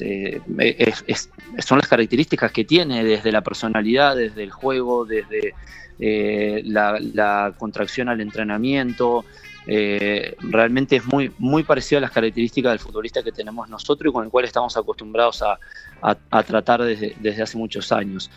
eh, 0.00 0.40
son 1.58 1.78
las 1.78 1.88
características 1.88 2.52
que 2.52 2.64
tiene 2.64 3.04
desde 3.04 3.32
la 3.32 3.42
personalidad, 3.42 4.16
desde 4.16 4.42
el 4.42 4.50
juego, 4.50 5.04
desde 5.04 5.54
eh, 5.98 6.62
la, 6.64 7.54
contracción 7.58 8.08
al 8.08 8.20
entrenamiento. 8.20 9.24
eh, 9.66 10.36
realmente 10.40 10.96
es 10.96 11.06
muy, 11.06 11.32
muy 11.38 11.64
parecido 11.64 11.98
a 11.98 12.02
las 12.02 12.12
características 12.12 12.72
del 12.72 12.78
futbolista 12.78 13.22
que 13.22 13.32
tenemos 13.32 13.68
nosotros 13.68 14.10
y 14.10 14.12
con 14.12 14.24
el 14.24 14.30
cual 14.30 14.44
estamos 14.44 14.76
acostumbrados 14.76 15.42
a, 15.42 15.58
tratar 16.44 16.82
desde, 16.82 17.16
desde 17.18 17.42
hace 17.42 17.58
muchos 17.58 17.90
años. 17.90 18.30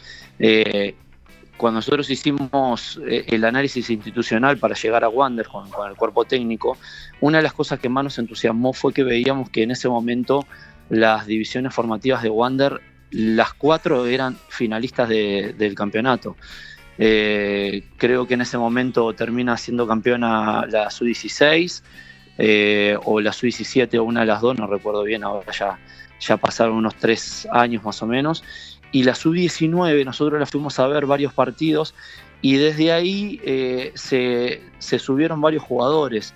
Cuando 1.57 1.79
nosotros 1.79 2.09
hicimos 2.09 2.99
el 3.05 3.43
análisis 3.43 3.89
institucional 3.89 4.57
para 4.57 4.75
llegar 4.75 5.03
a 5.03 5.09
Wander 5.09 5.45
con 5.47 5.67
el 5.89 5.97
cuerpo 5.97 6.23
técnico, 6.23 6.77
una 7.19 7.39
de 7.39 7.43
las 7.43 7.53
cosas 7.53 7.79
que 7.79 7.89
más 7.89 8.05
nos 8.05 8.17
entusiasmó 8.17 8.71
fue 8.71 8.93
que 8.93 9.03
veíamos 9.03 9.49
que 9.49 9.63
en 9.63 9.71
ese 9.71 9.89
momento 9.89 10.45
las 10.89 11.25
divisiones 11.27 11.73
formativas 11.73 12.23
de 12.23 12.29
Wander, 12.29 12.81
las 13.11 13.53
cuatro 13.53 14.05
eran 14.05 14.37
finalistas 14.49 15.09
de- 15.09 15.53
del 15.57 15.73
campeonato. 15.75 16.35
Eh, 16.97 17.85
creo 17.97 18.27
que 18.27 18.33
en 18.33 18.41
ese 18.41 18.57
momento 18.57 19.13
termina 19.13 19.55
siendo 19.57 19.87
campeona 19.87 20.65
la 20.65 20.89
Sub-16 20.91 21.81
eh, 22.37 22.97
o 23.05 23.21
la 23.21 23.31
Sub-17 23.31 23.97
o 23.99 24.03
una 24.03 24.21
de 24.21 24.25
las 24.25 24.41
dos, 24.41 24.57
no 24.57 24.67
recuerdo 24.67 25.03
bien, 25.03 25.23
ahora 25.23 25.51
ya, 25.51 25.79
ya 26.19 26.37
pasaron 26.37 26.75
unos 26.75 26.95
tres 26.95 27.47
años 27.51 27.83
más 27.83 28.01
o 28.01 28.07
menos 28.07 28.43
y 28.91 29.03
la 29.03 29.13
sub-19 29.13 30.03
nosotros 30.03 30.39
la 30.39 30.45
fuimos 30.47 30.79
a 30.79 30.87
ver 30.87 31.05
varios 31.05 31.31
partidos 31.31 31.93
y 32.41 32.55
desde 32.57 32.91
ahí 32.91 33.39
eh, 33.43 33.91
se, 33.93 34.61
se 34.79 34.99
subieron 34.99 35.39
varios 35.41 35.63
jugadores. 35.63 36.33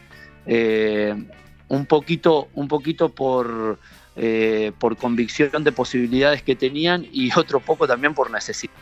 Un 1.69 1.85
poquito, 1.87 2.49
un 2.53 2.67
poquito 2.67 3.09
por, 3.09 3.79
eh, 4.15 4.71
por 4.77 4.95
convicción 4.95 5.63
de 5.63 5.71
posibilidades 5.71 6.43
que 6.43 6.55
tenían 6.55 7.07
y 7.11 7.31
otro 7.37 7.59
poco 7.59 7.87
también 7.87 8.13
por 8.13 8.29
necesidad. 8.31 8.73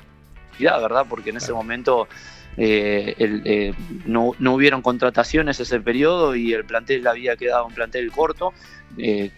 ¿verdad? 0.59 1.05
Porque 1.09 1.31
en 1.31 1.37
ese 1.37 1.53
momento 1.53 2.07
eh, 2.57 3.15
el, 3.17 3.41
eh, 3.45 3.73
no, 4.05 4.33
no, 4.37 4.53
hubieron 4.53 4.81
contrataciones 4.81 5.59
ese 5.59 5.79
periodo 5.79 6.35
y 6.35 6.53
el 6.53 6.65
plantel 6.65 7.07
había 7.07 7.35
quedado 7.35 7.65
un 7.65 7.73
plantel 7.73 8.11
corto, 8.11 8.53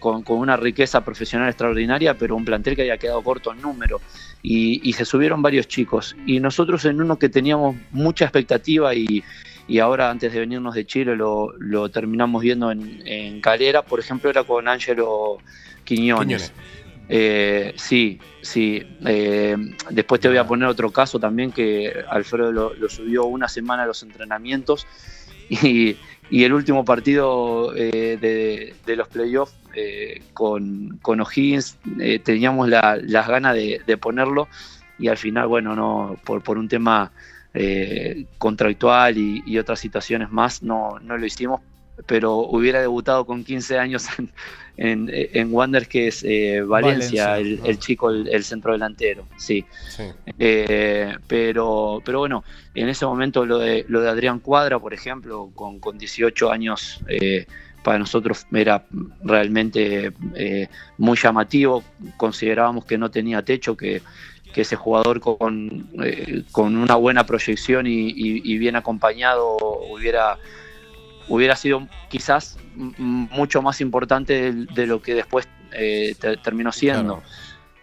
con, 0.00 0.22
con, 0.24 0.38
una 0.38 0.56
riqueza 0.56 1.04
profesional 1.04 1.48
extraordinaria, 1.48 2.18
pero 2.18 2.34
un 2.34 2.44
plantel 2.44 2.74
que 2.74 2.82
había 2.82 2.98
quedado 2.98 3.22
corto 3.22 3.52
en 3.52 3.62
número. 3.62 4.00
Y, 4.42 4.80
y, 4.86 4.92
se 4.94 5.04
subieron 5.04 5.40
varios 5.40 5.68
chicos. 5.68 6.16
Y 6.26 6.40
nosotros 6.40 6.84
en 6.84 7.00
uno 7.00 7.18
que 7.18 7.28
teníamos 7.28 7.76
mucha 7.92 8.24
expectativa 8.24 8.94
y, 8.94 9.22
y 9.66 9.78
ahora 9.78 10.10
antes 10.10 10.32
de 10.32 10.40
venirnos 10.40 10.74
de 10.74 10.86
Chile 10.86 11.16
lo, 11.16 11.52
lo 11.58 11.88
terminamos 11.88 12.42
viendo 12.42 12.70
en, 12.70 13.02
en, 13.06 13.40
Calera, 13.40 13.82
por 13.82 14.00
ejemplo, 14.00 14.30
era 14.30 14.44
con 14.44 14.68
Ángelo 14.68 15.38
Quiñones. 15.84 16.50
Quiñones. 16.50 16.52
Eh, 17.08 17.74
sí, 17.76 18.18
sí. 18.40 18.82
Eh, 19.04 19.56
después 19.90 20.20
te 20.20 20.28
voy 20.28 20.38
a 20.38 20.46
poner 20.46 20.68
otro 20.68 20.90
caso 20.90 21.18
también 21.18 21.52
que 21.52 21.92
Alfredo 22.08 22.52
lo, 22.52 22.74
lo 22.74 22.88
subió 22.88 23.24
una 23.24 23.48
semana 23.48 23.82
a 23.82 23.86
los 23.86 24.02
entrenamientos 24.02 24.86
y, 25.48 25.96
y 26.30 26.44
el 26.44 26.52
último 26.52 26.84
partido 26.84 27.74
eh, 27.76 28.18
de, 28.20 28.74
de, 28.86 28.96
los 28.96 29.08
playoffs 29.08 29.54
eh, 29.74 30.22
con, 30.32 30.98
con 31.02 31.20
O'Higgins 31.20 31.76
eh, 32.00 32.18
teníamos 32.18 32.68
la, 32.68 32.98
las 33.02 33.28
ganas 33.28 33.54
de, 33.54 33.82
de, 33.86 33.96
ponerlo 33.96 34.48
y 34.98 35.08
al 35.08 35.18
final, 35.18 35.48
bueno, 35.48 35.74
no 35.74 36.16
por, 36.24 36.42
por 36.42 36.56
un 36.56 36.68
tema 36.68 37.12
contractual 38.38 39.16
y, 39.16 39.42
y, 39.46 39.58
otras 39.58 39.78
situaciones 39.78 40.30
más 40.30 40.62
no, 40.62 40.98
no 41.00 41.16
lo 41.16 41.24
hicimos, 41.24 41.60
pero 42.06 42.38
hubiera 42.38 42.80
debutado 42.80 43.24
con 43.24 43.44
15 43.44 43.78
años 43.78 44.06
en, 44.18 44.30
en, 44.76 45.08
en 45.12 45.52
Wander, 45.52 45.86
que 45.86 46.08
es 46.08 46.24
eh, 46.24 46.62
Valencia, 46.62 47.28
Valencia, 47.28 47.38
el, 47.38 47.60
el 47.64 47.78
chico, 47.78 48.10
el, 48.10 48.28
el, 48.28 48.44
centro 48.44 48.72
delantero, 48.72 49.26
sí. 49.36 49.64
sí. 49.88 50.04
Eh, 50.38 51.14
pero, 51.28 52.02
pero 52.04 52.18
bueno, 52.18 52.44
en 52.74 52.88
ese 52.88 53.06
momento 53.06 53.46
lo 53.46 53.58
de, 53.58 53.84
lo 53.88 54.00
de 54.00 54.08
Adrián 54.08 54.40
Cuadra, 54.40 54.78
por 54.78 54.92
ejemplo, 54.92 55.50
con, 55.54 55.78
con 55.78 55.98
18 55.98 56.50
años, 56.50 57.00
eh, 57.08 57.46
para 57.82 57.98
nosotros 57.98 58.46
era 58.52 58.84
realmente 59.22 60.12
eh, 60.34 60.68
muy 60.96 61.16
llamativo, 61.16 61.84
considerábamos 62.16 62.86
que 62.86 62.98
no 62.98 63.10
tenía 63.10 63.42
techo, 63.42 63.76
que, 63.76 64.02
que 64.54 64.62
ese 64.62 64.76
jugador 64.76 65.20
con, 65.20 65.88
eh, 66.02 66.44
con 66.52 66.76
una 66.76 66.94
buena 66.94 67.26
proyección 67.26 67.86
y, 67.86 68.08
y, 68.08 68.40
y 68.44 68.58
bien 68.58 68.76
acompañado 68.76 69.56
hubiera 69.90 70.38
hubiera 71.28 71.56
sido 71.56 71.88
quizás 72.08 72.58
mucho 72.76 73.62
más 73.62 73.80
importante 73.80 74.52
de, 74.52 74.66
de 74.66 74.86
lo 74.86 75.02
que 75.02 75.14
después 75.14 75.48
eh, 75.72 76.14
te, 76.20 76.36
terminó 76.36 76.70
siendo. 76.70 77.22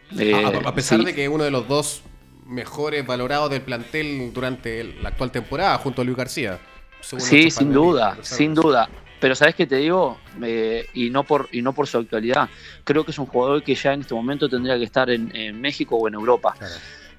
Claro. 0.09 0.22
Eh, 0.22 0.61
a, 0.63 0.69
a, 0.69 0.76
pesar 0.76 0.99
sí. 0.99 1.05
de 1.05 1.15
que 1.15 1.28
uno 1.28 1.43
de 1.43 1.51
los 1.51 1.67
dos 1.67 2.03
mejores 2.45 3.05
valorados 3.05 3.49
del 3.49 3.61
plantel 3.61 4.32
durante 4.34 4.82
el, 4.82 5.01
la 5.01 5.09
actual 5.09 5.32
temporada, 5.32 5.78
junto 5.78 6.01
a 6.01 6.05
Luis 6.05 6.17
García. 6.17 6.59
Sí, 7.01 7.49
sin 7.49 7.74
duda, 7.74 8.17
sin 8.22 8.53
duda. 8.53 8.89
Pero 9.22 9.36
sabes 9.36 9.55
que 9.55 9.67
te 9.67 9.78
digo, 9.78 10.17
eh, 10.43 10.88
y 10.93 11.09
no 11.09 11.24
por 11.24 11.47
y 11.53 11.61
no 11.61 11.72
por 11.72 11.88
su 11.88 11.99
actualidad, 11.99 12.49
creo 12.84 13.05
que 13.05 13.11
es 13.11 13.19
un 13.19 13.28
jugador 13.28 13.63
que 13.63 13.76
ya 13.76 13.93
en 13.93 14.01
este 14.01 14.13
momento 14.13 14.49
tendría 14.49 14.78
que 14.78 14.84
estar 14.84 15.09
en, 15.09 15.34
en 15.34 15.61
México 15.61 15.95
o 15.95 16.07
en 16.09 16.15
Europa. 16.15 16.55
Claro. 16.57 16.74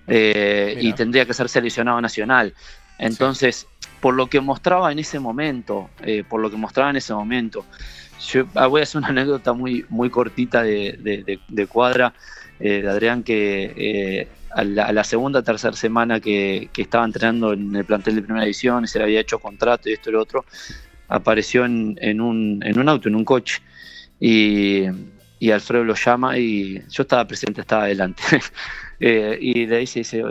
Eh, 0.09 0.79
y 0.81 0.93
tendría 0.93 1.25
que 1.25 1.33
ser 1.33 1.49
seleccionado 1.49 2.01
nacional. 2.01 2.53
Entonces, 2.99 3.57
sí 3.57 3.67
por 4.03 4.15
lo 4.15 4.27
que 4.27 4.41
mostraba 4.41 4.91
en 4.91 4.99
ese 4.99 5.21
momento, 5.21 5.89
eh, 6.03 6.25
por 6.29 6.41
lo 6.41 6.51
que 6.51 6.57
mostraba 6.57 6.91
en 6.91 6.97
ese 6.97 7.15
momento. 7.15 7.65
Yo 8.27 8.47
ah, 8.57 8.67
voy 8.67 8.81
a 8.81 8.83
hacer 8.83 8.99
una 8.99 9.09
anécdota 9.09 9.53
muy, 9.53 9.87
muy 9.89 10.11
cortita 10.11 10.65
de, 10.65 10.99
de, 10.99 11.39
de 11.47 11.67
cuadra, 11.69 12.13
eh, 12.59 12.83
de 12.83 12.91
Adrián, 12.91 13.23
que 13.23 14.29
a, 14.51 14.65
la, 14.65 14.87
a, 14.87 14.93
la, 14.93 15.05
segunda 15.05 15.39
o 15.39 15.43
tercera 15.45 15.77
semana 15.77 16.19
que, 16.19 16.69
que, 16.73 16.83
estaba 16.83 17.05
entrenando 17.05 17.53
en 17.53 17.77
el 17.77 17.85
plantel 17.85 18.17
de 18.17 18.23
primera 18.23 18.45
edición 18.45 18.83
y 18.83 18.89
se 18.89 18.99
le 18.99 19.05
había 19.05 19.21
hecho 19.21 19.39
contrato 19.39 19.89
y 19.89 19.93
esto 19.93 20.11
y 20.11 20.15
lo 20.15 20.21
otro, 20.21 20.45
apareció 21.13 21.65
en, 21.65 22.21
un, 22.21 22.89
auto, 22.89 23.09
en 23.09 23.15
un 23.15 23.25
coche. 23.25 23.61
Y, 24.19 24.87
Alfredo 25.51 25.85
lo 25.85 25.95
llama 25.95 26.39
y 26.39 26.81
yo 26.89 27.03
estaba 27.03 27.27
presente, 27.27 27.61
estaba 27.61 27.85
adelante. 27.85 28.23
y 29.01 29.67
le 29.67 29.79
dice, 29.79 30.01
dice, 30.01 30.23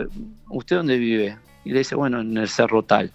¿usted 0.48 0.76
dónde 0.76 0.98
vive? 0.98 1.36
Y 1.64 1.70
le 1.70 1.78
dice, 1.78 1.94
bueno, 1.94 2.20
en 2.20 2.36
el 2.36 2.48
Cerro 2.48 2.82
Tal. 2.82 3.12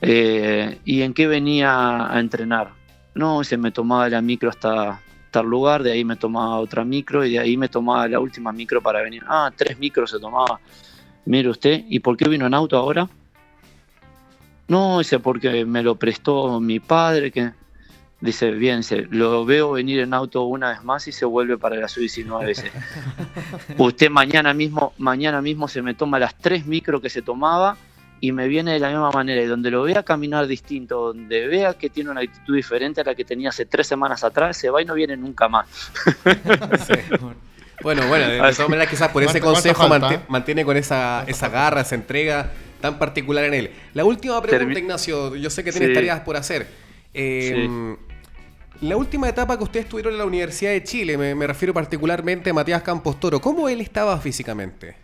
Eh, 0.00 0.78
¿Y 0.84 1.02
en 1.02 1.14
qué 1.14 1.26
venía 1.26 2.12
a 2.12 2.20
entrenar? 2.20 2.72
No, 3.14 3.42
se 3.44 3.56
me 3.56 3.70
tomaba 3.70 4.08
la 4.08 4.20
micro 4.20 4.50
hasta 4.50 5.00
tal 5.30 5.46
lugar, 5.46 5.82
de 5.82 5.92
ahí 5.92 6.04
me 6.04 6.16
tomaba 6.16 6.58
otra 6.58 6.84
micro 6.84 7.24
y 7.24 7.32
de 7.32 7.38
ahí 7.38 7.56
me 7.56 7.68
tomaba 7.68 8.06
la 8.06 8.20
última 8.20 8.52
micro 8.52 8.82
para 8.82 9.00
venir. 9.00 9.22
Ah, 9.26 9.50
tres 9.56 9.78
micros 9.78 10.10
se 10.10 10.20
tomaba. 10.20 10.60
Mire 11.24 11.48
usted, 11.48 11.84
¿y 11.88 12.00
por 12.00 12.16
qué 12.16 12.28
vino 12.28 12.46
en 12.46 12.54
auto 12.54 12.76
ahora? 12.76 13.08
No, 14.72 15.00
dice, 15.00 15.18
porque 15.18 15.66
me 15.66 15.82
lo 15.82 15.96
prestó 15.96 16.58
mi 16.58 16.80
padre, 16.80 17.30
que 17.30 17.50
dice, 18.22 18.52
bien, 18.52 18.78
dice, 18.78 19.06
lo 19.10 19.44
veo 19.44 19.72
venir 19.72 20.00
en 20.00 20.14
auto 20.14 20.44
una 20.44 20.70
vez 20.70 20.82
más 20.82 21.06
y 21.08 21.12
se 21.12 21.26
vuelve 21.26 21.58
para 21.58 21.76
la 21.76 21.88
sub-19 21.88 22.46
veces. 22.46 22.72
Usted 23.76 24.08
mañana 24.08 24.54
mismo, 24.54 24.94
mañana 24.96 25.42
mismo 25.42 25.68
se 25.68 25.82
me 25.82 25.92
toma 25.92 26.18
las 26.18 26.38
tres 26.38 26.64
micros 26.64 27.02
que 27.02 27.10
se 27.10 27.20
tomaba 27.20 27.76
y 28.18 28.32
me 28.32 28.48
viene 28.48 28.72
de 28.72 28.78
la 28.78 28.88
misma 28.88 29.10
manera. 29.10 29.42
Y 29.42 29.46
donde 29.46 29.70
lo 29.70 29.82
vea 29.82 30.02
caminar 30.04 30.46
distinto, 30.46 31.08
donde 31.08 31.48
vea 31.48 31.74
que 31.74 31.90
tiene 31.90 32.08
una 32.08 32.22
actitud 32.22 32.56
diferente 32.56 33.02
a 33.02 33.04
la 33.04 33.14
que 33.14 33.26
tenía 33.26 33.50
hace 33.50 33.66
tres 33.66 33.86
semanas 33.86 34.24
atrás, 34.24 34.56
se 34.56 34.70
va 34.70 34.80
y 34.80 34.86
no 34.86 34.94
viene 34.94 35.18
nunca 35.18 35.50
más. 35.50 35.66
Sí. 36.86 36.94
Bueno, 37.82 38.06
bueno, 38.06 38.26
de 38.26 38.38
todas 38.38 38.68
maneras 38.70 38.88
quizás 38.88 39.10
por 39.10 39.22
ese 39.22 39.40
consejo 39.40 39.86
mantiene, 39.86 40.22
mantiene 40.28 40.64
con 40.64 40.76
esa, 40.78 41.24
esa 41.26 41.48
garra, 41.50 41.82
esa 41.82 41.96
entrega 41.96 42.52
tan 42.82 42.98
particular 42.98 43.44
en 43.46 43.54
él. 43.54 43.70
La 43.94 44.04
última 44.04 44.42
pregunta, 44.42 44.58
Termin 44.58 44.84
Ignacio, 44.84 45.34
yo 45.36 45.48
sé 45.48 45.64
que 45.64 45.72
tienes 45.72 45.88
sí. 45.88 45.94
tareas 45.94 46.20
por 46.20 46.36
hacer. 46.36 46.66
Eh, 47.14 47.66
sí. 47.66 48.12
La 48.82 48.96
última 48.96 49.28
etapa 49.28 49.56
que 49.56 49.64
ustedes 49.64 49.88
tuvieron 49.88 50.12
en 50.12 50.18
la 50.18 50.24
Universidad 50.24 50.72
de 50.72 50.82
Chile, 50.82 51.16
me, 51.16 51.34
me 51.34 51.46
refiero 51.46 51.72
particularmente 51.72 52.50
a 52.50 52.52
Matías 52.52 52.82
Campos 52.82 53.18
Toro, 53.20 53.40
¿cómo 53.40 53.68
él 53.68 53.80
estaba 53.80 54.18
físicamente? 54.18 54.96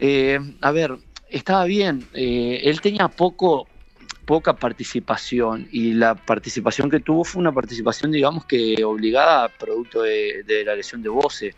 Eh, 0.00 0.40
a 0.60 0.72
ver, 0.72 0.96
estaba 1.28 1.64
bien. 1.66 2.04
Eh, 2.14 2.62
él 2.64 2.80
tenía 2.80 3.06
poco, 3.08 3.68
poca 4.24 4.56
participación 4.56 5.68
y 5.70 5.92
la 5.92 6.14
participación 6.16 6.90
que 6.90 7.00
tuvo 7.00 7.22
fue 7.22 7.40
una 7.40 7.52
participación, 7.52 8.10
digamos 8.10 8.44
que 8.46 8.82
obligada, 8.82 9.48
producto 9.48 10.02
de, 10.02 10.42
de 10.44 10.64
la 10.64 10.74
lesión 10.74 11.02
de 11.02 11.10
Voce. 11.10 11.54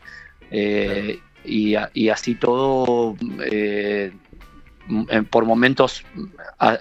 Eh, 0.51 1.19
y, 1.45 1.75
y, 1.95 2.09
así 2.09 2.35
todo, 2.35 3.17
por 5.31 5.45
momentos, 5.45 6.05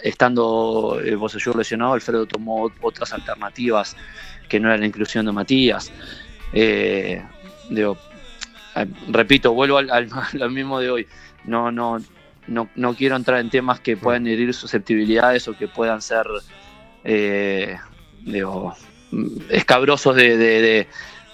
estando 0.04 0.99
eh, 1.04 1.16
Voce 1.16 1.38
lesionado, 1.56 1.93
Alfredo 1.93 2.26
tomó 2.26 2.72
otras 2.82 3.14
alternativas 3.14 3.95
que 4.49 4.60
no 4.60 4.68
era 4.68 4.78
la 4.78 4.86
inclusión 4.86 5.26
de 5.26 5.32
Matías. 5.32 5.91
Eh, 6.54 7.24
digo, 7.70 7.97
repito, 9.08 9.54
vuelvo 9.54 9.78
al, 9.78 9.89
al, 9.89 10.10
al 10.41 10.52
mismo 10.52 10.80
de 10.80 10.89
hoy. 10.89 11.08
No, 11.45 11.72
no, 11.72 11.99
no, 12.47 12.70
no, 12.76 12.93
quiero 12.95 13.16
entrar 13.16 13.39
en 13.39 13.49
temas 13.49 13.80
que 13.80 13.97
puedan 13.97 14.28
herir 14.28 14.54
susceptibilidades 14.54 15.47
o 15.47 15.58
que 15.58 15.68
puedan 15.68 16.02
ser 16.02 16.26
eh, 17.04 17.78
digo, 18.22 18.76
escabrosos 19.49 20.16
de, 20.16 20.38
de, 20.38 20.88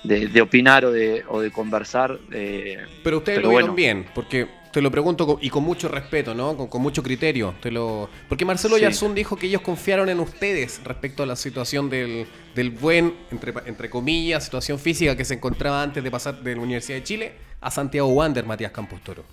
de, 0.03 0.27
de, 0.27 0.41
opinar 0.41 0.85
o 0.85 0.91
de, 0.91 1.23
o 1.27 1.41
de 1.41 1.51
conversar. 1.51 2.17
Eh, 2.31 2.85
pero 3.03 3.17
ustedes 3.17 3.39
pero 3.39 3.49
lo 3.49 3.57
vieron 3.57 3.75
bueno. 3.75 3.75
bien, 3.75 4.05
porque 4.13 4.47
te 4.71 4.81
lo 4.81 4.91
pregunto 4.91 5.25
con, 5.25 5.37
y 5.41 5.49
con 5.49 5.63
mucho 5.63 5.87
respeto, 5.87 6.33
¿no? 6.33 6.55
Con, 6.55 6.67
con 6.67 6.81
mucho 6.81 7.01
criterio. 7.01 7.55
Te 7.61 7.71
lo... 7.71 8.09
Porque 8.29 8.45
Marcelo 8.45 8.75
sí. 8.75 8.81
Yarzún 8.81 9.15
dijo 9.15 9.35
que 9.35 9.47
ellos 9.47 9.61
confiaron 9.61 10.09
en 10.09 10.19
ustedes 10.19 10.81
respecto 10.83 11.23
a 11.23 11.25
la 11.25 11.35
situación 11.35 11.89
del, 11.89 12.27
del 12.55 12.71
buen, 12.71 13.13
entre, 13.31 13.53
entre 13.65 13.89
comillas, 13.89 14.43
situación 14.43 14.79
física 14.79 15.15
que 15.15 15.25
se 15.25 15.35
encontraba 15.35 15.81
antes 15.81 16.03
de 16.03 16.11
pasar 16.11 16.41
de 16.41 16.55
la 16.55 16.61
Universidad 16.61 16.97
de 16.97 17.03
Chile 17.03 17.33
a 17.61 17.71
Santiago 17.71 18.07
Wander, 18.09 18.45
Matías 18.45 18.71
Campos 18.71 19.01
Toro. 19.03 19.23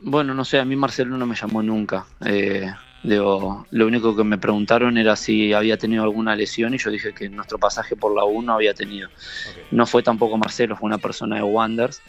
Bueno, 0.00 0.34
no 0.34 0.44
sé, 0.44 0.58
a 0.58 0.64
mí 0.64 0.76
Marcelo 0.76 1.16
no 1.16 1.26
me 1.26 1.34
llamó 1.34 1.62
nunca. 1.62 2.06
Eh, 2.24 2.70
digo, 3.02 3.66
lo 3.70 3.86
único 3.86 4.16
que 4.16 4.24
me 4.24 4.38
preguntaron 4.38 4.98
era 4.98 5.14
si 5.16 5.52
había 5.52 5.76
tenido 5.76 6.02
alguna 6.02 6.34
lesión 6.34 6.74
y 6.74 6.78
yo 6.78 6.90
dije 6.90 7.12
que 7.12 7.28
nuestro 7.28 7.58
pasaje 7.58 7.94
por 7.96 8.14
la 8.14 8.24
U 8.24 8.42
no 8.42 8.54
había 8.54 8.74
tenido. 8.74 9.08
Okay. 9.08 9.64
No 9.70 9.86
fue 9.86 10.02
tampoco 10.02 10.36
Marcelo, 10.36 10.76
fue 10.76 10.86
una 10.86 10.98
persona 10.98 11.36
de 11.36 11.42
Wanders. 11.42 12.02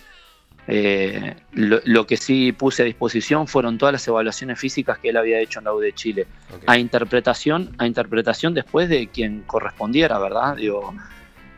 Eh, 0.68 1.36
lo, 1.52 1.82
lo, 1.84 2.08
que 2.08 2.16
sí 2.16 2.54
puse 2.54 2.84
a 2.84 2.86
disposición 2.86 3.48
fueron 3.48 3.78
todas 3.78 3.92
las 3.92 4.08
evaluaciones 4.08 4.58
físicas 4.58 4.98
que 4.98 5.10
él 5.10 5.18
había 5.18 5.40
hecho 5.40 5.60
en 5.60 5.66
la 5.66 5.74
U 5.74 5.80
de 5.80 5.94
Chile. 5.94 6.26
Okay. 6.48 6.64
A 6.68 6.78
interpretación, 6.78 7.76
a 7.78 7.86
interpretación 7.86 8.54
después 8.54 8.88
de 8.88 9.08
quien 9.08 9.42
correspondiera, 9.42 10.18
¿verdad? 10.20 10.56
Digo, 10.56 10.94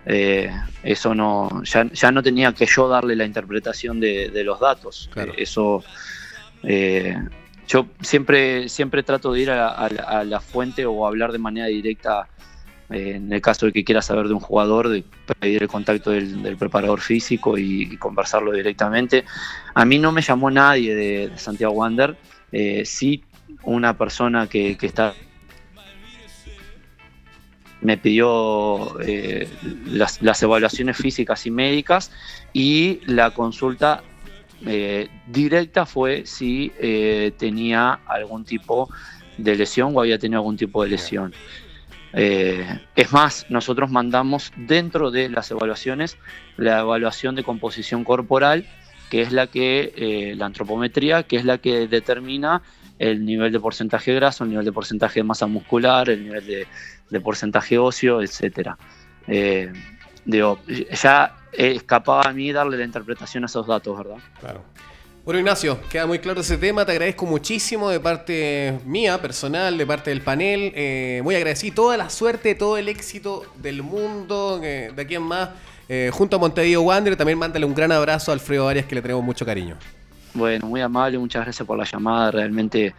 eh, 0.07 0.51
eso 0.83 1.13
no, 1.13 1.63
ya, 1.63 1.83
ya, 1.91 2.11
no 2.11 2.23
tenía 2.23 2.51
que 2.53 2.65
yo 2.65 2.87
darle 2.87 3.15
la 3.15 3.25
interpretación 3.25 3.99
de, 3.99 4.29
de 4.29 4.43
los 4.43 4.59
datos. 4.59 5.09
Claro. 5.13 5.33
Eh, 5.33 5.43
eso 5.43 5.83
yo 7.67 7.87
siempre, 8.01 8.69
siempre 8.69 9.03
trato 9.03 9.33
de 9.33 9.41
ir 9.41 9.51
a, 9.51 9.69
a, 9.69 9.85
a, 9.85 10.23
la 10.23 10.39
fuente 10.39 10.85
o 10.85 11.05
hablar 11.05 11.31
de 11.31 11.39
manera 11.39 11.67
directa 11.67 12.27
Eh, 12.91 13.13
en 13.15 13.33
el 13.33 13.41
caso 13.41 13.65
de 13.65 13.71
que 13.71 13.83
quiera 13.83 14.01
saber 14.01 14.27
de 14.27 14.33
un 14.33 14.39
jugador, 14.39 14.89
de 14.89 15.03
pedir 15.39 15.63
el 15.63 15.67
contacto 15.67 16.11
del, 16.11 16.55
preparador 16.57 17.01
físico 17.01 17.57
y, 17.57 17.97
conversarlo 17.97 18.51
directamente. 18.51 19.25
A 19.73 19.85
mí 19.85 19.97
no 19.97 20.11
me 20.11 20.21
llamó 20.21 20.51
nadie 20.51 20.93
de, 20.93 21.31
Santiago 21.37 21.73
Wander, 21.73 22.15
eh, 22.51 22.83
sí 22.85 23.23
una 23.63 23.97
persona 23.97 24.47
que, 24.47 24.77
está 24.79 25.13
me 27.81 27.97
pidió 27.97 28.99
eh, 29.01 29.47
las, 29.87 30.43
evaluaciones 30.43 30.97
físicas 30.97 31.45
y 31.45 31.51
médicas 31.51 32.11
y 32.53 32.99
la 33.05 33.31
consulta 33.31 34.03
directa 35.27 35.85
fue 35.85 36.25
si 36.25 36.71
tenía 37.37 37.99
algún 38.07 38.45
tipo 38.45 38.89
de 39.37 39.55
lesión 39.55 39.91
o 39.95 39.99
había 39.99 40.17
tenido 40.17 40.39
algún 40.39 40.57
tipo 40.57 40.81
de 40.83 40.89
lesión. 40.89 41.33
Eh, 42.17 42.79
es 42.95 43.11
más, 43.11 43.45
nosotros 43.49 43.91
mandamos 43.91 44.53
dentro 44.55 45.11
de 45.11 45.27
las 45.27 45.51
evaluaciones 45.51 46.17
la 46.55 46.79
evaluación 46.79 47.35
de 47.35 47.43
composición 47.43 48.05
corporal, 48.05 48.65
que 49.09 49.21
es 49.21 49.33
la 49.33 49.47
que, 49.47 49.93
eh, 49.97 50.35
la 50.35 50.45
antropometría, 50.45 51.23
que 51.23 51.35
es 51.35 51.43
la 51.43 51.57
que 51.57 51.87
determina 51.87 52.61
el 52.99 53.25
nivel 53.25 53.51
de 53.51 53.59
porcentaje 53.59 54.13
graso, 54.13 54.45
el 54.45 54.51
nivel 54.51 54.63
de 54.63 54.71
porcentaje 54.71 55.19
de 55.19 55.25
masa 55.25 55.45
muscular, 55.45 56.09
el 56.09 56.23
nivel 56.23 56.67
de, 57.09 57.19
porcentaje 57.19 57.77
óseo, 57.77 58.21
etcétera. 58.21 58.77
Eh, 59.27 59.73
ya 60.25 61.35
escapaba 61.51 62.23
a 62.29 62.33
mí 62.33 62.51
darle 62.53 62.77
la 62.77 62.85
interpretación 62.85 63.43
a 63.43 63.47
esos 63.47 63.67
datos, 63.67 63.97
¿verdad? 63.97 64.17
Claro. 64.39 64.63
Bueno, 65.25 65.39
Ignacio, 65.39 65.79
queda 65.89 66.05
muy 66.05 66.19
claro 66.19 66.41
ese 66.41 66.55
tema. 66.55 66.85
Te 66.85 66.91
agradezco 66.91 67.25
muchísimo 67.25 67.89
de 67.89 67.99
parte 67.99 68.77
mía, 68.85 69.19
personal, 69.19 69.75
de 69.75 69.83
parte 69.83 70.11
del 70.11 70.21
panel. 70.21 70.71
Eh, 70.75 71.21
muy 71.23 71.33
agradecido. 71.33 71.73
Toda 71.73 71.97
la 71.97 72.11
suerte, 72.11 72.53
todo 72.53 72.77
el 72.77 72.87
éxito 72.87 73.43
del 73.55 73.81
mundo, 73.81 74.59
de 74.59 74.93
aquí 74.95 75.15
en 75.15 75.23
más. 75.23 75.49
Eh, 75.89 76.11
junto 76.13 76.35
a 76.35 76.39
Montevideo 76.39 76.83
Wander, 76.83 77.15
también 77.15 77.39
mándale 77.39 77.65
un 77.65 77.73
gran 77.73 77.91
abrazo 77.91 78.29
a 78.29 78.35
Alfredo 78.35 78.67
Arias, 78.67 78.85
que 78.85 78.93
le 78.93 79.01
tenemos 79.01 79.23
mucho 79.23 79.47
cariño. 79.47 79.77
Bueno, 80.35 80.67
muy 80.67 80.81
amable, 80.81 81.17
muchas 81.17 81.43
gracias 81.43 81.65
por 81.65 81.75
la 81.75 81.85
llamada. 81.85 82.29
Realmente 82.29 82.93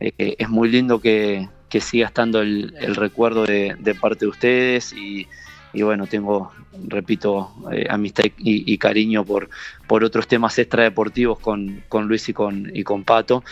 eh, 0.00 0.36
es 0.38 0.48
muy 0.50 0.68
lindo 0.68 1.00
que, 1.00 1.48
siga 1.80 2.08
estando 2.08 2.42
el, 2.42 2.94
recuerdo 2.94 3.46
de, 3.46 3.74
de, 3.78 3.94
parte 3.94 4.26
de 4.26 4.30
ustedes 4.30 4.92
y, 4.92 5.26
y 5.72 5.82
bueno, 5.82 6.06
tengo, 6.06 6.52
repito, 6.88 7.52
eh, 7.72 7.86
amistad 7.88 8.24
y, 8.38 8.76
cariño 8.78 9.24
por, 9.24 9.48
por 9.86 10.02
otros 10.04 10.26
temas 10.26 10.58
extradeportivos 10.58 11.38
con, 11.38 11.84
con 11.88 12.08
Luis 12.08 12.28
y 12.28 12.32
con, 12.32 12.70
y 12.74 12.82
con 12.82 13.04
Pato. 13.04 13.44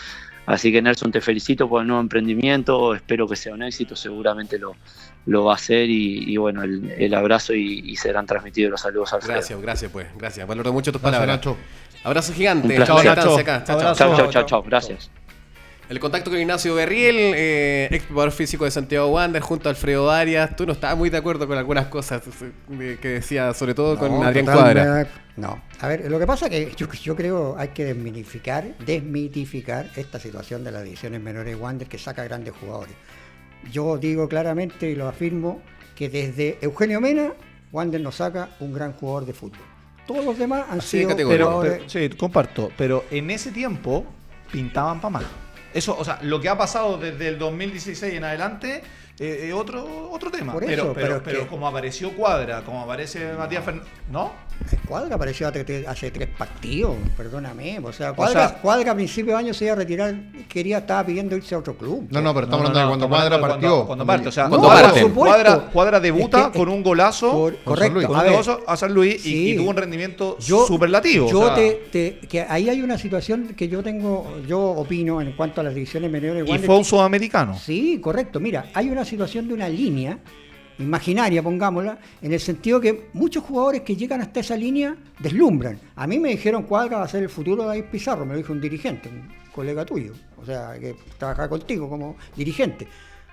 Así 0.45 0.71
que 0.71 0.81
Nelson, 0.81 1.11
te 1.11 1.21
felicito 1.21 1.69
por 1.69 1.81
el 1.81 1.87
nuevo 1.87 2.01
emprendimiento, 2.01 2.95
espero 2.95 3.27
que 3.27 3.35
sea 3.35 3.53
un 3.53 3.61
éxito, 3.61 3.95
seguramente 3.95 4.57
lo, 4.57 4.75
lo 5.27 5.45
va 5.45 5.53
a 5.53 5.55
hacer 5.55 5.87
y, 5.89 6.35
bueno, 6.37 6.63
el, 6.63 7.13
abrazo 7.13 7.53
y, 7.53 7.95
serán 7.95 8.25
transmitidos 8.25 8.71
los 8.71 8.81
saludos 8.81 9.13
al 9.13 9.21
Gracias, 9.21 9.61
gracias 9.61 9.91
pues, 9.91 10.07
gracias. 10.17 10.47
Valoro 10.47 10.73
mucho 10.73 10.91
tus 10.91 11.01
palabras. 11.01 11.37
Nacho. 11.37 11.55
Abrazo 12.03 12.33
gigante. 12.33 12.75
Chao, 12.83 13.03
Nacho. 13.03 13.37
Chao, 13.43 13.93
chao, 13.93 14.31
chao, 14.31 14.45
chao, 14.45 14.63
gracias. 14.63 15.11
El 15.89 15.99
contacto 15.99 16.29
con 16.29 16.39
Ignacio 16.39 16.75
Berriel, 16.75 17.33
eh, 17.35 17.87
ex 17.89 18.03
preparador 18.03 18.31
físico 18.31 18.63
de 18.63 18.69
Santiago 18.69 19.07
Wander, 19.07 19.41
junto 19.41 19.69
a 19.69 19.71
Alfredo 19.71 20.11
Arias. 20.11 20.55
Tú 20.55 20.67
no 20.67 20.73
estabas 20.73 20.95
muy 20.95 21.09
de 21.09 21.17
acuerdo 21.17 21.47
con 21.47 21.57
algunas 21.57 21.87
cosas 21.87 22.21
que 23.01 23.07
decía, 23.07 23.55
sobre 23.55 23.73
todo 23.73 23.97
con 23.97 24.23
Adrián 24.23 24.45
Cuadra. 24.45 25.07
No, 25.35 25.59
a 25.79 25.87
ver, 25.87 26.11
lo 26.11 26.19
que 26.19 26.27
pasa 26.27 26.45
es 26.45 26.51
que 26.51 26.75
yo, 26.75 26.91
yo, 26.91 27.15
creo 27.15 27.55
hay 27.57 27.69
que 27.69 27.85
desmitificar, 27.85 28.77
desmitificar 28.85 29.89
esta 29.95 30.19
situación 30.19 30.63
de 30.63 30.71
las 30.71 30.83
divisiones 30.83 31.21
menores 31.21 31.55
de 31.55 31.59
Wander 31.59 31.87
que 31.87 31.97
saca 31.97 32.23
grandes 32.23 32.53
jugadores. 32.59 32.93
Yo 33.71 33.97
digo 33.97 34.29
claramente 34.29 34.91
y 34.91 34.95
lo 34.95 35.07
afirmo 35.07 35.59
que 35.95 36.07
desde 36.07 36.59
Eugenio 36.61 37.01
Mena, 37.01 37.33
Wander 37.71 37.99
nos 37.99 38.17
saca 38.17 38.49
un 38.59 38.73
gran 38.73 38.93
jugador 38.93 39.25
de 39.25 39.33
fútbol. 39.33 39.65
Todos 40.05 40.23
los 40.23 40.37
demás 40.37 40.65
han 40.69 40.81
sido 40.81 41.15
pero, 41.15 41.63
sí, 41.87 42.09
comparto, 42.09 42.69
pero 42.77 43.05
en 43.09 43.31
ese 43.31 43.51
tiempo 43.51 44.05
pintaban 44.51 45.01
para 45.01 45.09
mal. 45.11 45.25
Eso, 45.73 45.97
o 45.97 46.03
sea, 46.03 46.19
lo 46.21 46.41
que 46.41 46.49
ha 46.49 46.57
pasado 46.57 46.97
desde 46.97 47.27
el 47.27 47.37
2016 47.37 48.13
en 48.15 48.23
adelante 48.23 48.83
eh, 49.19 49.53
otro, 49.53 50.09
otro 50.11 50.31
tema. 50.31 50.55
pero, 50.59 50.93
pero, 50.93 51.21
pero, 51.23 51.47
como 51.47 51.67
apareció 51.67 52.11
Cuadra, 52.15 52.61
como 52.61 52.81
aparece 52.81 53.33
Matías 53.33 53.65
Fernández, 53.65 53.89
¿no? 54.09 54.31
Cuadra 54.87 55.15
apareció 55.15 55.47
hace, 55.47 56.11
tres 56.11 56.29
partidos, 56.37 56.95
perdóname. 57.15 57.79
O 57.83 57.93
sea, 57.93 58.13
Cuadra, 58.13 58.59
Cuadra 58.61 58.91
a 58.91 58.95
principio 58.95 59.33
de 59.33 59.39
año 59.39 59.53
se 59.53 59.65
iba 59.65 59.73
a 59.73 59.77
retirar, 59.77 60.15
quería, 60.47 60.79
estaba 60.79 61.05
pidiendo 61.05 61.35
irse 61.35 61.55
a 61.55 61.59
otro 61.59 61.77
club. 61.77 62.07
No, 62.11 62.21
no, 62.21 62.33
pero 62.33 62.45
estamos 62.45 62.67
hablando 62.67 62.79
de 62.79 62.87
cuando 62.87 63.09
Cuadra 63.09 63.41
partió. 63.41 63.85
Cuando, 63.85 64.05
parte, 64.05 64.29
o 64.29 64.31
sea, 64.31 64.49
cuadra, 64.49 65.69
cuadra, 65.71 65.99
debuta 65.99 66.51
con 66.51 66.69
un 66.69 66.83
golazo 66.83 67.51
correcto, 67.63 68.01
con 68.07 68.17
un 68.17 68.61
a, 68.67 68.77
San 68.77 68.93
Luis 68.93 69.25
y, 69.25 69.55
tuvo 69.55 69.69
un 69.69 69.77
rendimiento 69.77 70.37
superlativo. 70.39 71.29
Yo 71.29 71.53
te, 71.53 72.19
que 72.19 72.41
ahí 72.41 72.69
hay 72.69 72.81
una 72.81 72.97
situación 72.97 73.49
que 73.49 73.67
yo 73.67 73.81
tengo, 73.81 74.39
yo 74.47 74.59
opino 74.59 75.21
en 75.21 75.33
cuanto 75.33 75.61
a 75.61 75.63
las 75.63 75.73
divisiones 75.73 76.11
menores. 76.11 76.47
Y 76.47 76.57
fue 76.59 76.77
un 76.77 76.85
sudamericano. 76.85 77.57
Sí, 77.57 77.99
correcto. 78.01 78.39
Mira, 78.39 78.67
hay 78.73 78.89
una 78.89 79.05
situación 79.09 79.47
de 79.47 79.53
una 79.53 79.67
línea 79.67 80.19
imaginaria, 80.79 81.43
pongámosla, 81.43 81.99
en 82.21 82.33
el 82.33 82.39
sentido 82.39 82.79
que 82.79 83.09
muchos 83.13 83.43
jugadores 83.43 83.81
que 83.81 83.95
llegan 83.95 84.21
hasta 84.21 84.39
esa 84.39 84.55
línea 84.55 84.95
deslumbran. 85.19 85.77
A 85.95 86.07
mí 86.07 86.19
me 86.19 86.29
dijeron 86.29 86.63
Cuadra 86.63 86.99
va 86.99 87.03
a 87.03 87.07
ser 87.07 87.23
el 87.23 87.29
futuro 87.29 87.63
de 87.63 87.69
David 87.69 87.85
Pizarro, 87.91 88.25
me 88.25 88.33
lo 88.33 88.37
dijo 88.37 88.53
un 88.53 88.61
dirigente, 88.61 89.09
un 89.09 89.27
colega 89.53 89.85
tuyo, 89.85 90.13
o 90.37 90.45
sea, 90.45 90.77
que 90.79 90.95
trabaja 91.17 91.49
contigo 91.49 91.89
como 91.89 92.15
dirigente. 92.35 92.87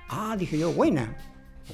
Ah, 0.09 0.37
dije 0.39 0.59
yo, 0.59 0.73
buena, 0.73 1.17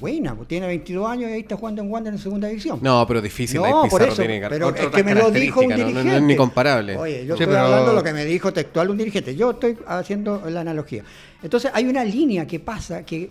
buena, 0.00 0.34
pues 0.34 0.48
tiene 0.48 0.66
22 0.66 1.08
años 1.08 1.30
y 1.30 1.34
ahí 1.34 1.40
está 1.40 1.56
jugando 1.56 1.82
en 1.82 1.90
Wander 1.90 2.12
en 2.12 2.18
segunda 2.18 2.48
división. 2.48 2.78
No, 2.82 3.04
pero 3.06 3.20
difícil. 3.20 3.60
No, 3.60 3.86
por 3.88 4.02
eso, 4.02 4.22
pero 4.48 4.74
es 4.74 4.86
que 4.88 5.04
me 5.04 5.14
lo 5.14 5.30
dijo 5.30 5.60
un 5.60 5.68
dirigente. 5.68 6.04
No, 6.04 6.16
es 6.16 6.22
ni 6.22 6.36
comparable. 6.36 6.96
Oye, 6.96 7.26
yo 7.26 7.34
estoy 7.34 7.54
hablando 7.54 7.90
de 7.90 7.96
lo 7.96 8.02
que 8.02 8.12
me 8.12 8.24
dijo 8.24 8.52
textual 8.52 8.90
un 8.90 8.98
dirigente. 8.98 9.34
Yo 9.34 9.52
estoy 9.52 9.76
haciendo 9.86 10.42
la 10.48 10.60
analogía. 10.60 11.04
Entonces 11.42 11.70
hay 11.74 11.86
una 11.86 12.04
línea 12.04 12.46
que 12.46 12.60
pasa, 12.60 13.04
que, 13.04 13.30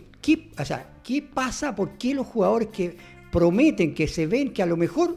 o 0.57 0.65
sea, 0.65 0.85
¿qué 1.03 1.21
pasa? 1.21 1.75
¿Por 1.75 1.91
qué 1.97 2.13
los 2.13 2.27
jugadores 2.27 2.67
que 2.69 2.95
prometen, 3.31 3.93
que 3.93 4.07
se 4.07 4.27
ven 4.27 4.53
que 4.53 4.61
a 4.61 4.65
lo 4.65 4.77
mejor 4.77 5.15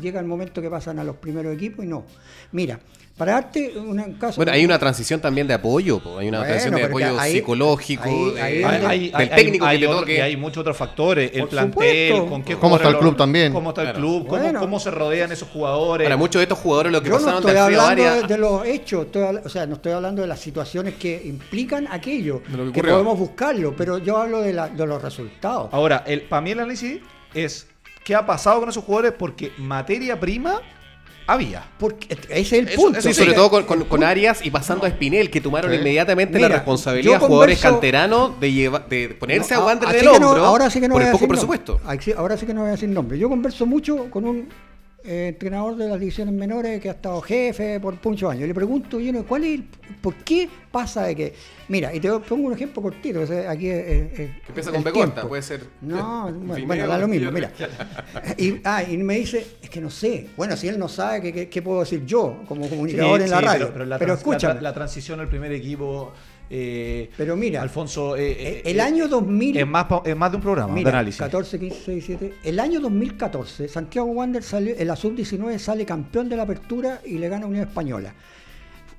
llega 0.00 0.20
el 0.20 0.26
momento 0.26 0.62
que 0.62 0.70
pasan 0.70 0.98
a 0.98 1.04
los 1.04 1.16
primeros 1.16 1.54
equipos 1.54 1.84
y 1.84 1.88
no? 1.88 2.04
Mira, 2.52 2.80
para 3.18 3.32
darte 3.32 3.76
un 3.76 4.14
caso. 4.14 4.36
Bueno, 4.36 4.52
hay 4.52 4.64
una 4.64 4.78
transición 4.78 5.20
también 5.20 5.48
de 5.48 5.54
apoyo, 5.54 6.00
hay 6.18 6.28
una 6.28 6.44
transición 6.44 6.76
de 6.76 6.84
apoyo 6.84 7.20
psicológico, 7.20 8.32
del 8.32 9.30
técnico 9.30 9.66
que 9.68 9.78
te 9.78 9.86
toque. 9.86 10.22
hay 10.22 10.36
muchos 10.36 10.58
otros 10.58 10.76
factores, 10.76 11.32
el 11.34 11.48
plantel, 11.48 12.26
con 12.26 12.44
qué 12.44 12.56
cómo 12.56 12.76
está 12.76 12.90
el 12.90 12.98
club 12.98 13.16
también. 13.16 13.52
Cómo 13.52 13.70
está 13.70 13.82
el 13.82 13.92
club, 13.94 14.26
cómo, 14.26 14.78
se 14.78 14.92
rodean 14.92 15.32
esos 15.32 15.48
jugadores. 15.48 16.06
Para 16.06 16.16
muchos 16.16 16.38
de 16.38 16.44
estos 16.44 16.58
jugadores 16.58 16.92
lo 16.92 17.02
que 17.02 17.08
Yo 17.08 17.18
no 17.18 17.38
estoy 17.38 17.56
hablando 17.56 18.26
de, 18.28 18.38
los 18.38 18.64
hechos, 18.64 19.08
o 19.44 19.48
sea, 19.48 19.66
no 19.66 19.74
estoy 19.74 19.92
hablando 19.92 20.22
de 20.22 20.28
las 20.28 20.38
situaciones 20.38 20.94
que 20.94 21.20
implican 21.24 21.88
aquello, 21.90 22.40
que, 22.72 22.82
podemos 22.82 23.18
buscarlo, 23.18 23.74
pero 23.76 23.98
yo 23.98 24.16
hablo 24.16 24.40
de, 24.40 24.52
de 24.52 24.86
los 24.86 25.02
resultados. 25.02 25.70
Ahora, 25.72 26.04
el, 26.06 26.22
para 26.22 26.40
mí 26.40 26.52
el 26.52 26.60
análisis 26.60 27.00
es 27.34 27.66
qué 28.04 28.14
ha 28.14 28.24
pasado 28.24 28.60
con 28.60 28.68
esos 28.68 28.84
jugadores 28.84 29.12
porque 29.18 29.52
materia 29.58 30.20
prima 30.20 30.62
había. 31.28 31.62
Porque 31.78 32.16
ese 32.30 32.40
es 32.40 32.52
el 32.52 32.68
punto. 32.74 33.00
sí, 33.00 33.14
sobre 33.14 33.34
todo 33.34 33.64
con, 33.66 34.02
Arias 34.02 34.44
y 34.44 34.50
pasando 34.50 34.86
a 34.86 34.88
Espinel, 34.88 35.30
que 35.30 35.40
tomaron 35.40 35.72
inmediatamente 35.72 36.40
la 36.40 36.48
responsabilidad 36.48 37.20
de 37.20 37.26
jugadores 37.26 37.60
canteranos 37.60 38.40
de, 38.40 38.80
de 38.88 39.08
ponerse 39.10 39.54
a 39.54 39.60
Wander 39.60 39.88
del 39.90 40.08
hombro 40.08 40.44
ahora 40.44 40.70
sí 40.70 40.80
que 40.80 40.88
no 40.88 40.94
por 40.94 41.02
el 41.02 41.12
poco 41.12 41.28
presupuesto. 41.28 41.80
Ahora 42.16 42.36
sí 42.36 42.46
que 42.46 42.54
no 42.54 42.62
voy 42.62 42.70
a 42.70 42.72
decir 42.72 42.88
nombre. 42.88 43.18
Yo 43.18 43.28
converso 43.28 43.66
mucho 43.66 44.10
con 44.10 44.24
un 44.24 44.48
eh, 45.08 45.28
entrenador 45.28 45.74
de 45.76 45.88
las 45.88 45.98
divisiones 45.98 46.34
menores 46.34 46.82
que 46.82 46.90
ha 46.90 46.92
estado 46.92 47.22
jefe 47.22 47.80
por 47.80 47.96
muchos 48.04 48.30
años. 48.30 48.46
Le 48.46 48.52
pregunto, 48.52 49.00
yo, 49.00 49.24
¿cuál 49.24 49.44
es 49.44 49.60
¿por 50.02 50.14
qué 50.16 50.50
pasa 50.70 51.04
de 51.04 51.16
que... 51.16 51.34
Mira, 51.68 51.94
y 51.94 52.00
te 52.00 52.10
pongo 52.10 52.48
un 52.48 52.52
ejemplo 52.52 52.82
cortito. 52.82 53.20
aquí 53.48 53.64
que 53.64 54.32
empieza 54.46 54.70
con 54.70 54.84
B 54.84 54.92
puede 55.26 55.42
ser... 55.42 55.64
No, 55.80 56.30
bueno, 56.30 56.86
da 56.86 56.98
lo 56.98 57.08
mismo, 57.08 57.32
mira. 57.32 57.50
Y, 58.36 58.60
ah, 58.64 58.82
y 58.82 58.98
me 58.98 59.14
dice, 59.14 59.46
es 59.62 59.70
que 59.70 59.80
no 59.80 59.88
sé. 59.88 60.28
Bueno, 60.36 60.58
si 60.58 60.68
él 60.68 60.78
no 60.78 60.88
sabe, 60.88 61.48
¿qué, 61.48 61.62
puedo 61.62 61.80
decir 61.80 62.04
yo 62.04 62.42
como 62.46 62.68
comunicador 62.68 63.22
en 63.22 63.30
la 63.30 63.40
radio? 63.40 63.70
Pero, 63.72 63.86
la, 63.86 63.96
escucha. 63.96 64.60
la, 64.60 64.74
transición 64.74 65.20
al 65.20 65.28
primer 65.28 65.52
equipo 65.52 66.12
eh, 66.50 67.10
Pero 67.16 67.36
mira, 67.36 67.62
Alfonso, 67.62 68.16
eh, 68.16 68.30
eh, 68.30 68.62
el 68.64 68.80
año 68.80 69.08
2000 69.08 69.56
es 69.56 69.66
más, 69.66 69.86
más 70.16 70.30
de 70.30 70.36
un 70.36 70.42
programa 70.42 70.74
de 70.74 70.88
análisis. 70.88 71.20
14, 71.20 71.58
15, 71.58 71.92
17. 71.92 72.34
El 72.44 72.60
año 72.60 72.80
2014, 72.80 73.68
Santiago 73.68 74.08
Wander 74.08 74.42
salió, 74.42 74.74
en 74.76 74.86
la 74.86 74.96
sub-19 74.96 75.58
sale 75.58 75.84
campeón 75.84 76.28
de 76.28 76.36
la 76.36 76.44
apertura 76.44 77.00
y 77.04 77.18
le 77.18 77.28
gana 77.28 77.44
a 77.44 77.48
Unión 77.48 77.68
Española. 77.68 78.14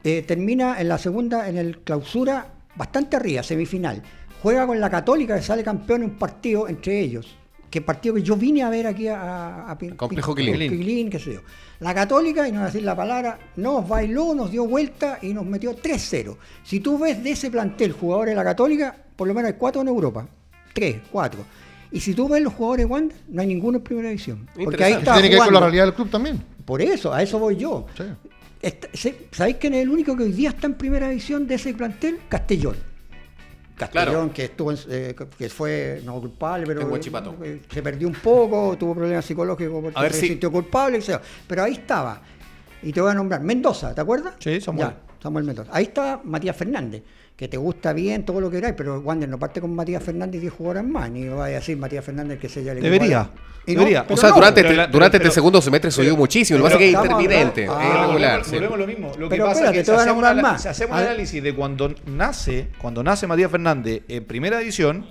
termina 0.02 0.80
en 0.80 0.90
la 0.90 0.98
segunda, 0.98 1.50
en 1.50 1.58
el 1.58 1.80
clausura, 1.80 2.54
bastante 2.76 3.16
arriba, 3.16 3.44
semifinal. 3.44 4.02
Juega 4.42 4.68
con 4.68 4.80
la 4.80 4.90
Católica, 4.90 5.36
que 5.36 5.42
sale 5.42 5.64
campeón 5.64 6.04
en 6.04 6.12
un 6.12 6.18
partido 6.18 6.68
entre 6.68 7.00
ellos 7.00 7.39
que 7.70 7.82
partido 7.82 8.16
que 8.16 8.24
yo 8.24 8.36
vine 8.36 8.64
a 8.64 8.70
ver 8.70 8.88
aquí 8.88 9.08
a, 9.08 9.70
a, 9.70 9.78
Complejo 9.96 10.36
Quilín. 10.36 11.10
qué 11.10 11.20
sé 11.20 11.34
yo. 11.34 11.42
La 11.80 11.94
Católica, 11.94 12.48
y 12.48 12.52
no 12.52 12.62
a 12.62 12.66
decir 12.66 12.84
la 12.84 12.96
palabra, 12.96 13.40
nos 13.56 13.88
bailó, 13.88 14.34
nos 14.34 14.52
dio 14.52 14.66
vuelta 14.68 15.20
y 15.22 15.34
nos 15.34 15.46
metió 15.46 15.76
3-0. 15.76 16.36
Si 16.64 16.80
tú 16.80 16.98
ves 16.98 17.24
de 17.24 17.32
ese 17.32 17.50
plantel 17.50 17.94
jugadores 17.94 18.32
de 18.32 18.36
la 18.36 18.44
Católica, 18.44 18.96
por 19.16 19.28
lo 19.28 19.34
menos 19.34 19.52
hay 19.52 19.58
cuatro 19.58 19.82
en 19.82 19.88
Europa. 19.88 20.28
Tres, 20.74 20.98
cuatro. 21.12 21.46
Y 21.92 22.00
si 22.00 22.14
tú 22.14 22.28
ves 22.28 22.42
los 22.42 22.54
jugadores 22.54 22.86
de 22.86 22.92
Wander, 22.92 23.18
no 23.30 23.42
hay 23.42 23.48
ninguno 23.48 23.78
en 23.78 23.84
primera 23.84 24.10
división. 24.10 24.48
Porque 24.64 24.84
ahí 24.84 24.94
está 24.94 25.14
Tiene 25.14 25.30
que 25.30 25.36
ver 25.36 25.46
con 25.46 25.54
la 25.54 25.60
realidad 25.62 25.86
del 25.86 25.94
club 25.94 26.10
también. 26.10 26.42
Por 26.66 26.82
eso, 26.82 27.14
a 27.14 27.24
eso 27.24 27.40
voy 27.40 27.56
yo. 27.56 27.88
Sí. 27.98 28.04
¿Sabéis 29.32 29.58
quién 29.60 29.74
es 29.74 29.84
el 29.84 29.90
único 29.90 30.16
que 30.16 30.24
hoy 30.24 30.32
día 30.32 30.50
está 30.50 30.68
en 30.68 30.74
primera 30.74 31.10
división 31.10 31.48
de 31.48 31.56
ese 31.56 31.74
plantel? 31.74 32.20
Castellón. 32.28 32.76
Castellón, 33.80 34.14
Claro. 34.14 34.34
que 34.34 34.44
estuvo 34.46 34.72
en- 34.72 34.78
eh, 34.90 35.16
que 35.38 35.50
fue 35.50 36.02
no 36.06 36.20
culpable, 36.20 36.66
pero 36.68 36.86
Huachipato. 36.88 37.36
eh, 37.44 37.62
se 37.72 37.82
perdió 37.82 38.08
un 38.08 38.14
poco, 38.14 38.76
tuvo 38.78 38.94
problemas 38.94 39.26
psicológicos 39.26 39.82
porque 39.82 39.98
A 39.98 40.02
ver 40.04 40.14
se 40.14 40.22
si- 40.22 40.28
sintió 40.28 40.52
culpable, 40.52 41.00
pero 41.48 41.64
ahí 41.64 41.74
estaba. 41.74 42.22
Y 42.84 42.92
te 42.94 43.02
voy 43.02 43.12
a 43.12 43.14
nombrar 43.14 43.42
Mendoza, 43.42 43.96
¿te 43.96 44.02
acuerdas? 44.02 44.36
Sí, 44.40 44.62
Samuel. 44.62 44.90
Ya, 44.90 44.98
Samuel 45.22 45.46
Mendoza. 45.46 45.70
Ahí 45.74 45.86
está 45.86 46.22
Matías 46.24 46.56
Fernández, 46.56 47.04
que 47.40 47.48
te 47.48 47.56
gusta 47.56 47.94
bien 47.94 48.26
todo 48.26 48.42
lo 48.42 48.50
que 48.52 48.58
queráis, 48.58 48.76
pero 48.78 49.00
Wander 49.00 49.30
no 49.30 49.40
parte 49.40 49.62
con 49.62 49.74
Matías 49.74 50.04
Fernández 50.04 50.40
y 50.40 50.42
10 50.42 50.54
jugadores 50.56 50.84
más, 50.84 51.10
ni 51.10 51.26
vaya 51.30 51.56
a 51.56 51.60
decir 51.62 51.78
Matías 51.78 52.04
Fernández 52.04 52.38
que 52.38 52.50
se 52.50 52.66
ya 52.66 52.74
le 52.74 52.82
Debería, 52.82 53.20
no, 53.20 53.30
debería. 53.66 54.06
O 54.10 54.18
sea, 54.18 54.28
no, 54.32 54.36
durante, 54.36 54.62
pero 54.62 54.82
este, 54.82 54.92
durante 54.92 55.18
pero- 55.20 55.30
este 55.30 55.36
segundo 55.36 55.62
semestre 55.62 55.90
subió 55.90 56.18
muchísimo. 56.18 56.60
Lo 56.60 56.66
que 56.66 56.72
pasa 56.72 56.84
es 56.84 56.92
que 56.92 56.98
es 56.98 57.02
intermitente, 57.02 57.68
hablando- 57.70 57.82
es 57.82 57.90
Ah, 57.96 57.98
irregular. 57.98 58.40
volvemos, 58.42 58.48
sí. 58.48 58.56
volvemos 58.56 58.74
a 58.74 58.78
lo 58.82 58.88
mismo. 58.88 59.08
Lo 59.18 59.30
que 59.30 59.36
Pero 59.36 59.46
pasa 59.46 59.54
espérate, 59.60 59.80
es 59.80 59.86
que 59.88 59.92
si 59.96 59.98
hacemos, 60.02 60.18
una- 60.18 60.34
más. 60.42 60.62
si 60.64 60.68
hacemos 60.68 60.98
un 60.98 61.04
análisis 61.06 61.42
de 61.42 61.56
cuando 61.56 61.96
nace, 62.08 62.68
cuando 62.78 63.04
nace 63.04 63.26
Matías 63.26 63.50
Fernández 63.52 64.02
en 64.10 64.26
primera 64.26 64.60
división, 64.60 65.06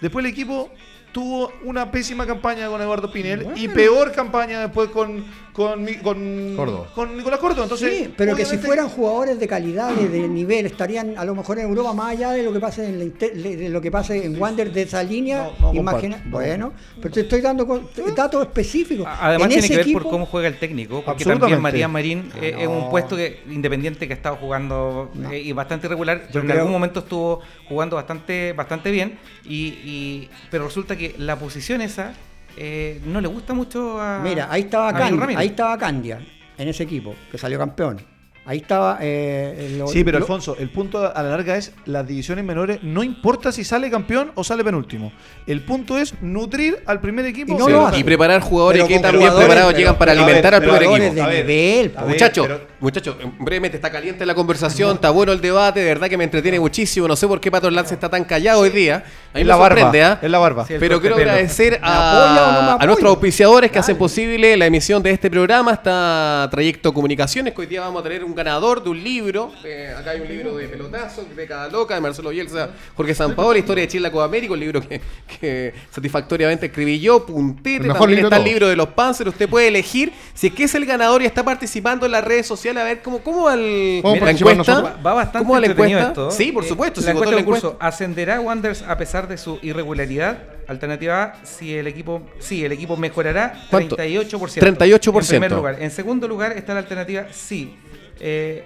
después 0.00 0.24
el 0.24 0.30
equipo 0.30 0.70
tuvo 1.12 1.52
una 1.64 1.90
pésima 1.92 2.26
campaña 2.26 2.66
con 2.68 2.80
Eduardo 2.80 3.12
Pinel 3.12 3.46
y 3.56 3.68
peor 3.68 4.10
campaña 4.12 4.58
después 4.60 4.88
con, 4.88 5.22
con, 5.54 5.84
mi- 5.84 5.94
con, 5.94 6.56
con 6.96 7.16
Nicolás 7.16 7.38
Córdoba. 7.38 7.62
Entonces, 7.62 7.96
sí, 7.96 8.14
pero 8.16 8.34
que 8.34 8.44
si 8.44 8.58
fueran 8.58 8.88
jugadores 8.88 9.38
de 9.38 9.46
calidad, 9.46 9.94
de, 9.94 10.08
de 10.08 10.26
nivel, 10.28 10.66
estarían 10.66 11.16
a 11.16 11.24
lo 11.24 11.32
mejor 11.36 11.60
en 11.60 11.66
Europa 11.68 11.92
más 11.94 12.08
allá 12.10 12.32
de 12.32 12.42
lo 12.42 12.52
que 12.52 12.58
pase 12.58 12.84
en 12.88 12.98
la 12.98 13.04
inter- 13.04 13.34
de 13.34 13.68
lo 13.68 13.80
que 13.80 13.90
pase 13.92 14.24
en 14.24 14.36
Wander 14.40 14.72
de 14.72 14.82
esa 14.82 15.00
línea. 15.04 15.50
No, 15.60 15.72
no 15.72 15.78
imagina, 15.78 16.20
no. 16.24 16.30
bueno, 16.32 16.72
pero 17.00 17.14
te 17.14 17.20
estoy 17.20 17.40
dando 17.40 17.66
con- 17.68 17.86
datos 18.16 18.42
específicos. 18.42 19.06
Además 19.08 19.44
En 19.44 19.48
tiene 19.50 19.60
ese 19.64 19.68
que 19.68 19.76
ver 19.76 19.86
equipo- 19.86 20.02
por 20.02 20.10
cómo 20.10 20.26
juega 20.26 20.48
el 20.48 20.58
técnico, 20.58 21.02
porque 21.04 21.24
también 21.24 21.60
Matías 21.62 21.88
Marín 21.90 22.32
eh, 22.42 22.56
es 22.58 22.66
un 22.66 22.90
puesto 22.90 23.14
que, 23.16 23.40
independiente 23.48 24.08
que 24.08 24.12
ha 24.12 24.16
estado 24.16 24.34
jugando 24.36 25.12
eh, 25.30 25.38
y 25.38 25.52
bastante 25.52 25.86
irregular, 25.86 26.24
pero 26.28 26.40
en 26.40 26.46
creo- 26.46 26.58
algún 26.58 26.72
momento 26.72 26.98
estuvo 26.98 27.40
jugando 27.68 27.94
bastante, 27.94 28.52
bastante 28.54 28.90
bien, 28.90 29.18
y, 29.44 29.66
y- 29.84 30.30
pero 30.50 30.64
resulta 30.64 30.96
que 30.96 31.14
la 31.18 31.38
posición 31.38 31.80
esa 31.80 32.12
eh, 32.56 33.00
no 33.06 33.20
le 33.20 33.28
gusta 33.28 33.54
mucho 33.54 34.00
a 34.00 34.20
Mira, 34.20 34.48
ahí 34.50 34.62
estaba 34.62 34.88
a 34.88 34.92
Candia, 34.92 35.38
ahí 35.38 35.48
estaba 35.48 35.78
Candia 35.78 36.20
en 36.56 36.68
ese 36.68 36.84
equipo 36.84 37.14
que 37.30 37.38
salió 37.38 37.58
campeón. 37.58 38.13
Ahí 38.46 38.58
estaba 38.58 38.98
eh, 39.00 39.74
lo- 39.78 39.86
Sí, 39.88 40.04
pero 40.04 40.18
lo- 40.18 40.24
Alfonso, 40.24 40.54
el 40.58 40.68
punto 40.68 40.98
a 41.14 41.22
la 41.22 41.30
larga 41.30 41.56
es 41.56 41.72
las 41.86 42.06
divisiones 42.06 42.44
menores, 42.44 42.80
no 42.82 43.02
importa 43.02 43.50
si 43.52 43.64
sale 43.64 43.90
campeón 43.90 44.32
o 44.34 44.44
sale 44.44 44.62
penúltimo. 44.62 45.12
El 45.46 45.62
punto 45.62 45.96
es 45.96 46.14
nutrir 46.20 46.82
al 46.84 47.00
primer 47.00 47.24
equipo. 47.24 47.54
Y 47.54 47.56
no 47.56 47.64
Sí, 47.66 47.72
lo 47.72 47.86
hace. 47.86 47.98
Y 48.00 48.04
preparar 48.04 48.42
jugadores 48.42 48.82
Pero 48.82 48.88
que 48.88 49.00
también 49.00 49.32
preparados 49.34 49.68
pero- 49.72 49.78
llegan 49.78 49.96
para 49.96 50.12
pero 50.12 50.22
a 50.22 50.24
alimentar 50.26 50.52
ver, 50.52 50.54
al 50.54 50.78
primer 50.78 50.82
equipo. 50.82 51.22
A 51.22 51.26
nivel. 51.30 51.92
a 51.96 52.04
ver, 52.04 52.66
muchachos, 52.80 53.16
brevemente 53.38 53.78
está 53.78 53.90
caliente 53.90 54.26
la 54.26 54.34
conversación, 54.34 54.96
está 54.96 55.08
bueno 55.08 55.32
el 55.32 55.40
debate, 55.40 55.80
de 55.80 55.86
verdad 55.86 56.08
que 56.10 56.18
me 56.18 56.24
entretiene 56.24 56.60
muchísimo. 56.60 57.08
No 57.08 57.16
sé 57.16 57.26
por 57.26 57.40
qué 57.40 57.50
Pato 57.50 57.70
Lance 57.70 57.94
está 57.94 58.10
tan 58.10 58.24
callado 58.24 58.60
hoy 58.60 58.68
día. 58.70 58.96
A 58.96 58.98
mí 58.98 59.04
Es 59.34 59.38
me 59.40 59.44
la 59.44 59.56
barba, 59.56 59.76
sorprende, 59.80 60.02
¿ah? 60.04 60.18
es 60.20 60.30
la 60.30 60.38
barba. 60.38 60.66
Sí, 60.66 60.74
Pero 60.78 61.00
quiero 61.00 61.16
agradecer 61.16 61.72
¿Me 61.72 61.78
apoya 61.78 62.48
o 62.48 62.62
no 62.62 62.70
a, 62.72 62.76
a 62.78 62.86
nuestros 62.86 63.08
auspiciadores 63.08 63.70
que 63.70 63.78
hacen 63.78 63.96
posible 63.96 64.54
la 64.58 64.66
emisión 64.66 65.02
de 65.02 65.10
este 65.12 65.30
programa. 65.30 65.72
Está 65.72 66.46
Trayecto 66.50 66.92
Comunicaciones, 66.92 67.54
que 67.54 67.60
hoy 67.62 67.66
día 67.66 67.80
vamos 67.80 68.00
a 68.00 68.02
tener 68.04 68.22
un 68.22 68.33
ganador 68.34 68.82
de 68.82 68.90
un 68.90 69.02
libro. 69.02 69.52
Eh, 69.64 69.92
acá 69.96 70.10
hay 70.10 70.20
un 70.20 70.28
libro 70.28 70.56
de 70.56 70.68
pelotazo, 70.68 71.24
de 71.34 71.46
cada 71.46 71.68
loca, 71.68 71.94
de 71.94 72.00
Marcelo 72.00 72.30
Bielsa, 72.30 72.70
Jorge 72.96 73.14
Sampaoli, 73.14 73.60
Historia 73.60 73.82
de 73.82 73.88
Chile, 73.88 74.02
la 74.02 74.10
Copa 74.12 74.24
América, 74.24 74.52
un 74.54 74.60
libro 74.60 74.80
que, 74.80 75.00
que 75.40 75.74
satisfactoriamente 75.90 76.66
escribí 76.66 77.00
yo, 77.00 77.24
puntete. 77.24 77.88
También 77.88 78.24
está 78.24 78.36
de 78.36 78.42
el 78.42 78.48
libro 78.48 78.68
de 78.68 78.76
los 78.76 78.88
Panzers. 78.88 79.30
Usted 79.30 79.48
puede 79.48 79.68
elegir 79.68 80.12
si 80.34 80.48
es 80.48 80.54
que 80.54 80.64
es 80.64 80.74
el 80.74 80.86
ganador 80.86 81.22
y 81.22 81.26
está 81.26 81.44
participando 81.44 82.06
en 82.06 82.12
las 82.12 82.24
redes 82.24 82.46
sociales. 82.46 82.82
A 82.82 82.84
ver 82.84 83.02
cómo, 83.02 83.20
cómo 83.20 83.44
va 83.44 83.54
el, 83.54 84.00
¿Podemos 84.02 84.24
la 84.24 84.30
encuesta. 84.30 84.80
Va, 84.80 84.96
va 84.96 85.14
bastante 85.14 85.38
¿Cómo 85.38 85.54
va 85.54 85.60
la 85.60 85.66
encuesta? 85.66 86.08
esto. 86.08 86.30
Sí, 86.30 86.52
por 86.52 86.64
Eh, 86.64 86.68
supuesto. 86.68 87.00
la 87.00 87.06
se 87.06 87.12
votó 87.12 87.24
encuesta 87.24 87.40
la 87.40 87.44
curso, 87.46 87.66
encuesta. 87.68 87.86
¿ascenderá 87.86 88.40
Wanderers 88.40 88.82
a 88.82 88.96
pesar 88.98 89.28
de 89.28 89.38
su 89.38 89.58
irregularidad? 89.62 90.38
Alternativa 90.66 91.22
A, 91.24 91.44
si 91.44 91.74
el 91.76 91.86
equipo, 91.86 92.22
sí, 92.38 92.64
el 92.64 92.72
equipo 92.72 92.96
mejorará, 92.96 93.66
¿Cuánto? 93.70 93.96
38%. 93.98 94.60
38%. 94.60 95.18
En 95.20 95.26
primer 95.26 95.52
lugar. 95.52 95.76
En 95.78 95.90
segundo 95.90 96.26
lugar 96.26 96.52
está 96.52 96.72
la 96.72 96.80
alternativa 96.80 97.26
sí. 97.32 97.74
Eh, 98.20 98.64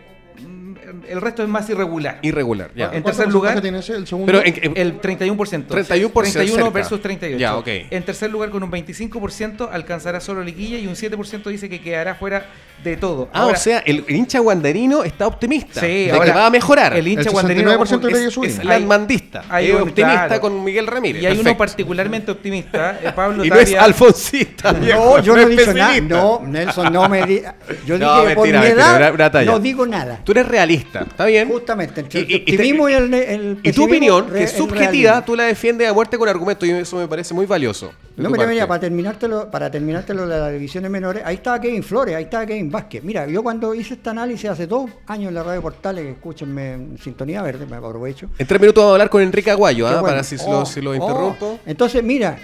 el 1.09 1.21
resto 1.21 1.43
es 1.43 1.49
más 1.49 1.69
irregular. 1.69 2.21
Irregular, 2.23 2.71
ya. 2.77 2.85
En 2.87 2.91
¿Cuánto 3.03 3.11
tercer 3.11 3.33
lugar, 3.33 3.61
tiene 3.61 3.79
ese? 3.81 3.95
El 3.97 4.07
segundo. 4.07 4.31
Pero 4.33 4.45
en, 4.45 4.55
en- 4.63 4.77
el 4.77 5.01
31%. 5.01 5.67
31% 5.67 6.13
31 6.13 6.47
cerca. 6.55 6.71
versus 6.71 7.03
38. 7.03 7.39
Ya, 7.41 7.57
ok. 7.57 7.67
En 7.91 8.03
tercer 8.05 8.31
lugar, 8.31 8.51
con 8.51 8.63
un 8.63 8.71
25% 8.71 9.69
alcanzará 9.73 10.21
solo 10.21 10.45
liguilla 10.45 10.79
y 10.79 10.87
un 10.87 10.95
7% 10.95 11.43
dice 11.51 11.69
que 11.69 11.81
quedará 11.81 12.15
fuera 12.15 12.47
de 12.85 12.97
todo. 12.97 13.29
Ah, 13.33 13.43
Ahora, 13.43 13.57
o 13.57 13.61
sea, 13.61 13.79
el, 13.81 14.05
el 14.07 14.17
hincha 14.17 14.39
guanderino 14.39 15.03
está 15.05 15.27
optimista 15.27 15.81
Sí, 15.81 16.07
de 16.07 16.13
ahora, 16.13 16.25
que 16.27 16.31
va 16.39 16.47
a 16.47 16.51
mejorar. 16.51 16.97
el 16.97 17.07
hincha 17.09 17.23
El 17.23 17.31
guanderino 17.31 17.73
69% 17.73 18.01
cree 18.01 18.13
que 18.15 18.25
es, 18.27 18.59
es 18.59 18.65
landmandista. 18.65 19.45
hay 19.49 19.67
es 19.71 19.75
un- 19.75 19.83
optimista 19.83 20.27
claro. 20.27 20.41
con 20.41 20.65
Miguel 20.65 20.87
Ramírez. 20.87 21.23
Y 21.23 21.27
hay 21.27 21.39
uno 21.39 21.57
particularmente 21.57 22.31
optimista, 22.31 22.99
eh, 23.03 23.13
Pablo 23.17 23.45
Y 23.45 23.51
no 23.51 23.57
es 23.57 23.75
alfonsista. 23.75 24.73
viejo, 24.73 25.17
No, 25.19 25.23
yo 25.23 25.35
no 25.35 25.41
he 25.41 25.43
es 25.45 25.49
dicho 25.59 25.73
nada. 25.75 26.01
No, 26.01 26.43
Nelson, 26.47 26.93
no 26.93 27.09
me 27.09 27.25
di. 27.27 27.43
Yo 27.87 27.99
No, 27.99 28.21
dije 28.21 28.29
que 28.29 28.35
por 28.35 28.45
mentira, 28.47 28.61
mi 28.61 28.67
mentira, 28.67 28.87
edad 28.87 28.97
una- 28.97 29.13
una 29.13 29.31
talla. 29.31 29.51
no 29.53 29.59
digo 29.59 29.87
nada. 29.87 30.21
Tú 30.25 30.33
eres 30.33 30.47
realista, 30.49 31.01
¿está 31.01 31.27
bien? 31.27 31.49
Justamente, 31.49 32.01
entre 32.01 32.21
Y- 32.21 32.23
el 32.25 32.31
y- 32.31 32.35
y 32.35 32.39
te- 32.45 32.53
optimismo 32.53 32.89
y, 32.89 32.93
el, 32.95 33.15
el 33.15 33.59
Y 33.63 33.73
tu 33.73 33.85
opinión, 33.85 34.31
que 34.31 34.43
es 34.45 34.53
subjetiva, 34.53 35.25
tú 35.25 35.35
la 35.37 35.45
defiendes 35.45 35.89
a 35.89 35.93
muerte 35.93 36.17
con 36.19 36.29
argumentos 36.29 36.69
y 36.69 36.73
eso 36.73 36.97
me 36.97 37.09
parece 37.09 37.35
muy 37.35 37.47
valioso. 37.47 37.93
No, 38.17 38.31
mira, 38.31 38.47
mira, 38.47 38.67
para 38.67 38.81
terminártelo, 38.81 39.49
para 39.51 39.71
terminártelo 39.71 40.27
de 40.27 40.39
las 40.41 40.53
divisiones 40.53 40.91
menores, 40.91 41.23
ahí 41.25 41.37
estaba 41.37 41.61
Kevin 41.61 41.83
Flores, 41.85 42.17
ahí 42.17 42.25
estaba 42.25 42.45
Kevin 42.47 42.68
Vázquez. 42.71 43.03
Mira, 43.05 43.27
yo 43.27 43.43
cuando 43.43 43.75
hice 43.75 43.95
este 43.95 44.11
análisis 44.11 44.51
hace 44.51 44.67
dos 44.67 44.91
años 45.07 45.29
en 45.29 45.35
la 45.35 45.43
radio 45.43 45.61
Portales, 45.63 46.05
que 46.05 46.11
escúchenme 46.13 46.73
en 46.75 46.99
Sintonía 46.99 47.43
Verde, 47.43 47.67
me 47.67 47.77
aprovecho. 47.77 48.29
En 48.39 48.47
tres 48.47 48.61
minutos 48.61 48.83
vamos 48.83 48.93
a 48.93 48.95
hablar 48.95 49.11
con 49.11 49.23
Enrique 49.23 49.51
Aguayo, 49.51 49.87
¿ah? 49.87 49.93
bueno. 50.01 50.07
para 50.09 50.23
si, 50.25 50.37
Oh, 50.47 50.61
lo, 50.61 50.67
si 50.67 50.81
lo 50.81 50.91
oh. 50.91 50.95
interrumpo. 50.95 51.61
Entonces, 51.67 52.03
mira, 52.03 52.39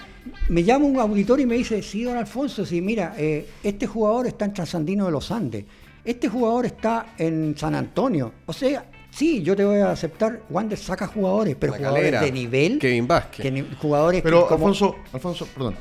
me 0.49 0.63
llama 0.65 0.85
un 0.87 0.99
auditor 0.99 1.41
y 1.41 1.47
me 1.47 1.55
dice, 1.57 1.83
sí, 1.83 2.05
don 2.05 2.17
Alfonso, 2.17 2.65
sí, 2.67 2.81
mira, 2.81 3.15
eh, 3.19 3.47
este 3.63 3.87
jugador 3.87 4.27
está 4.27 4.45
en 4.47 4.53
Trasandino 4.55 5.07
de 5.07 5.13
los 5.13 5.31
Andes, 5.31 5.65
este 6.05 6.29
jugador 6.29 6.67
está 6.67 7.15
en 7.19 7.55
San 7.57 7.75
Antonio. 7.75 8.33
O 8.47 8.53
sea, 8.53 8.85
sí, 9.11 9.43
yo 9.43 9.55
te 9.57 9.65
voy 9.65 9.79
a 9.79 9.91
aceptar, 9.91 10.43
Wander 10.51 10.79
saca 10.79 11.07
jugadores, 11.07 11.57
pero 11.59 11.73
La 11.73 11.79
jugadores 11.79 12.05
Calera, 12.05 12.21
de 12.23 12.33
nivel. 12.33 12.79
Kevin 12.79 13.07
Vázquez. 13.07 13.43
que 13.43 13.51
ni- 13.51 13.67
jugadores 13.81 14.23
Pero 14.23 14.43
que 14.43 14.55
como- 14.55 14.69
Alfonso, 14.69 14.97
Alfonso, 15.13 15.47
perdón. 15.55 15.75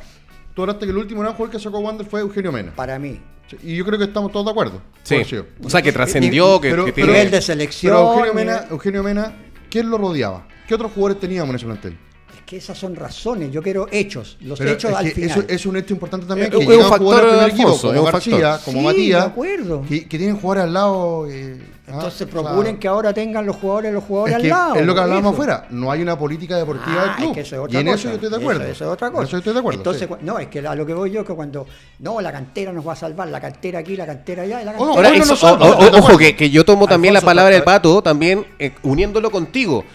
Tú 0.53 0.61
hablaste 0.61 0.85
que 0.85 0.91
el 0.91 0.97
último 0.97 1.21
gran 1.21 1.33
jugador 1.33 1.51
que 1.51 1.59
sacó 1.59 1.79
Wander 1.79 2.05
fue 2.05 2.19
Eugenio 2.21 2.51
Mena. 2.51 2.73
para 2.75 2.99
mí. 2.99 3.19
Y 3.61 3.75
yo 3.75 3.85
creo 3.85 3.99
que 3.99 4.05
estamos 4.05 4.31
todos 4.31 4.45
de 4.45 4.51
acuerdo. 4.51 4.81
Sí. 5.03 5.21
O 5.63 5.69
sea, 5.69 5.81
que 5.81 5.91
trascendió, 5.91 6.59
que, 6.59 6.69
Pero- 6.71 6.85
que 6.85 6.93
pero- 6.93 7.07
tiene- 7.07 7.19
nivel 7.19 7.31
de 7.31 7.41
selección. 7.41 7.93
Pero 7.93 8.09
Eugenio 8.13 8.33
Mena, 8.33 8.53
nivel- 8.61 8.71
Eugenio 8.71 9.03
Mena, 9.03 9.33
¿quién 9.69 9.89
lo 9.89 9.97
rodeaba? 9.97 10.47
¿Qué 10.67 10.73
otros 10.75 10.91
jugadores 10.93 11.19
teníamos 11.19 11.49
en 11.51 11.55
ese 11.57 11.65
plantel? 11.65 11.97
Es 12.43 12.49
que 12.49 12.57
esas 12.57 12.77
son 12.77 12.93
razones, 12.95 13.51
yo 13.51 13.63
quiero 13.63 13.87
hechos, 13.89 14.37
los 14.41 14.59
Pero 14.59 14.71
hechos 14.71 14.91
es 14.91 14.97
al 14.97 15.05
que 15.05 15.11
final. 15.11 15.29
eso 15.29 15.43
es 15.47 15.65
un 15.65 15.77
hecho 15.77 15.93
importante 15.93 16.25
también. 16.25 16.51
Es 16.51 16.59
que 16.59 16.65
un- 16.65 16.71
es 16.73 16.77
un 16.83 16.89
factor, 16.89 17.15
al 17.15 17.21
primer 17.21 17.43
Alfonso, 17.45 17.87
como 17.87 17.99
un 18.01 18.05
García, 18.11 18.37
factor. 18.51 18.65
como 18.65 18.79
Sí, 18.79 18.85
Matías, 18.85 19.21
de 19.21 19.27
acuerdo. 19.27 19.81
que, 19.87 20.07
que 20.09 20.17
tienen 20.17 20.35
jugadores 20.35 20.63
al 20.65 20.73
lado. 20.73 21.27
eh, 21.29 21.57
ah, 21.87 21.91
Entonces 21.93 22.13
sea, 22.15 22.27
procuren 22.27 22.77
que 22.79 22.87
ahora 22.89 23.13
tengan 23.13 23.45
los 23.45 23.55
jugadores 23.55 23.93
los 23.93 24.03
jugadores 24.03 24.33
es, 24.33 24.35
al 24.35 24.41
que 24.41 24.47
lado. 24.49 24.75
es 24.75 24.85
lo 24.85 24.93
que 24.93 24.99
hablábamos 25.01 25.33
eso. 25.33 25.41
afuera. 25.41 25.67
No 25.69 25.89
hay 25.89 26.01
una 26.01 26.17
política 26.19 26.57
deportiva 26.57 26.95
Ah, 27.01 27.03
del 27.05 27.15
club. 27.15 27.27
es 27.29 27.33
que 27.33 27.41
eso 27.41 27.65
es 27.65 27.73
y 27.73 27.77
en 27.77 27.83
cosa. 27.85 27.95
eso 27.95 28.07
yo 28.09 28.13
estoy 28.15 28.29
de 28.29 28.35
acuerdo. 28.35 28.61
Eso, 28.63 28.71
eso 28.73 28.85
es 28.85 28.91
otra 28.91 29.07
En 29.07 29.13
cosa. 29.13 29.23
eso 29.23 29.31
yo 29.31 29.37
estoy 29.37 29.53
de 29.53 29.59
acuerdo. 29.59 29.79
Entonces, 29.79 30.09
sí. 30.09 30.15
no, 30.21 30.39
es 30.39 30.47
que 30.47 30.59
a 30.67 30.75
lo 30.75 30.85
que 30.85 30.93
voy 30.93 31.11
yo 31.11 31.21
es 31.21 31.27
que 31.27 31.33
cuando, 31.33 31.65
no, 31.99 32.19
la 32.19 32.31
cantera 32.33 32.73
nos 32.73 32.85
va 32.85 32.91
a 32.91 32.95
salvar, 32.97 33.29
la 33.29 33.39
cantera 33.39 33.79
aquí, 33.79 33.95
la 33.95 34.05
cantera 34.05 34.43
allá, 34.43 34.61
y 34.61 34.65
la 34.65 34.71
cantera 34.73 34.91
Ahora, 34.91 35.09
Bueno, 35.09 35.23
eso- 35.23 35.31
nosotros, 35.33 35.69
o- 35.69 35.77
o- 35.79 35.97
ojo, 35.99 36.17
que, 36.17 36.35
que 36.35 36.49
yo 36.49 36.65
tomo 36.65 36.87
también 36.87 37.13
la 37.13 37.21
palabra 37.21 37.53
del 37.55 37.63
pato, 37.63 38.01
también 38.01 38.45
eh, 38.59 38.73
uniéndolo 38.83 39.31
contigo. 39.31 39.85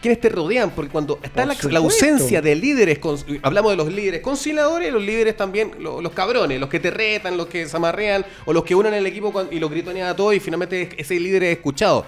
¿Quiénes 0.00 0.20
te 0.20 0.28
rodean? 0.30 0.70
Porque 0.70 0.90
cuando 0.90 1.18
está 1.22 1.44
la, 1.44 1.54
ausencia 1.78 2.40
de 2.40 2.54
líderes, 2.54 2.98
con- 2.98 3.18
hablamos 3.42 3.72
de 3.72 3.76
los 3.76 3.92
líderes 3.92 4.20
conciliadores, 4.22 4.92
los 4.92 5.02
líderes 5.02 5.36
también, 5.36 5.72
lo- 5.78 6.00
los, 6.00 6.12
cabrones, 6.12 6.58
los 6.58 6.68
que 6.70 6.80
te 6.80 6.90
retan, 6.90 7.36
los 7.36 7.46
que 7.46 7.66
se 7.66 7.76
amarrean, 7.76 8.24
o 8.46 8.52
los 8.52 8.64
que 8.64 8.74
unen 8.74 8.94
el 8.94 9.06
equipo 9.06 9.32
y 9.50 9.58
los 9.58 9.70
gritonean 9.70 10.08
a 10.08 10.16
todos 10.16 10.34
y 10.34 10.40
finalmente 10.40 10.90
ese 10.96 11.20
líder 11.20 11.44
es 11.44 11.56
escuchado. 11.58 12.06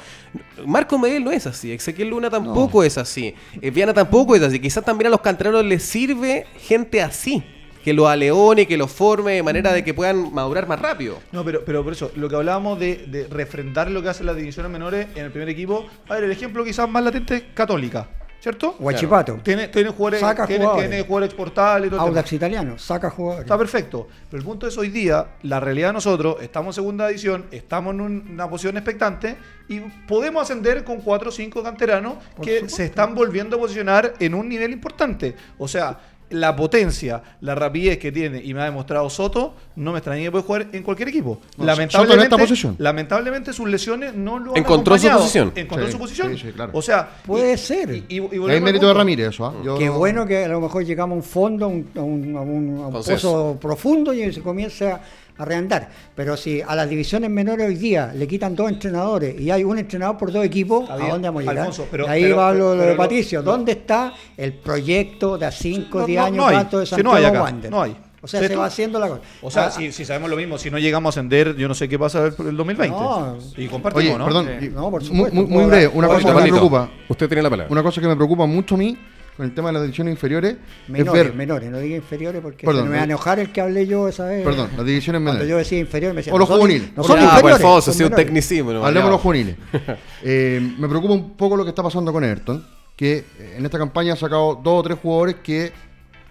Marco 0.64 0.98
Medel 0.98 1.22
no 1.24 1.30
es 1.32 1.46
así, 1.46 1.72
Ezequiel 1.72 2.08
Luna 2.08 2.30
tampoco 2.30 2.82
es 2.82 2.96
así, 2.98 3.34
eh, 3.60 3.70
Viana 3.70 3.92
tampoco 3.94 4.34
es 4.34 4.42
así. 4.42 4.58
Quizás 4.58 4.84
también 4.84 5.08
a 5.08 5.10
los 5.10 5.20
canteranos 5.20 5.64
les 5.64 5.82
sirve 5.82 6.46
gente 6.58 7.02
así, 7.02 7.42
que 7.86 7.92
los 7.94 8.08
aleone, 8.08 8.66
que 8.66 8.76
los 8.76 8.90
forme 8.90 9.34
de 9.34 9.44
manera 9.44 9.72
de 9.72 9.84
que 9.84 9.94
puedan 9.94 10.34
madurar 10.34 10.66
más 10.66 10.80
rápido. 10.80 11.20
No, 11.30 11.44
pero, 11.44 11.64
pero 11.64 11.84
por 11.84 11.92
eso, 11.92 12.10
lo 12.16 12.28
que 12.28 12.34
hablábamos 12.34 12.80
de, 12.80 12.96
de 13.06 13.28
refrendar 13.28 13.88
lo 13.92 14.02
que 14.02 14.08
hacen 14.08 14.26
las 14.26 14.34
divisiones 14.34 14.72
menores 14.72 15.06
en 15.14 15.24
el 15.26 15.30
primer 15.30 15.48
equipo, 15.50 15.86
a 16.08 16.14
ver, 16.14 16.24
el 16.24 16.32
ejemplo 16.32 16.64
quizás 16.64 16.88
más 16.90 17.04
latente 17.04 17.36
es 17.36 17.42
Católica, 17.54 18.08
¿cierto? 18.40 18.74
Guachipato, 18.80 19.38
Tiene, 19.40 19.68
tiene 19.68 19.90
jugadores, 19.90 20.18
Saca 20.18 20.48
tiene, 20.48 20.64
jugadores. 20.64 20.90
tiene 20.90 21.04
jugadores 21.06 21.34
el 21.38 21.94
Audax 22.00 22.28
tema. 22.30 22.36
italiano, 22.36 22.76
saca 22.76 23.08
jugadores. 23.08 23.44
Está 23.44 23.56
perfecto. 23.56 24.08
Pero 24.28 24.40
el 24.40 24.44
punto 24.44 24.66
es 24.66 24.76
hoy 24.76 24.88
día, 24.88 25.24
la 25.42 25.60
realidad 25.60 25.90
de 25.90 25.92
nosotros, 25.92 26.38
estamos 26.42 26.76
en 26.76 26.82
segunda 26.82 27.06
división, 27.06 27.46
estamos 27.52 27.94
en 27.94 28.00
un- 28.00 28.28
una 28.32 28.50
posición 28.50 28.76
expectante 28.76 29.36
y 29.68 29.78
podemos 30.08 30.42
ascender 30.42 30.82
con 30.82 31.00
cuatro 31.02 31.28
o 31.28 31.32
cinco 31.32 31.62
canteranos 31.62 32.14
Por 32.34 32.44
que 32.44 32.54
supuesto. 32.56 32.76
se 32.78 32.84
están 32.86 33.14
volviendo 33.14 33.56
a 33.56 33.60
posicionar 33.60 34.14
en 34.18 34.34
un 34.34 34.48
nivel 34.48 34.72
importante. 34.72 35.36
O 35.56 35.68
sea, 35.68 35.96
la 36.30 36.56
potencia, 36.56 37.22
la 37.40 37.54
rapidez 37.54 37.98
que 37.98 38.10
tiene 38.10 38.42
y 38.42 38.52
me 38.52 38.60
ha 38.60 38.64
demostrado 38.64 39.08
Soto, 39.08 39.54
no 39.76 39.92
me 39.92 39.98
extrañaría 39.98 40.26
que 40.28 40.32
puede 40.32 40.44
jugar 40.44 40.66
en 40.72 40.82
cualquier 40.82 41.08
equipo. 41.10 41.38
No, 41.40 41.40
Soto 41.50 41.62
en 41.62 41.66
lamentablemente, 41.66 42.24
esta 42.24 42.36
posición. 42.38 42.74
lamentablemente 42.78 43.52
sus 43.52 43.68
lesiones 43.68 44.14
no 44.14 44.38
lo 44.38 44.50
han 44.52 44.56
Encontró 44.58 44.98
su 44.98 45.08
posición. 45.08 45.52
Encontró 45.54 45.86
Sí, 45.86 45.92
su 45.92 45.98
posición. 45.98 46.32
sí, 46.36 46.46
sí, 46.46 46.52
claro. 46.52 46.72
O 46.74 46.82
sea, 46.82 47.08
Puede 47.24 47.54
y- 47.54 47.58
ser. 47.58 47.90
y- 48.08 48.20
hay 48.50 48.60
mérito 48.60 48.88
de. 48.88 48.94
Ramírez 48.94 49.28
eso. 49.28 49.46
¿ah? 49.46 49.54
Yo- 49.64 49.78
Qué 49.78 49.88
bueno 49.88 50.26
que 50.26 50.44
a 50.44 50.48
lo 50.48 50.60
mejor 50.60 50.84
llegamos 50.84 51.14
a 51.14 51.16
un 51.18 51.22
fondo, 51.22 51.66
a 51.66 51.68
un, 51.68 51.88
a 51.96 52.00
un- 52.00 52.36
a 52.36 52.40
un- 52.40 52.78
a 52.82 52.86
un 52.88 52.92
Consenso. 52.92 53.30
pozo 53.32 53.58
profundo 53.60 54.12
y 54.12 54.32
se 54.32 54.40
comienza 54.40 55.00
a 55.38 55.44
reandar. 55.44 55.88
Pero 56.14 56.36
si 56.36 56.60
a 56.62 56.74
las 56.74 56.88
divisiones 56.88 57.30
menores 57.30 57.66
hoy 57.68 57.76
día 57.76 58.12
le 58.14 58.26
quitan 58.26 58.54
dos 58.56 58.70
entrenadores 58.70 59.38
y 59.40 59.50
hay 59.50 59.64
un 59.64 59.78
entrenador 59.78 60.16
por 60.16 60.32
dos 60.32 60.44
equipos, 60.44 60.88
¿a 60.90 60.96
dónde 60.96 61.28
vamos 61.28 61.40
a 61.40 61.42
llegar? 61.42 61.58
Alfonso, 61.58 61.86
pero- 61.90 62.08
ahí 62.08 62.22
pero- 62.22 62.36
va 62.36 62.52
lo, 62.52 62.72
de 62.74 62.94
Patricio. 62.94 63.42
¿Dónde 63.42 63.72
está 63.72 64.12
el 64.36 64.54
proyecto 64.54 65.38
de 65.38 65.46
a 65.46 65.50
5, 65.50 66.00
No, 66.00 66.06
10 66.06 66.18
no, 66.20 66.24
años 66.26 66.36
no 66.36 66.46
hay. 66.48 66.56
de 66.56 66.62
Si 66.62 66.74
no 66.76 66.86
Santiago 66.86 67.14
hay 67.14 67.24
acá, 67.24 67.42
Wander? 67.42 67.70
no 67.70 67.82
hay. 67.82 67.96
O 68.22 68.28
sea, 68.28 68.40
se 68.40 68.48
tú- 68.48 68.58
va 68.58 68.66
haciendo 68.66 68.98
la 68.98 69.08
cosa. 69.08 69.20
O 69.40 69.50
sea, 69.52 69.66
Ah, 69.66 69.70
si, 69.70 69.92
si 69.92 70.04
sabemos 70.04 70.28
lo 70.30 70.36
mismo, 70.36 70.58
si 70.58 70.68
no 70.70 70.78
llegamos 70.78 71.14
a 71.16 71.20
ascender, 71.20 71.54
yo 71.54 71.68
no 71.68 71.74
sé 71.74 71.88
qué 71.88 71.96
pasa 71.96 72.26
el, 72.26 72.34
el 72.48 72.56
2020. 72.56 72.88
No. 72.96 73.36
y 73.56 73.68
compartimos, 73.68 74.08
Oye, 74.08 74.18
¿no? 74.18 74.24
perdón, 74.24 74.48
y- 74.60 74.68
No, 74.68 74.90
por 74.90 75.00
muy, 75.02 75.04
supuesto. 75.08 75.34
muy- 75.36 75.46
muy 75.46 75.64
breve, 75.66 75.88
una 75.94 76.08
cosa 76.08 76.28
que 76.28 76.34
me 76.34 76.48
preocupa, 76.48 76.90
Usted 77.08 77.28
tiene 77.28 77.42
la 77.42 77.50
palabra. 77.50 77.70
una 77.72 77.82
cosa 77.84 78.00
que 78.00 78.08
me 78.08 78.16
preocupa 78.16 78.46
mucho 78.46 78.74
a 78.74 78.78
mí 78.78 78.98
con 79.36 79.44
el 79.46 79.52
tema 79.54 79.68
de 79.68 79.74
las 79.74 79.82
divisiones 79.82 80.12
inferiores 80.12 80.56
menores, 80.88 81.20
es 81.20 81.26
ver, 81.28 81.34
menores, 81.36 81.70
no 81.70 81.78
diga 81.78 81.96
inferiores 81.96 82.40
porque 82.40 82.64
Perdón, 82.66 82.84
se 82.84 82.88
me 82.90 82.96
va 82.96 83.02
a 83.02 83.06
no- 83.06 83.12
enojar 83.12 83.38
el 83.38 83.52
que 83.52 83.60
hablé 83.60 83.86
yo 83.86 84.08
esa 84.08 84.24
vez. 84.26 84.44
perdón, 84.44 84.70
las 84.76 84.86
divisiones 84.86 85.20
Cuando 85.20 85.32
menores. 85.32 85.48
yo 85.50 85.56
decía 85.58 85.78
inferior 85.78 86.12
me 86.14 86.18
decía 86.20 86.32
O 86.32 86.38
los 86.38 86.48
no 86.48 86.54
son- 86.54 86.60
juveniles. 86.62 86.90
No 86.96 87.02
son 87.04 87.16
Ya, 87.16 87.22
pues, 87.22 87.30
inferiores. 87.32 87.56
Alfonso, 87.56 87.82
son 87.82 87.90
ha 87.90 87.94
sido 87.94 88.06
un 88.06 88.10
menores. 88.12 88.26
tecnicismo. 88.26 88.72
no, 88.72 88.84
Hablemos 88.86 89.08
de 89.08 89.12
los 89.12 89.20
juveniles. 89.20 89.56
Eh, 90.22 90.72
me 90.78 90.88
preocupa 90.88 91.12
un 91.14 91.36
poco 91.36 91.56
lo 91.56 91.64
que 91.64 91.70
está 91.70 91.82
pasando 91.82 92.12
con 92.12 92.24
Everton, 92.24 92.66
que 92.96 93.18
eh, 93.38 93.54
en 93.58 93.64
esta 93.64 93.78
campaña 93.78 94.14
ha 94.14 94.16
sacado 94.16 94.58
dos 94.62 94.80
o 94.80 94.82
tres 94.82 94.98
jugadores 95.00 95.36
que 95.42 95.72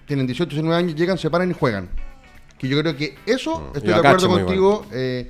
tienen 0.08 0.26
18, 0.28 0.50
19 0.50 0.76
años, 0.78 0.96
llegan, 0.96 1.18
se 1.18 1.30
paran 1.30 1.50
y 1.50 1.54
juegan. 1.54 1.88
Que 2.58 2.68
yo 2.68 2.80
creo 2.82 2.96
que 2.98 3.16
eso, 3.26 3.60
Mm, 3.60 3.78
estoy 3.78 3.94
de 3.94 4.00
acuerdo 4.00 4.28
contigo. 4.30 4.86
eh, 4.92 5.30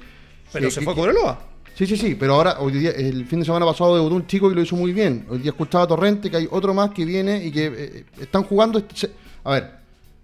Pero 0.54 0.66
que- 0.68 0.72
se 0.72 0.80
que- 0.80 0.84
fue 0.86 0.94
a 0.94 0.96
Cobreloa. 0.96 1.40
Sí, 1.76 1.86
sí, 1.86 1.98
sí, 1.98 2.16
pero 2.16 2.36
ahora, 2.36 2.58
hoy 2.60 2.72
día, 2.72 2.92
el 2.92 3.26
fin 3.26 3.40
de 3.40 3.46
semana 3.46 3.66
pasado 3.66 3.96
debutó 3.96 4.16
un 4.16 4.26
chico 4.26 4.48
que 4.50 4.56
lo 4.56 4.62
hizo 4.62 4.78
muy 4.78 4.94
bien. 4.94 5.26
Hoy 5.30 5.40
día 5.40 5.52
escuchaba 5.52 5.84
a 5.84 5.88
Torrente, 5.88 6.32
que 6.32 6.38
hay 6.38 6.48
otro 6.50 6.74
más 6.74 6.92
que 6.92 7.04
viene 7.04 7.44
y 7.46 7.52
que 7.52 7.66
eh, 7.66 8.06
están 8.22 8.44
jugando. 8.44 8.80
este- 8.80 8.96
se- 8.96 9.12
A 9.44 9.52
ver, 9.52 9.72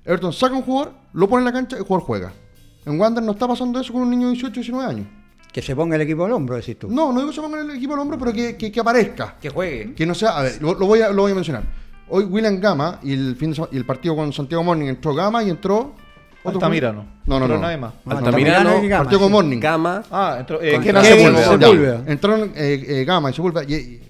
Everton 0.06 0.32
saca 0.32 0.56
un 0.56 0.62
jugador, 0.62 0.94
lo 1.14 1.28
pone 1.28 1.42
en 1.42 1.46
la 1.46 1.52
cancha 1.52 1.76
y 1.76 1.80
el 1.80 1.86
jugador 1.86 2.08
juega. 2.08 2.34
En 2.86 3.00
Wander 3.00 3.22
no 3.24 3.34
está 3.34 3.48
pasando 3.48 3.80
eso 3.82 3.92
con 3.92 4.04
un 4.04 4.10
niño 4.10 4.28
de 4.28 4.34
18, 4.34 4.54
19 4.62 4.90
años. 4.90 5.08
Que 5.52 5.62
se 5.62 5.76
ponga 5.76 5.98
el 5.98 6.02
equipo 6.04 6.24
al 6.24 6.32
hombro, 6.32 6.56
decís 6.56 6.80
tú. 6.80 6.88
No, 6.90 7.12
no 7.12 7.20
digo 7.20 7.30
que 7.32 7.36
se 7.36 7.42
ponga 7.42 7.60
el 7.60 7.70
equipo 7.72 7.94
al 7.96 8.00
hombro, 8.00 8.18
pero 8.18 8.32
que, 8.32 8.56
que- 8.56 8.72
que 8.72 8.80
aparezca. 8.80 9.36
Que 9.42 9.50
juegue. 9.50 9.94
Que 9.94 10.06
no 10.06 10.16
sea, 10.16 10.38
a 10.38 10.44
ver, 10.44 10.62
lo, 10.62 10.74
lo 10.76 10.86
voy, 10.88 11.02
a, 11.02 11.10
lo 11.10 11.24
voy 11.24 11.34
a 11.34 11.36
mencionar. 11.36 11.64
Hoy 12.08 12.24
William 12.24 12.60
Gama 12.62 13.00
y 13.04 13.12
el, 13.12 13.36
fin 13.36 13.52
de 13.52 13.62
y 13.74 13.78
el 13.78 13.86
partido 13.86 14.16
con 14.16 14.32
Santiago 14.32 14.64
Morning 14.64 14.88
entró 14.88 15.14
Gama 15.14 15.44
y 15.44 15.50
entró. 15.50 15.96
Altamirano. 16.44 17.06
No, 17.26 17.40
no, 17.40 17.46
Entró 17.46 17.56
no. 17.58 17.62
nadie 17.64 17.78
más. 17.78 17.94
Altamirano, 18.06 18.70
Altamirano 18.70 19.04
partido 19.04 19.20
con 19.20 19.28
sí. 19.30 19.34
Morning. 19.34 19.60
Gama. 19.60 20.04
Ah, 20.12 20.38
entró. 20.40 20.62
Eh, 20.62 20.80
Kenan 20.82 21.04
Kevin 21.04 21.36
Sepúlveda. 21.38 22.04
Entraron 22.08 22.52
eh, 22.56 22.86
eh, 22.88 23.04
Gama 23.06 23.30
y 23.30 23.34
Sepúlveda 23.34 23.64
y, 23.68 23.74
y- 23.76 24.02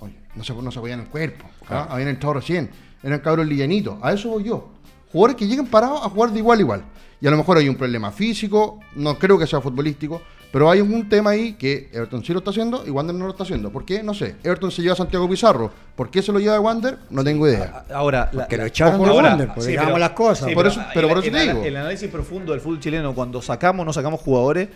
oye, 0.00 0.14
no 0.34 0.44
se, 0.44 0.54
no 0.54 0.70
se 0.70 0.78
apoyan 0.78 1.00
en 1.00 1.06
el 1.06 1.10
cuerpo. 1.10 1.46
¿ah? 1.68 1.88
Habían 1.90 2.08
entrado 2.10 2.34
recién. 2.34 2.70
Eran 3.02 3.20
cabros 3.20 3.46
livianitos. 3.46 3.96
A 4.02 4.12
eso 4.12 4.28
voy 4.28 4.44
yo. 4.44 4.68
Jugadores 5.12 5.36
que 5.36 5.46
lleguen 5.46 5.66
parados 5.66 6.04
a 6.04 6.08
jugar 6.08 6.30
de 6.30 6.38
igual 6.38 6.58
a 6.58 6.62
igual. 6.62 6.84
Y 7.20 7.26
a 7.26 7.30
lo 7.30 7.36
mejor 7.36 7.58
hay 7.58 7.68
un 7.68 7.76
problema 7.76 8.10
físico, 8.12 8.78
no 8.94 9.18
creo 9.18 9.36
que 9.38 9.46
sea 9.46 9.60
futbolístico, 9.60 10.22
pero 10.52 10.70
hay 10.70 10.80
un 10.80 11.08
tema 11.08 11.30
ahí 11.30 11.52
que 11.54 11.88
Everton 11.92 12.24
sí 12.24 12.32
lo 12.32 12.38
está 12.40 12.50
haciendo 12.50 12.84
y 12.86 12.90
Wander 12.90 13.14
no 13.14 13.24
lo 13.26 13.30
está 13.32 13.44
haciendo. 13.44 13.70
¿Por 13.70 13.84
qué? 13.84 14.02
No 14.02 14.14
sé. 14.14 14.36
Everton 14.42 14.70
se 14.70 14.82
lleva 14.82 14.94
a 14.94 14.96
Santiago 14.96 15.28
Pizarro. 15.28 15.70
¿Por 15.94 16.10
qué 16.10 16.22
se 16.22 16.32
lo 16.32 16.38
lleva 16.40 16.56
a 16.56 16.60
Wander? 16.60 16.96
No 17.10 17.22
tengo 17.22 17.46
idea. 17.46 17.84
Ahora, 17.92 18.30
la- 18.32 18.48
Que 18.48 18.56
lo 18.56 18.64
echaron 18.64 19.02
de 19.02 19.10
Wander, 19.10 19.48
pues 19.54 19.66
sí, 19.66 19.74
pero- 19.78 19.98
las 19.98 20.10
cosas. 20.10 20.48
sí, 20.48 20.54
Por 20.54 20.66
eso- 20.66 20.80
pero 20.94 21.08
por 21.08 21.18
el- 21.18 21.24
eso 21.24 21.32
te 21.36 21.42
el- 21.42 21.48
digo. 21.48 21.64
El 21.64 21.76
análisis 21.76 22.08
profundo 22.08 22.52
del 22.52 22.60
fútbol 22.60 22.80
chileno, 22.80 23.14
cuando 23.14 23.42
sacamos 23.42 23.82
o 23.82 23.84
no 23.84 23.92
sacamos 23.92 24.20
jugadores, 24.20 24.68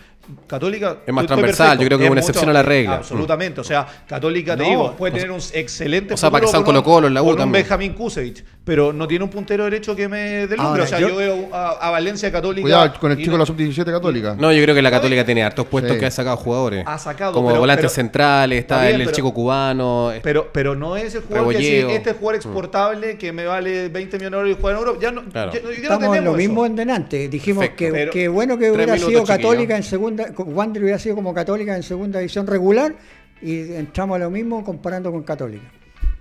Católica. 0.47 0.97
Es 1.05 1.13
más 1.13 1.25
transversal, 1.27 1.77
yo 1.77 1.85
creo 1.85 1.97
que 1.97 2.05
es 2.05 2.11
una 2.11 2.19
mucho- 2.21 2.29
excepción 2.31 2.49
a 2.49 2.53
la 2.53 2.63
regla. 2.63 2.95
Absolutamente. 2.95 3.61
O 3.61 3.63
sea, 3.63 3.85
Católica, 4.07 4.55
te 4.57 4.63
digo, 4.63 4.93
puede 4.95 5.13
tener 5.13 5.31
un 5.31 5.39
excelente. 5.53 6.13
o 6.13 6.17
sea, 6.17 6.31
para 6.31 6.41
que 6.41 6.45
un 6.47 6.51
con 6.51 6.59
un- 6.61 6.65
Colo-Colo 6.65 7.07
en 7.07 7.13
la 7.13 7.21
U 7.21 7.25
con 7.25 7.33
un 7.33 7.39
también. 7.39 7.63
Benjamín 7.63 7.93
Kusevich, 7.93 8.43
pero 8.63 8.91
no 8.93 9.07
tiene 9.07 9.23
un 9.23 9.29
puntero 9.29 9.63
derecho 9.65 9.95
que 9.95 10.07
me 10.07 10.17
deslumbre. 10.47 10.57
Ahora, 10.65 10.83
o 10.83 10.87
sea, 10.87 10.99
yo, 10.99 11.09
yo- 11.09 11.15
veo 11.15 11.49
a, 11.53 11.71
a 11.71 11.91
Valencia 11.91 12.31
Católica. 12.31 12.61
Cuidado 12.63 12.93
con 12.99 13.11
el 13.11 13.17
chico 13.17 13.31
de 13.33 13.37
la 13.39 13.45
sub-17 13.45 13.91
católica. 13.91 14.35
No, 14.39 14.51
yo 14.51 14.61
creo 14.63 14.73
que 14.75 14.81
la 14.81 14.91
Católica 14.91 15.23
tiene 15.25 15.43
hartos 15.43 15.64
puestos 15.65 15.93
Sí. 15.93 15.99
que 15.99 16.05
ha 16.05 16.11
sacado 16.11 16.37
jugadores. 16.37 16.83
Ha 16.87 16.97
sacado, 16.97 17.33
Como 17.33 17.47
pero- 17.49 17.59
volantes 17.59 17.83
pero- 17.83 17.95
centrales, 17.95 18.59
está, 18.59 18.81
bien, 18.83 18.95
el, 18.95 19.01
el 19.01 19.07
pero- 19.07 19.15
chico 19.15 19.33
cubano. 19.33 20.11
Pero, 20.23 20.49
pero 20.51 20.75
no 20.75 20.95
es 20.97 21.15
el 21.15 21.21
jugador 21.23 21.51
que 21.51 21.57
decir, 21.57 21.85
este 21.89 22.09
es 22.11 22.15
jugador 22.17 22.35
exportable 22.35 23.17
que 23.17 23.31
me 23.31 23.45
vale 23.45 23.89
20 23.89 24.17
millones 24.17 24.31
de 24.31 24.37
euros 24.37 24.57
y 24.57 24.61
juega 24.61 24.77
en 24.77 24.83
Europa. 24.85 24.99
Ya 25.01 25.11
no, 25.11 25.23
Claro. 25.25 25.51
ya- 25.53 25.61
no 25.61 25.69
Estamos 25.69 26.03
en 26.05 26.11
tenemos 26.11 26.31
lo 26.33 26.37
mismo 26.37 26.61
eso. 26.63 26.65
en 26.71 26.75
delante. 26.75 27.27
Dijimos 27.29 27.69
que, 27.75 27.91
Pero- 27.91 28.11
que 28.11 28.27
bueno 28.27 28.57
que 28.57 28.71
hubiera 28.71 28.95
sido 28.97 29.07
chiquillo. 29.09 29.25
Católica 29.25 29.75
en 29.77 29.83
segunda, 29.83 30.25
Wander 30.37 30.81
hubiera 30.83 30.99
sido 30.99 31.15
como 31.15 31.33
Católica 31.33 31.75
en 31.75 31.83
segunda 31.83 32.19
división 32.19 32.47
regular 32.47 32.93
y 33.41 33.73
entramos 33.73 34.15
a 34.15 34.19
lo 34.19 34.29
mismo 34.29 34.63
comparando 34.63 35.11
con 35.11 35.23
Católica. 35.23 35.63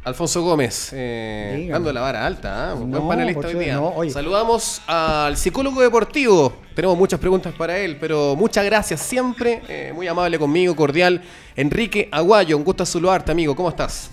Alfonso 0.04 0.42
Gómez, 0.42 0.90
eh, 0.92 1.66
dando 1.70 1.90
la 1.90 2.02
vara 2.02 2.26
alta, 2.26 2.70
¿eh? 2.70 2.74
un 2.74 2.90
buen 2.90 3.08
panelista 3.08 3.46
hoy 3.48 3.54
día. 3.54 3.76
no, 3.76 3.88
oye. 3.88 4.10
Saludamos 4.10 4.82
al 4.86 5.34
psicólogo 5.34 5.80
deportivo. 5.80 6.52
Tenemos 6.74 6.98
muchas 6.98 7.18
preguntas 7.18 7.54
para 7.54 7.78
él, 7.78 7.96
pero 7.98 8.36
muchas 8.36 8.66
gracias 8.66 9.00
siempre. 9.00 9.62
eh, 9.66 9.92
muy 9.94 10.06
amable 10.06 10.38
conmigo, 10.38 10.76
cordial. 10.76 11.22
Enrique 11.56 12.10
Aguayo, 12.12 12.58
un 12.58 12.64
gusto 12.64 12.84
saludarte, 12.84 13.32
amigo. 13.32 13.56
¿Cómo 13.56 13.70
estás? 13.70 14.10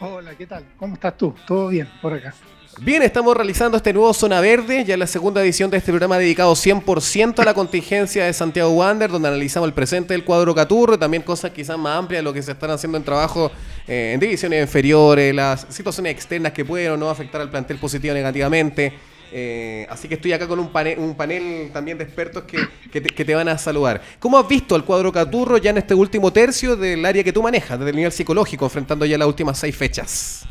Hola, 0.00 0.34
¿qué 0.34 0.46
tal? 0.46 0.64
¿Cómo 0.78 0.94
estás 0.94 1.14
tú? 1.18 1.34
¿Todo 1.46 1.68
bien 1.68 1.88
por 2.00 2.14
acá? 2.14 2.32
Bien, 2.80 3.02
estamos 3.02 3.36
realizando 3.36 3.76
este 3.76 3.92
nuevo 3.92 4.14
Zona 4.14 4.40
Verde, 4.40 4.84
ya 4.84 4.96
la 4.96 5.08
segunda 5.08 5.42
edición 5.42 5.68
de 5.68 5.78
este 5.78 5.90
programa 5.90 6.16
dedicado 6.16 6.52
100% 6.52 7.40
a 7.40 7.44
la 7.44 7.52
contingencia 7.52 8.24
de 8.24 8.32
Santiago 8.32 8.70
Wander, 8.70 9.10
donde 9.10 9.26
analizamos 9.26 9.66
el 9.66 9.74
presente 9.74 10.14
del 10.14 10.22
cuadro 10.22 10.54
Caturro 10.54 10.94
y 10.94 10.98
también 10.98 11.24
cosas 11.24 11.50
quizás 11.50 11.76
más 11.76 11.98
amplias 11.98 12.20
de 12.20 12.22
lo 12.22 12.32
que 12.32 12.40
se 12.40 12.52
están 12.52 12.70
haciendo 12.70 12.96
en 12.96 13.02
trabajo 13.02 13.50
eh, 13.88 14.12
en 14.14 14.20
divisiones 14.20 14.62
inferiores, 14.62 15.34
las 15.34 15.66
situaciones 15.70 16.12
externas 16.12 16.52
que 16.52 16.64
pueden 16.64 16.92
o 16.92 16.96
no 16.96 17.10
afectar 17.10 17.40
al 17.40 17.50
plantel 17.50 17.78
positivo 17.78 18.12
o 18.12 18.14
negativamente. 18.14 18.92
Eh, 19.32 19.84
así 19.90 20.06
que 20.06 20.14
estoy 20.14 20.32
acá 20.32 20.46
con 20.46 20.60
un 20.60 20.70
panel, 20.70 21.00
un 21.00 21.16
panel 21.16 21.70
también 21.72 21.98
de 21.98 22.04
expertos 22.04 22.44
que, 22.44 22.58
que 22.92 23.00
te, 23.00 23.10
que 23.10 23.24
te 23.24 23.34
van 23.34 23.48
a 23.48 23.58
saludar. 23.58 24.00
¿Cómo 24.20 24.38
has 24.38 24.46
visto 24.46 24.76
al 24.76 24.84
cuadro 24.84 25.10
Caturro 25.12 25.58
ya 25.58 25.70
en 25.70 25.78
este 25.78 25.94
último 25.94 26.32
tercio 26.32 26.76
del 26.76 27.04
área 27.04 27.24
que 27.24 27.32
tú 27.32 27.42
manejas, 27.42 27.76
desde 27.76 27.90
el 27.90 27.96
nivel 27.96 28.12
psicológico, 28.12 28.66
enfrentando 28.66 29.04
ya 29.04 29.18
las 29.18 29.26
últimas 29.26 29.58
seis 29.58 29.76
fechas? 29.76 30.46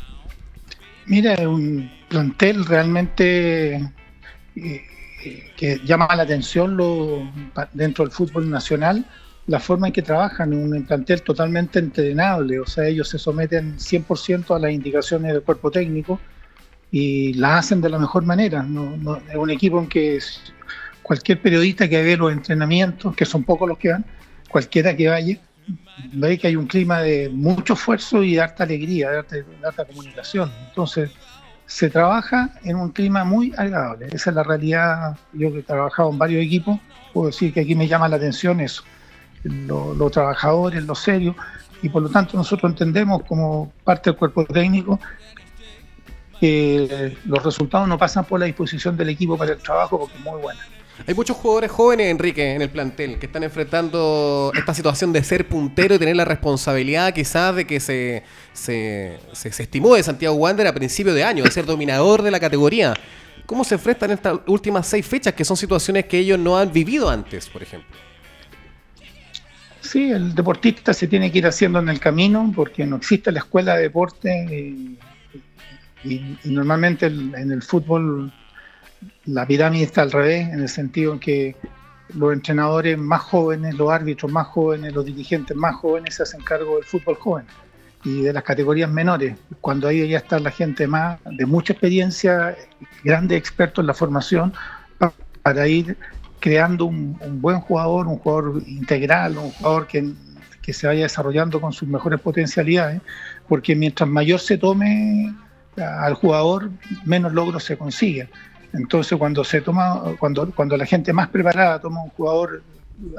Mira, 1.07 1.33
es 1.35 1.45
un 1.47 1.89
plantel 2.09 2.65
realmente 2.65 3.75
eh, 4.55 4.81
que 5.55 5.79
llama 5.85 6.07
la 6.15 6.23
atención 6.23 6.75
lo, 6.75 7.31
dentro 7.73 8.03
del 8.03 8.11
fútbol 8.11 8.49
nacional, 8.49 9.05
la 9.47 9.59
forma 9.59 9.87
en 9.87 9.93
que 9.93 10.01
trabajan, 10.01 10.53
un 10.53 10.85
plantel 10.85 11.21
totalmente 11.21 11.79
entrenable, 11.79 12.59
o 12.59 12.65
sea, 12.65 12.85
ellos 12.87 13.07
se 13.07 13.17
someten 13.17 13.79
100% 13.79 14.55
a 14.55 14.59
las 14.59 14.71
indicaciones 14.71 15.31
del 15.31 15.43
cuerpo 15.43 15.71
técnico 15.71 16.19
y 16.91 17.33
la 17.35 17.57
hacen 17.59 17.79
de 17.81 17.89
la 17.89 17.99
mejor 17.99 18.23
manera. 18.25 18.63
No, 18.63 18.97
no- 18.97 19.17
es 19.29 19.35
un 19.35 19.49
equipo 19.49 19.79
en 19.79 19.87
que 19.87 20.19
cualquier 21.01 21.41
periodista 21.41 21.87
que 21.87 22.01
ve 22.03 22.17
los 22.17 22.31
entrenamientos, 22.33 23.15
que 23.15 23.25
son 23.25 23.43
pocos 23.45 23.69
los 23.69 23.77
que 23.77 23.91
van, 23.91 24.05
cualquiera 24.49 24.95
que 24.95 25.07
vaya, 25.07 25.37
ve 26.13 26.37
que 26.37 26.47
hay 26.47 26.55
un 26.55 26.67
clima 26.67 27.01
de 27.01 27.29
mucho 27.29 27.73
esfuerzo 27.73 28.23
y 28.23 28.35
de 28.35 28.41
harta 28.41 28.63
alegría, 28.63 29.09
de 29.11 29.45
harta, 29.63 29.85
comunicación. 29.85 30.51
Entonces, 30.69 31.11
se 31.65 31.89
trabaja 31.89 32.49
en 32.63 32.77
un 32.77 32.91
clima 32.91 33.23
muy 33.23 33.53
agradable. 33.57 34.07
Esa 34.11 34.29
es 34.29 34.35
la 34.35 34.43
realidad. 34.43 35.17
Yo 35.33 35.51
que 35.51 35.59
he 35.59 35.63
trabajado 35.63 36.09
en 36.11 36.17
varios 36.17 36.43
equipos, 36.43 36.79
puedo 37.13 37.27
decir 37.27 37.53
que 37.53 37.61
aquí 37.61 37.75
me 37.75 37.87
llama 37.87 38.07
la 38.07 38.15
atención 38.15 38.59
eso. 38.61 38.83
Lo- 39.43 39.93
Los 39.93 40.11
trabajadores, 40.11 40.83
los 40.83 40.99
serios, 40.99 41.35
y 41.81 41.89
por 41.89 42.01
lo 42.01 42.09
tanto 42.09 42.37
nosotros 42.37 42.71
entendemos 42.71 43.23
como 43.23 43.71
parte 43.83 44.09
del 44.09 44.17
cuerpo 44.17 44.45
técnico 44.45 44.99
que 46.39 47.17
los 47.25 47.43
resultados 47.43 47.87
no 47.87 47.97
pasan 47.97 48.25
por 48.25 48.39
la 48.39 48.45
disposición 48.45 48.95
del 48.95 49.09
equipo 49.09 49.37
para 49.37 49.53
el 49.53 49.57
trabajo 49.59 49.99
porque 49.99 50.17
es 50.17 50.23
muy 50.23 50.39
buena. 50.41 50.61
Hay 51.05 51.13
muchos 51.13 51.37
jugadores 51.37 51.71
jóvenes, 51.71 52.07
Enrique, 52.07 52.53
en 52.55 52.61
el 52.61 52.69
plantel, 52.69 53.19
que 53.19 53.27
están 53.27 53.43
enfrentando 53.43 54.51
esta 54.57 54.73
situación 54.73 55.13
de 55.13 55.23
ser 55.23 55.47
puntero 55.47 55.95
y 55.95 55.99
tener 55.99 56.15
la 56.15 56.25
responsabilidad 56.25 57.13
quizás 57.13 57.55
de 57.55 57.65
que 57.67 57.79
se, 57.79 58.23
se, 58.51 59.17
se, 59.31 59.51
se 59.51 59.63
estimó 59.63 59.95
de 59.95 60.03
Santiago 60.03 60.35
Wander 60.35 60.67
a 60.67 60.73
principio 60.73 61.13
de 61.13 61.23
año, 61.23 61.43
de 61.43 61.51
ser 61.51 61.65
dominador 61.65 62.23
de 62.23 62.31
la 62.31 62.39
categoría. 62.39 62.93
¿Cómo 63.45 63.63
se 63.63 63.75
enfrentan 63.75 64.11
estas 64.11 64.39
últimas 64.47 64.87
seis 64.87 65.05
fechas, 65.05 65.33
que 65.33 65.45
son 65.45 65.55
situaciones 65.55 66.05
que 66.05 66.17
ellos 66.17 66.39
no 66.39 66.57
han 66.57 66.73
vivido 66.73 67.09
antes, 67.09 67.47
por 67.47 67.61
ejemplo? 67.63 67.95
Sí, 69.79 70.11
el 70.11 70.35
deportista 70.35 70.93
se 70.93 71.07
tiene 71.07 71.31
que 71.31 71.37
ir 71.37 71.47
haciendo 71.47 71.79
en 71.79 71.87
el 71.87 71.99
camino 71.99 72.51
porque 72.53 72.85
no 72.85 72.97
existe 72.97 73.31
la 73.31 73.39
escuela 73.39 73.75
de 73.75 73.83
deporte 73.83 74.45
y, 74.51 74.99
y- 76.03 76.37
normalmente 76.49 77.05
en 77.05 77.51
el 77.51 77.61
fútbol 77.61 78.33
la 79.27 79.45
pirámide 79.45 79.83
está 79.83 80.01
al 80.01 80.11
revés, 80.11 80.47
en 80.49 80.61
el 80.61 80.69
sentido 80.69 81.13
en 81.13 81.19
que 81.19 81.55
los 82.13 82.33
entrenadores 82.33 82.97
más 82.97 83.21
jóvenes, 83.21 83.75
los 83.75 83.91
árbitros 83.91 84.31
más 84.31 84.47
jóvenes, 84.47 84.93
los 84.93 85.05
dirigentes 85.05 85.55
más 85.55 85.75
jóvenes 85.75 86.15
se 86.15 86.23
hacen 86.23 86.41
cargo 86.41 86.75
del 86.75 86.85
fútbol 86.85 87.15
joven. 87.15 87.45
y 88.03 88.21
de 88.21 88.31
las 88.31 88.43
categorías 88.43 88.89
menores, 88.89 89.35
cuando 89.59 89.87
ahí 89.87 90.07
ya 90.07 90.19
está 90.19 90.39
la 90.39 90.51
gente 90.51 90.87
más 90.87 91.19
de 91.25 91.45
mucha 91.45 91.73
experiencia, 91.73 92.55
grandes 93.03 93.37
expertos 93.37 93.83
en 93.83 93.87
la 93.87 93.93
formación, 93.93 94.53
para 95.41 95.67
ir 95.67 95.97
creando 96.39 96.85
un, 96.85 97.17
buen 97.41 97.59
jugador, 97.59 98.07
un 98.07 98.17
jugador 98.17 98.61
integral, 98.65 99.37
un 99.37 99.51
jugador 99.51 99.87
que, 99.87 100.13
que 100.61 100.73
se 100.73 100.87
vaya 100.87 101.03
desarrollando 101.03 101.59
con 101.59 101.73
sus 101.73 101.89
mejores 101.89 102.21
potencialidades, 102.21 103.01
porque 103.47 103.75
mientras 103.75 104.07
mayor 104.07 104.39
se 104.39 104.57
tome 104.57 105.33
al 105.75 106.13
jugador, 106.13 106.69
menos 107.03 107.33
logros 107.33 107.63
se 107.63 107.77
consiguen. 107.77 108.29
Entonces, 108.77 109.17
cuando 109.17 109.43
se 109.43 109.61
toma, 109.61 110.15
cuando, 110.19 110.49
cuando 110.51 110.77
la 110.77 110.85
gente 110.85 111.11
más 111.13 111.29
preparada 111.29 111.79
toma 111.79 112.03
un 112.03 112.09
jugador 112.09 112.63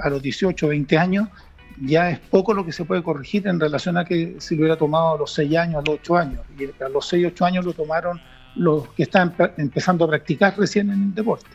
a 0.02 0.08
los 0.08 0.22
18 0.22 0.66
o 0.66 0.68
20 0.70 0.98
años, 0.98 1.28
ya 1.80 2.10
es 2.10 2.18
poco 2.18 2.54
lo 2.54 2.64
que 2.64 2.72
se 2.72 2.84
puede 2.84 3.02
corregir 3.02 3.46
en 3.46 3.60
relación 3.60 3.96
a 3.96 4.04
que 4.04 4.36
si 4.38 4.56
lo 4.56 4.62
hubiera 4.62 4.76
tomado 4.76 5.14
a 5.14 5.18
los 5.18 5.32
6 5.34 5.56
años, 5.56 5.76
a 5.76 5.90
los 5.90 6.00
8 6.00 6.16
años. 6.16 6.40
Y 6.58 6.82
a 6.82 6.88
los 6.88 7.06
6, 7.08 7.26
8 7.28 7.44
años 7.44 7.64
lo 7.64 7.72
tomaron 7.72 8.20
los 8.56 8.88
que 8.90 9.04
están 9.04 9.34
empezando 9.56 10.04
a 10.04 10.08
practicar 10.08 10.56
recién 10.58 10.90
en 10.90 11.02
el 11.02 11.14
deporte. 11.14 11.48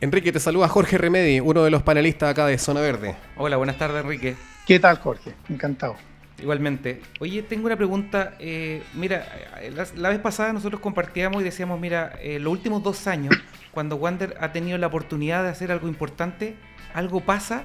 Enrique, 0.00 0.30
te 0.30 0.38
saluda 0.38 0.68
Jorge 0.68 0.96
Remedi, 0.96 1.40
uno 1.40 1.64
de 1.64 1.70
los 1.70 1.82
panelistas 1.82 2.30
acá 2.30 2.46
de 2.46 2.56
Zona 2.58 2.80
Verde. 2.80 3.16
Hola, 3.36 3.56
buenas 3.56 3.78
tardes, 3.78 4.04
Enrique. 4.04 4.36
¿Qué 4.64 4.78
tal, 4.78 4.98
Jorge? 4.98 5.34
Encantado. 5.48 5.96
Igualmente. 6.40 7.00
Oye, 7.20 7.42
tengo 7.42 7.66
una 7.66 7.76
pregunta. 7.76 8.34
Eh, 8.38 8.82
mira, 8.94 9.26
la, 9.96 10.08
vez 10.08 10.18
pasada 10.20 10.52
nosotros 10.52 10.80
compartíamos 10.80 11.40
y 11.40 11.44
decíamos, 11.44 11.80
mira, 11.80 12.16
eh, 12.20 12.38
los 12.38 12.52
últimos 12.52 12.82
dos 12.82 13.06
años, 13.06 13.34
cuando 13.72 13.96
Wander 13.96 14.36
ha 14.40 14.52
tenido 14.52 14.78
la 14.78 14.86
oportunidad 14.86 15.42
de 15.42 15.50
hacer 15.50 15.72
algo 15.72 15.88
importante, 15.88 16.56
algo 16.94 17.20
pasa 17.20 17.64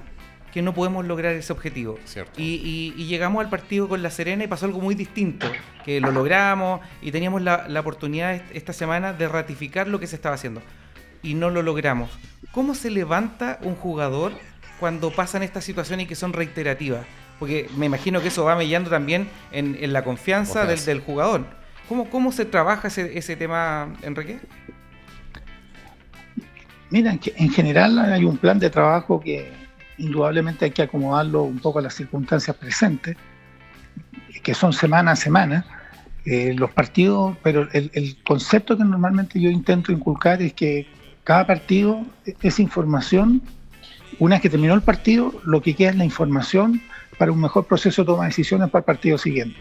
que 0.54 0.62
no 0.62 0.76
podemos 0.76 1.04
lograr 1.06 1.34
ese 1.34 1.52
objetivo. 1.52 1.98
Y, 2.38 2.94
llegamos 3.08 3.44
al 3.44 3.50
partido 3.50 3.90
con 3.90 4.04
La 4.04 4.12
Serena 4.12 4.44
y 4.44 4.48
pasó 4.48 4.68
algo 4.68 4.80
muy 4.80 4.94
distinto, 4.94 5.48
que 5.84 6.00
lo 6.00 6.12
logramos 6.12 6.80
y 7.02 7.12
teníamos 7.12 7.42
la, 7.42 7.66
oportunidad 7.80 8.40
esta 8.54 8.72
semana 8.72 9.14
de 9.14 9.28
ratificar 9.28 9.88
lo 9.88 10.00
que 10.00 10.06
se 10.06 10.16
estaba 10.16 10.36
haciendo. 10.36 10.62
Y 11.24 11.34
no 11.34 11.50
lo 11.50 11.64
logramos. 11.64 12.12
¿Cómo 12.52 12.76
se 12.76 12.92
levanta 12.92 13.58
un 13.64 13.76
jugador 13.76 14.34
cuando 14.80 15.10
pasan 15.10 15.42
estas 15.42 15.64
situaciones 15.64 16.06
y 16.06 16.08
que 16.08 16.16
son 16.16 16.34
reiterativas? 16.34 17.08
Porque 17.44 17.70
me 17.76 17.88
imagino 17.88 18.22
que 18.22 18.30
eso 18.30 18.46
va 18.46 18.56
mellando 18.56 18.90
también 18.90 19.28
en, 19.52 19.92
la 19.92 20.06
confianza 20.06 20.66
del, 20.66 21.02
jugador. 21.02 21.46
¿Cómo, 21.90 22.10
¿Cómo 22.10 22.32
se 22.32 22.46
trabaja 22.46 22.88
ese, 22.88 23.18
ese 23.18 23.36
tema, 23.36 23.94
Enrique? 24.02 24.40
Mira, 26.90 27.20
en 27.36 27.50
general 27.50 28.00
hay 28.00 28.24
un 28.24 28.38
plan 28.38 28.60
de 28.60 28.70
trabajo 28.70 29.20
que 29.20 29.52
indudablemente 29.98 30.64
hay 30.64 30.72
que 30.72 30.84
acomodarlo 30.84 31.44
un 31.44 31.60
poco 31.60 31.80
a 31.80 31.82
las 31.82 31.96
circunstancias 31.96 32.56
presentes, 32.56 33.18
que 34.42 34.54
son 34.54 34.72
semana 34.72 35.12
a 35.12 35.16
semana. 35.18 35.66
Eh, 36.24 36.56
los 36.58 36.72
partidos, 36.72 37.36
pero 37.44 37.68
el, 37.74 38.16
concepto 38.24 38.78
que 38.78 38.86
normalmente 38.86 39.38
yo 39.38 39.50
intento 39.50 39.92
inculcar 39.92 40.42
es 40.42 40.54
que 40.54 40.88
cada 41.26 41.46
partido 41.46 42.06
es 42.42 42.58
información. 42.62 43.42
Una 44.18 44.36
vez 44.36 44.44
que 44.44 44.50
terminó 44.50 44.76
el 44.76 44.82
partido, 44.82 45.34
lo 45.44 45.62
que 45.62 45.76
queda 45.76 45.90
es 45.90 45.98
la 45.98 46.06
información 46.06 46.82
para 47.18 47.32
un 47.32 47.42
mejor 47.42 47.66
proceso 47.66 48.02
de 48.02 48.06
toma 48.08 48.24
de 48.24 48.30
decisiones 48.30 48.70
para 48.70 48.82
el 48.82 48.86
partido 48.86 49.18
siguiente. 49.18 49.60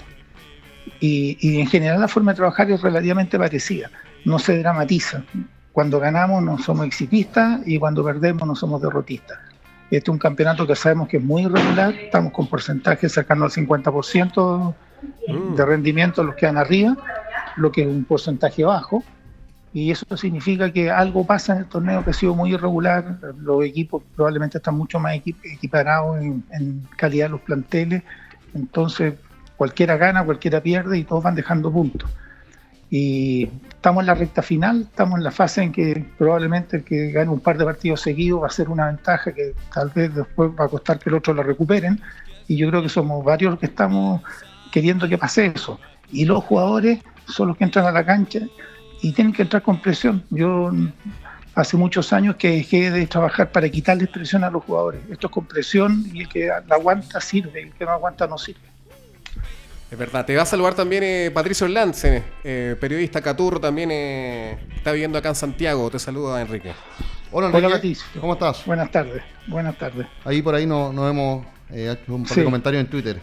Y, 1.00 1.36
y 1.40 1.60
en 1.60 1.66
general 1.66 2.00
la 2.00 2.08
forma 2.08 2.32
de 2.32 2.36
trabajar 2.36 2.70
es 2.70 2.80
relativamente 2.80 3.38
parecida, 3.38 3.90
no 4.24 4.38
se 4.38 4.58
dramatiza. 4.58 5.24
Cuando 5.72 5.98
ganamos 5.98 6.42
no 6.42 6.58
somos 6.58 6.86
exitistas 6.86 7.60
y 7.66 7.78
cuando 7.78 8.04
perdemos 8.04 8.46
no 8.46 8.54
somos 8.54 8.80
derrotistas. 8.82 9.38
Este 9.92 10.10
es 10.10 10.14
un 10.14 10.18
campeonato 10.18 10.66
que 10.66 10.74
sabemos 10.74 11.06
que 11.08 11.18
es 11.18 11.22
muy 11.22 11.42
irregular, 11.42 11.92
estamos 11.92 12.32
con 12.32 12.46
porcentajes 12.46 13.12
cercano 13.12 13.44
al 13.44 13.50
50% 13.50 14.74
mm. 15.28 15.54
de 15.54 15.66
rendimiento 15.66 16.24
los 16.24 16.34
que 16.34 16.46
dan 16.46 16.56
arriba, 16.56 16.96
lo 17.56 17.70
que 17.70 17.82
es 17.82 17.88
un 17.88 18.04
porcentaje 18.04 18.64
bajo, 18.64 19.04
y 19.74 19.90
eso 19.90 20.16
significa 20.16 20.70
que 20.70 20.90
algo 20.90 21.26
pasa 21.26 21.54
en 21.54 21.60
el 21.60 21.66
torneo 21.66 22.04
que 22.04 22.10
ha 22.10 22.14
sido 22.14 22.34
muy 22.34 22.52
irregular, 22.52 23.18
los 23.38 23.64
equipos 23.64 24.02
probablemente 24.14 24.58
están 24.58 24.76
mucho 24.76 24.98
más 24.98 25.16
equiparados 25.16 26.20
en, 26.20 26.44
en 26.50 26.86
calidad 26.96 27.26
de 27.26 27.30
los 27.30 27.40
planteles, 27.40 28.02
entonces 28.54 29.14
cualquiera 29.56 29.96
gana, 29.96 30.24
cualquiera 30.24 30.60
pierde 30.60 30.98
y 30.98 31.04
todos 31.04 31.22
van 31.22 31.34
dejando 31.34 31.72
puntos. 31.72 32.10
Y 32.90 33.48
estamos 33.70 34.02
en 34.02 34.06
la 34.08 34.14
recta 34.14 34.42
final, 34.42 34.82
estamos 34.82 35.16
en 35.18 35.24
la 35.24 35.30
fase 35.30 35.62
en 35.62 35.72
que 35.72 36.04
probablemente 36.18 36.76
el 36.76 36.84
que 36.84 37.10
gane 37.10 37.30
un 37.30 37.40
par 37.40 37.56
de 37.56 37.64
partidos 37.64 38.02
seguidos 38.02 38.42
va 38.42 38.48
a 38.48 38.50
ser 38.50 38.68
una 38.68 38.88
ventaja 38.88 39.32
que 39.32 39.54
tal 39.72 39.88
vez 39.94 40.14
después 40.14 40.50
va 40.60 40.66
a 40.66 40.68
costar 40.68 40.98
que 40.98 41.08
el 41.08 41.16
otro 41.16 41.32
la 41.32 41.42
recuperen. 41.42 41.98
Y 42.48 42.56
yo 42.58 42.68
creo 42.68 42.82
que 42.82 42.90
somos 42.90 43.24
varios 43.24 43.52
los 43.52 43.60
que 43.60 43.66
estamos 43.66 44.20
queriendo 44.70 45.08
que 45.08 45.16
pase 45.16 45.46
eso. 45.46 45.80
Y 46.10 46.26
los 46.26 46.44
jugadores 46.44 46.98
son 47.26 47.48
los 47.48 47.56
que 47.56 47.64
entran 47.64 47.86
a 47.86 47.92
la 47.92 48.04
cancha 48.04 48.40
y 49.02 49.12
tienen 49.12 49.32
que 49.32 49.42
entrar 49.42 49.62
con 49.62 49.82
presión. 49.82 50.24
Yo 50.30 50.70
hace 51.54 51.76
muchos 51.76 52.12
años 52.12 52.36
que 52.36 52.50
dejé 52.50 52.90
de 52.90 53.06
trabajar 53.06 53.50
para 53.50 53.68
quitarle 53.68 54.06
presión 54.06 54.44
a 54.44 54.50
los 54.50 54.64
jugadores. 54.64 55.02
Esto 55.10 55.26
es 55.26 55.32
con 55.32 55.44
presión 55.44 56.06
y 56.12 56.20
el 56.22 56.28
que 56.28 56.46
la 56.46 56.76
aguanta 56.76 57.20
sirve, 57.20 57.62
el 57.62 57.72
que 57.72 57.84
no 57.84 57.90
aguanta 57.90 58.26
no 58.26 58.38
sirve. 58.38 58.60
Es 59.90 59.98
verdad, 59.98 60.24
te 60.24 60.34
va 60.34 60.42
a 60.42 60.46
saludar 60.46 60.74
también 60.74 61.02
eh, 61.04 61.30
Patricio 61.34 61.68
Lance, 61.68 62.22
eh, 62.44 62.76
periodista 62.80 63.20
Caturro, 63.20 63.60
también 63.60 63.90
eh, 63.92 64.56
está 64.74 64.92
viviendo 64.92 65.18
acá 65.18 65.28
en 65.28 65.34
Santiago. 65.34 65.90
Te 65.90 65.98
saluda 65.98 66.40
Enrique. 66.40 66.72
Hola 67.30 67.48
Enrique, 67.48 67.68
Patricio. 67.68 68.06
¿cómo 68.18 68.32
estás? 68.32 68.64
Buenas 68.64 68.90
tardes, 68.90 69.22
buenas 69.48 69.76
tardes. 69.76 70.06
Ahí 70.24 70.40
por 70.40 70.54
ahí 70.54 70.64
nos 70.64 70.94
no 70.94 71.06
hemos 71.08 71.44
hecho 71.70 72.14
un 72.14 72.24
par 72.24 72.36
de 72.36 72.44
comentarios 72.44 72.84
en 72.84 72.88
Twitter. 72.88 73.20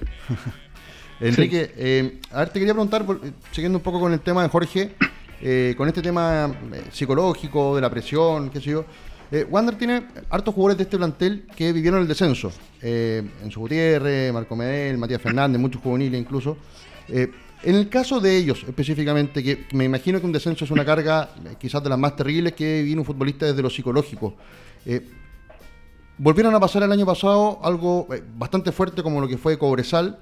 Enrique, 1.20 2.20
a 2.32 2.40
ver, 2.40 2.50
te 2.50 2.60
quería 2.60 2.74
preguntar, 2.74 3.04
siguiendo 3.52 3.80
un 3.80 3.84
poco 3.84 4.00
con 4.00 4.14
el 4.14 4.20
tema 4.20 4.44
de 4.44 4.50
Jorge, 4.50 4.96
con 5.78 5.88
este 5.88 6.02
tema 6.02 6.52
psicológico, 6.92 7.76
de 7.76 7.82
la 7.82 7.90
presión, 7.90 8.50
qué 8.50 8.60
sé 8.60 8.72
yo. 8.72 8.86
Eh, 9.32 9.46
Wander 9.48 9.76
tiene 9.76 10.08
hartos 10.30 10.56
jugadores 10.56 10.78
de 10.78 10.84
este 10.84 10.98
plantel 10.98 11.46
que 11.56 11.72
vivieron 11.72 12.02
el 12.02 12.08
descenso. 12.08 12.52
Eh, 12.82 13.24
Enzo 13.44 13.60
Gutiérrez, 13.60 14.34
Marco 14.34 14.56
Medel, 14.56 14.98
Matías 14.98 15.22
Fernández, 15.22 15.62
muchos 15.62 15.82
juveniles 15.82 16.20
incluso. 16.20 16.58
Eh, 17.08 17.32
en 17.62 17.76
el 17.76 17.90
caso 17.90 18.20
de 18.20 18.38
ellos 18.38 18.64
específicamente, 18.68 19.44
que 19.44 19.68
me 19.74 19.84
imagino 19.84 20.20
que 20.20 20.26
un 20.26 20.32
descenso 20.32 20.66
es 20.66 20.72
una 20.72 20.84
carga 20.84 21.30
eh, 21.46 21.56
quizás 21.60 21.84
de 21.84 21.90
las 21.90 22.00
más 22.00 22.16
terribles 22.16 22.54
que 22.54 22.82
vive 22.82 23.00
un 23.00 23.06
futbolista 23.06 23.46
desde 23.46 23.62
lo 23.62 23.70
psicológico. 23.70 24.36
volvieron 26.18 26.56
a 26.56 26.60
pasar 26.60 26.84
el 26.84 26.92
año 26.92 27.06
pasado 27.06 27.60
algo 27.64 28.08
bastante 28.36 28.72
fuerte 28.72 29.04
como 29.04 29.22
lo 29.22 29.28
que 29.28 29.38
fue 29.38 29.60
Cobresal. 29.60 30.18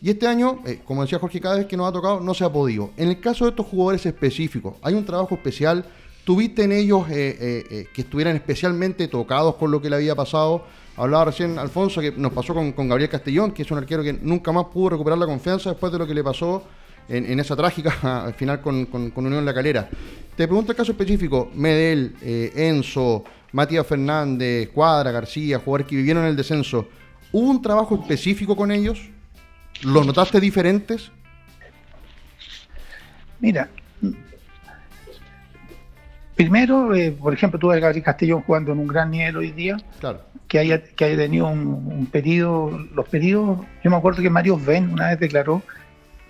Y 0.00 0.10
este 0.10 0.26
año, 0.26 0.60
como 0.84 1.02
decía 1.02 1.18
Jorge, 1.18 1.40
cada 1.40 1.56
vez 1.56 1.66
que 1.66 1.76
nos 1.76 1.88
ha 1.88 1.92
tocado 1.92 2.20
no 2.20 2.34
se 2.34 2.44
ha 2.44 2.52
podido. 2.52 2.90
En 2.96 3.08
el 3.08 3.20
caso 3.20 3.44
de 3.44 3.50
estos 3.50 3.66
jugadores 3.66 4.04
específicos, 4.04 4.74
hay 4.82 4.94
un 4.94 5.04
trabajo 5.04 5.34
especial 5.34 5.84
¿Tuviste 6.24 6.64
en 6.64 6.72
ellos 6.72 7.06
eh, 7.10 7.36
eh, 7.38 7.64
eh, 7.70 7.86
que 7.92 8.00
estuvieran 8.00 8.34
especialmente 8.34 9.08
tocados 9.08 9.56
con 9.56 9.70
lo 9.70 9.82
que 9.82 9.90
le 9.90 9.96
había 9.96 10.14
pasado? 10.14 10.64
Hablaba 10.96 11.26
recién 11.26 11.58
Alfonso 11.58 12.00
que 12.00 12.12
nos 12.12 12.32
pasó 12.32 12.54
con, 12.54 12.72
Gabriel 12.88 13.10
Castellón, 13.10 13.52
que 13.52 13.60
es 13.60 13.70
un 13.70 13.76
arquero 13.76 14.02
que 14.02 14.14
nunca 14.14 14.50
más 14.50 14.66
pudo 14.72 14.90
recuperar 14.90 15.18
la 15.18 15.26
confianza 15.26 15.70
después 15.70 15.92
de 15.92 15.98
lo 15.98 16.06
que 16.06 16.14
le 16.14 16.24
pasó 16.24 16.62
en, 17.10 17.38
esa 17.38 17.54
trágica 17.54 18.32
final 18.38 18.62
con, 18.62 18.86
con, 18.86 19.26
Unión 19.26 19.44
La 19.44 19.52
Calera. 19.52 19.86
Te 20.34 20.46
pregunto 20.46 20.72
el 20.72 20.76
caso 20.76 20.92
específico, 20.92 21.50
Medel, 21.54 22.14
Enzo, 22.22 23.22
Matías 23.52 23.86
Fernández, 23.86 24.70
Cuadra, 24.70 25.10
García, 25.10 25.58
jugadores 25.58 25.86
que 25.86 25.96
vivieron 25.96 26.24
el 26.24 26.36
descenso, 26.36 26.88
¿hubo 27.32 27.50
un 27.50 27.60
trabajo 27.60 27.96
específico 27.96 28.56
con 28.56 28.72
ellos? 28.72 28.98
¿Los 29.82 30.06
notaste 30.06 30.40
diferentes? 30.40 31.10
Mira, 33.40 33.68
Primero, 36.36 36.92
eh, 36.94 37.12
por 37.12 37.32
ejemplo, 37.32 37.60
tuve 37.60 37.76
a 37.76 37.80
Gabriel 37.80 38.04
Castellón 38.04 38.42
jugando 38.42 38.72
en 38.72 38.80
un 38.80 38.88
gran 38.88 39.10
nivel 39.10 39.36
hoy 39.36 39.52
día. 39.52 39.76
Claro. 40.00 40.20
Que 40.48 40.58
haya, 40.58 40.82
que 40.82 41.04
haya 41.04 41.16
tenido 41.16 41.46
un, 41.46 42.06
periodo, 42.10 42.76
los 42.92 43.08
periodos, 43.08 43.60
yo 43.82 43.90
me 43.90 43.96
acuerdo 43.96 44.20
que 44.20 44.30
Mario 44.30 44.58
Ben 44.58 44.92
una 44.92 45.10
vez 45.10 45.20
declaró 45.20 45.62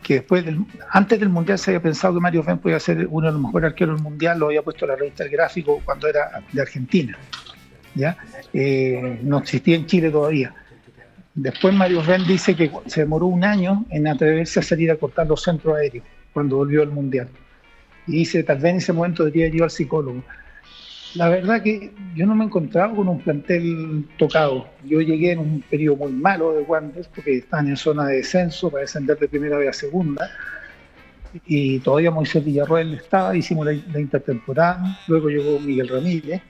que 0.03 0.15
después 0.15 0.45
antes 0.91 1.19
del 1.19 1.31
Mundial 1.31 1.59
se 1.59 1.71
había 1.71 1.81
pensado 1.81 2.15
que 2.15 2.21
Mario 2.21 2.43
Ben 2.43 2.59
podía 2.59 2.79
ser 2.79 3.07
uno 3.11 3.27
de 3.27 3.33
los 3.33 3.41
mejores 3.41 3.71
arqueros 3.71 3.97
del 3.97 4.05
Mundial, 4.05 4.39
lo 4.39 4.47
había 4.47 4.63
puesto 4.63 4.87
la 4.87 4.95
revista 4.95 5.25
El 5.25 5.31
Gráfico 5.31 5.81
cuando 5.85 6.07
era 6.07 6.43
de 6.53 6.61
Argentina. 6.61 7.19
¿ya? 7.95 8.17
Eh, 8.53 9.21
no 9.23 9.39
existía 9.39 9.77
en 9.77 9.87
Chile 9.87 10.11
todavía. 10.11 10.55
Después 11.35 11.75
Mario 11.75 12.03
Ben 12.07 12.25
dice 12.27 12.55
que 12.55 12.71
se 12.87 13.01
demoró 13.01 13.27
un 13.27 13.45
año 13.45 13.85
en 13.91 14.07
atreverse 14.07 14.61
a 14.61 14.63
salir 14.63 14.91
a 14.91 14.97
cortar 14.97 15.27
los 15.27 15.43
centros 15.43 15.77
aéreos 15.77 16.05
cuando 16.33 16.57
volvió 16.57 16.83
al 16.83 16.91
Mundial 16.91 17.29
y 18.07 18.19
dice, 18.19 18.43
tal 18.43 18.59
vez 18.59 18.73
en 18.73 18.77
ese 18.77 18.93
momento 18.93 19.25
debería 19.25 19.55
ir 19.55 19.63
al 19.63 19.71
psicólogo. 19.71 20.23
La 21.15 21.29
verdad 21.29 21.63
que 21.63 21.93
yo 22.15 22.27
no 22.27 22.35
me 22.35 22.45
he 22.45 22.47
encontrado 22.47 22.97
con 22.97 23.09
un 23.09 23.21
plantel 23.21 24.05
tocado. 24.19 24.67
Yo 24.85 25.01
llegué 25.01 25.33
en 25.33 25.39
un 25.39 25.63
periodo 25.63 25.97
muy 25.97 26.13
malo 26.13 26.53
de 26.53 26.63
Wanderers 26.63 27.09
porque 27.09 27.39
estaban 27.39 27.69
en 27.69 27.77
zona 27.77 28.07
de 28.07 28.17
descenso 28.17 28.69
para 28.69 28.83
descender 28.83 29.19
de 29.19 29.29
primera 29.29 29.57
vez 29.57 29.69
a 29.69 29.73
segunda. 29.73 30.29
Y 31.47 31.79
todavía 31.81 32.11
Moisés 32.11 32.45
Villarroel 32.45 32.95
estaba, 32.95 33.37
hicimos 33.37 33.67
la, 33.67 34.01
intertemporada, 34.01 34.99
luego 35.07 35.29
llegó 35.29 35.59
Miguel 35.61 35.89
Ramírez. 35.89 36.43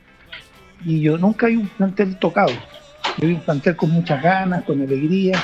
Y 0.84 1.00
yo 1.00 1.18
nunca 1.18 1.46
hay 1.46 1.56
un 1.56 1.68
plantel 1.68 2.18
tocado. 2.18 2.52
Yo 3.18 3.28
vi 3.28 3.34
un 3.34 3.40
plantel 3.40 3.76
con 3.76 3.90
muchas 3.90 4.22
ganas, 4.22 4.64
con 4.64 4.80
alegría, 4.82 5.38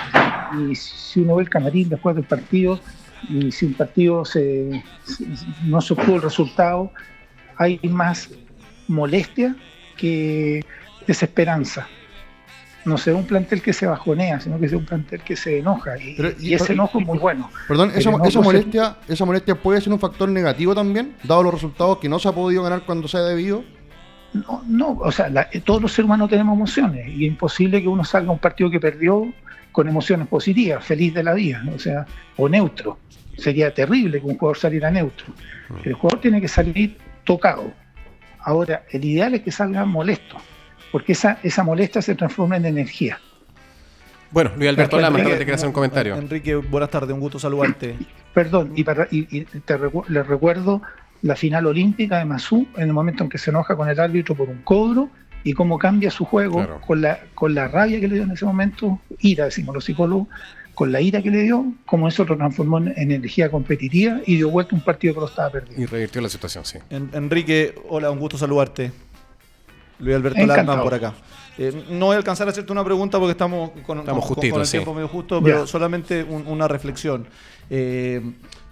y 0.59 0.75
si 0.75 1.21
uno 1.21 1.37
ve 1.37 1.43
el 1.45 1.49
camarín 1.51 1.89
después 1.89 2.17
del 2.17 2.25
partido, 2.25 2.81
y 3.29 3.53
si 3.53 3.67
un 3.67 3.75
partido 3.75 4.25
se, 4.25 4.83
se- 5.05 5.25
no 5.65 5.81
se 5.81 5.93
obtuvo 5.93 6.17
el 6.17 6.23
resultado, 6.23 6.91
hay 7.57 7.79
más 7.85 8.31
molestia 8.89 9.55
que 9.97 10.65
desesperanza. 11.07 11.87
No 12.87 12.97
será 12.97 13.17
un 13.19 13.27
plantel 13.27 13.61
que 13.61 13.75
se 13.75 13.87
bajonea, 13.87 14.41
sino 14.41 14.59
que 14.59 14.65
es 14.67 14.73
un 14.73 14.87
plantel 14.87 15.21
que 15.21 15.37
se 15.37 15.59
enoja, 15.59 15.99
y, 15.99 16.15
Pero, 16.17 16.31
y 16.41 16.49
y- 16.49 16.55
ese 16.55 16.73
enojo 16.73 16.99
es 16.99 17.07
muy 17.07 17.19
bueno. 17.19 17.51
Perdón, 17.69 17.93
esa, 17.95 18.11
se- 18.31 18.39
molestia, 18.41 18.97
esa 19.07 19.25
molestia 19.27 19.55
puede 19.55 19.81
ser 19.83 19.93
un 19.93 20.01
factor 20.01 20.29
negativo 20.31 20.75
también, 20.75 21.15
dado 21.23 21.43
los 21.43 21.53
resultados 21.55 21.99
que 21.99 22.09
no 22.09 22.19
se 22.19 22.29
ha 22.29 22.33
podido 22.33 22.63
ganar 22.63 22.83
cuando 22.87 23.07
se 23.07 23.19
ha 23.19 23.23
debido. 23.23 23.63
No, 24.33 24.63
no, 24.67 24.91
o 25.01 25.11
sea, 25.11 25.29
la- 25.29 25.49
todos 25.65 25.83
los 25.83 25.93
seres 25.93 26.07
humanos 26.07 26.31
tenemos 26.31 26.55
emociones 26.57 27.09
y 27.09 27.25
es 27.27 27.31
imposible 27.33 27.83
que 27.83 27.89
uno 27.89 28.05
salga 28.05 28.29
a 28.29 28.33
un 28.33 28.39
partido 28.39 28.71
que 28.71 28.79
perdió 28.79 29.33
con 29.73 29.89
emociones 29.89 30.29
positivas, 30.29 30.85
feliz 30.85 31.13
de 31.15 31.23
la 31.25 31.35
vida, 31.35 31.65
o 31.75 31.79
sea, 31.79 32.07
o 32.37 32.49
neutro. 32.49 32.99
Sería 33.37 33.73
terrible 33.75 34.21
que 34.21 34.27
un 34.27 34.37
jugador 34.37 34.57
saliera 34.59 34.91
neutro. 34.91 35.27
El 35.85 35.95
jugador 35.95 36.21
tiene 36.21 36.41
que 36.41 36.49
salir 36.49 36.97
tocado. 37.25 37.73
Ahora, 38.41 38.85
el 38.91 39.05
ideal 39.05 39.35
es 39.35 39.43
que 39.43 39.51
salga 39.51 39.85
molesto, 39.85 40.37
porque 40.93 41.13
esa, 41.13 41.39
esa 41.43 41.63
molestia 41.65 42.01
se 42.03 42.15
transforma 42.15 42.57
en 42.57 42.67
energía. 42.67 43.19
Bueno, 44.31 44.51
Luis 44.57 44.69
Alberto 44.69 44.97
Enrique- 44.97 45.03
Lama 45.03 45.19
te 45.31 45.37
quiere 45.39 45.55
hacer 45.55 45.67
un 45.67 45.73
comentario. 45.73 46.15
Enrique, 46.17 46.55
buenas 46.55 46.91
tardes, 46.91 47.13
un 47.13 47.21
gusto 47.21 47.39
saludarte. 47.39 47.97
Perdón, 48.33 48.73
y, 48.77 48.85
para- 48.85 49.09
y- 49.11 49.27
y 49.39 49.45
te 49.45 49.77
recu- 49.79 50.07
les 50.09 50.25
recuerdo 50.27 50.83
la 51.23 51.37
final 51.37 51.67
olímpica 51.67 52.19
de 52.19 52.25
Masú, 52.25 52.67
en 52.77 52.83
el 52.89 52.93
momento 52.93 53.25
en 53.25 53.31
que 53.31 53.39
se 53.39 53.51
enoja 53.51 53.77
con 53.77 53.89
el 53.89 53.99
árbitro 54.01 54.35
por 54.35 54.49
un 54.49 54.63
cobro 54.63 55.11
y 55.45 55.53
cómo 55.53 55.79
cambia 55.79 56.11
su 56.11 56.25
juego 56.25 56.57
Claro. 56.59 56.81
con, 56.87 57.01
la, 57.01 57.21
con 57.35 57.55
la 57.55 57.69
rabia 57.69 58.01
que 58.01 58.09
le 58.09 58.15
dio 58.17 58.25
en 58.25 58.31
ese 58.33 58.45
momento, 58.45 59.01
ira, 59.21 59.45
decimos 59.47 59.75
los 59.75 59.85
psicólogos, 59.85 60.29
con 60.75 60.93
la 60.93 61.01
ira 61.01 61.21
que 61.23 61.31
le 61.31 61.43
dio, 61.43 61.65
cómo 61.85 62.09
eso 62.09 62.25
lo 62.25 62.37
transformó 62.37 62.79
en 62.79 62.95
energía 62.97 63.51
competitiva 63.51 64.21
y 64.27 64.37
dio 64.37 64.49
vuelta 64.51 64.75
un 64.75 64.81
partido 64.83 65.13
que 65.15 65.21
lo 65.21 65.27
estaba 65.27 65.51
perdiendo. 65.51 65.83
Y 65.83 65.87
revirtió 65.87 66.23
la 66.23 66.29
situación, 66.31 66.65
sí. 66.65 66.79
En- 66.89 67.11
Enrique, 67.13 67.75
hola, 67.89 68.11
un 68.11 68.19
gusto 68.19 68.39
saludarte. 68.39 68.91
Luis 69.99 70.17
Alberto. 70.17 70.47
Landman 70.47 70.83
por 70.83 70.95
acá. 70.95 71.13
Eh, 71.59 71.85
no 71.91 72.07
voy 72.07 72.15
a 72.15 72.19
alcanzar 72.19 72.47
a 72.47 72.51
hacerte 72.53 72.73
una 72.73 72.83
pregunta 72.85 73.19
porque 73.19 73.33
estamos 73.33 73.71
con, 73.85 73.99
Estamos 73.99 74.25
con- 74.25 74.35
justitos, 74.35 74.53
con 74.53 74.61
el 74.63 74.67
sí. 74.67 74.73
tiempo 74.79 74.95
medio 74.95 75.09
justo, 75.09 75.43
pero 75.43 75.67
solamente 75.67 76.25
un- 76.25 76.47
una 76.47 76.67
reflexión. 76.67 77.27
Eh, 77.69 78.23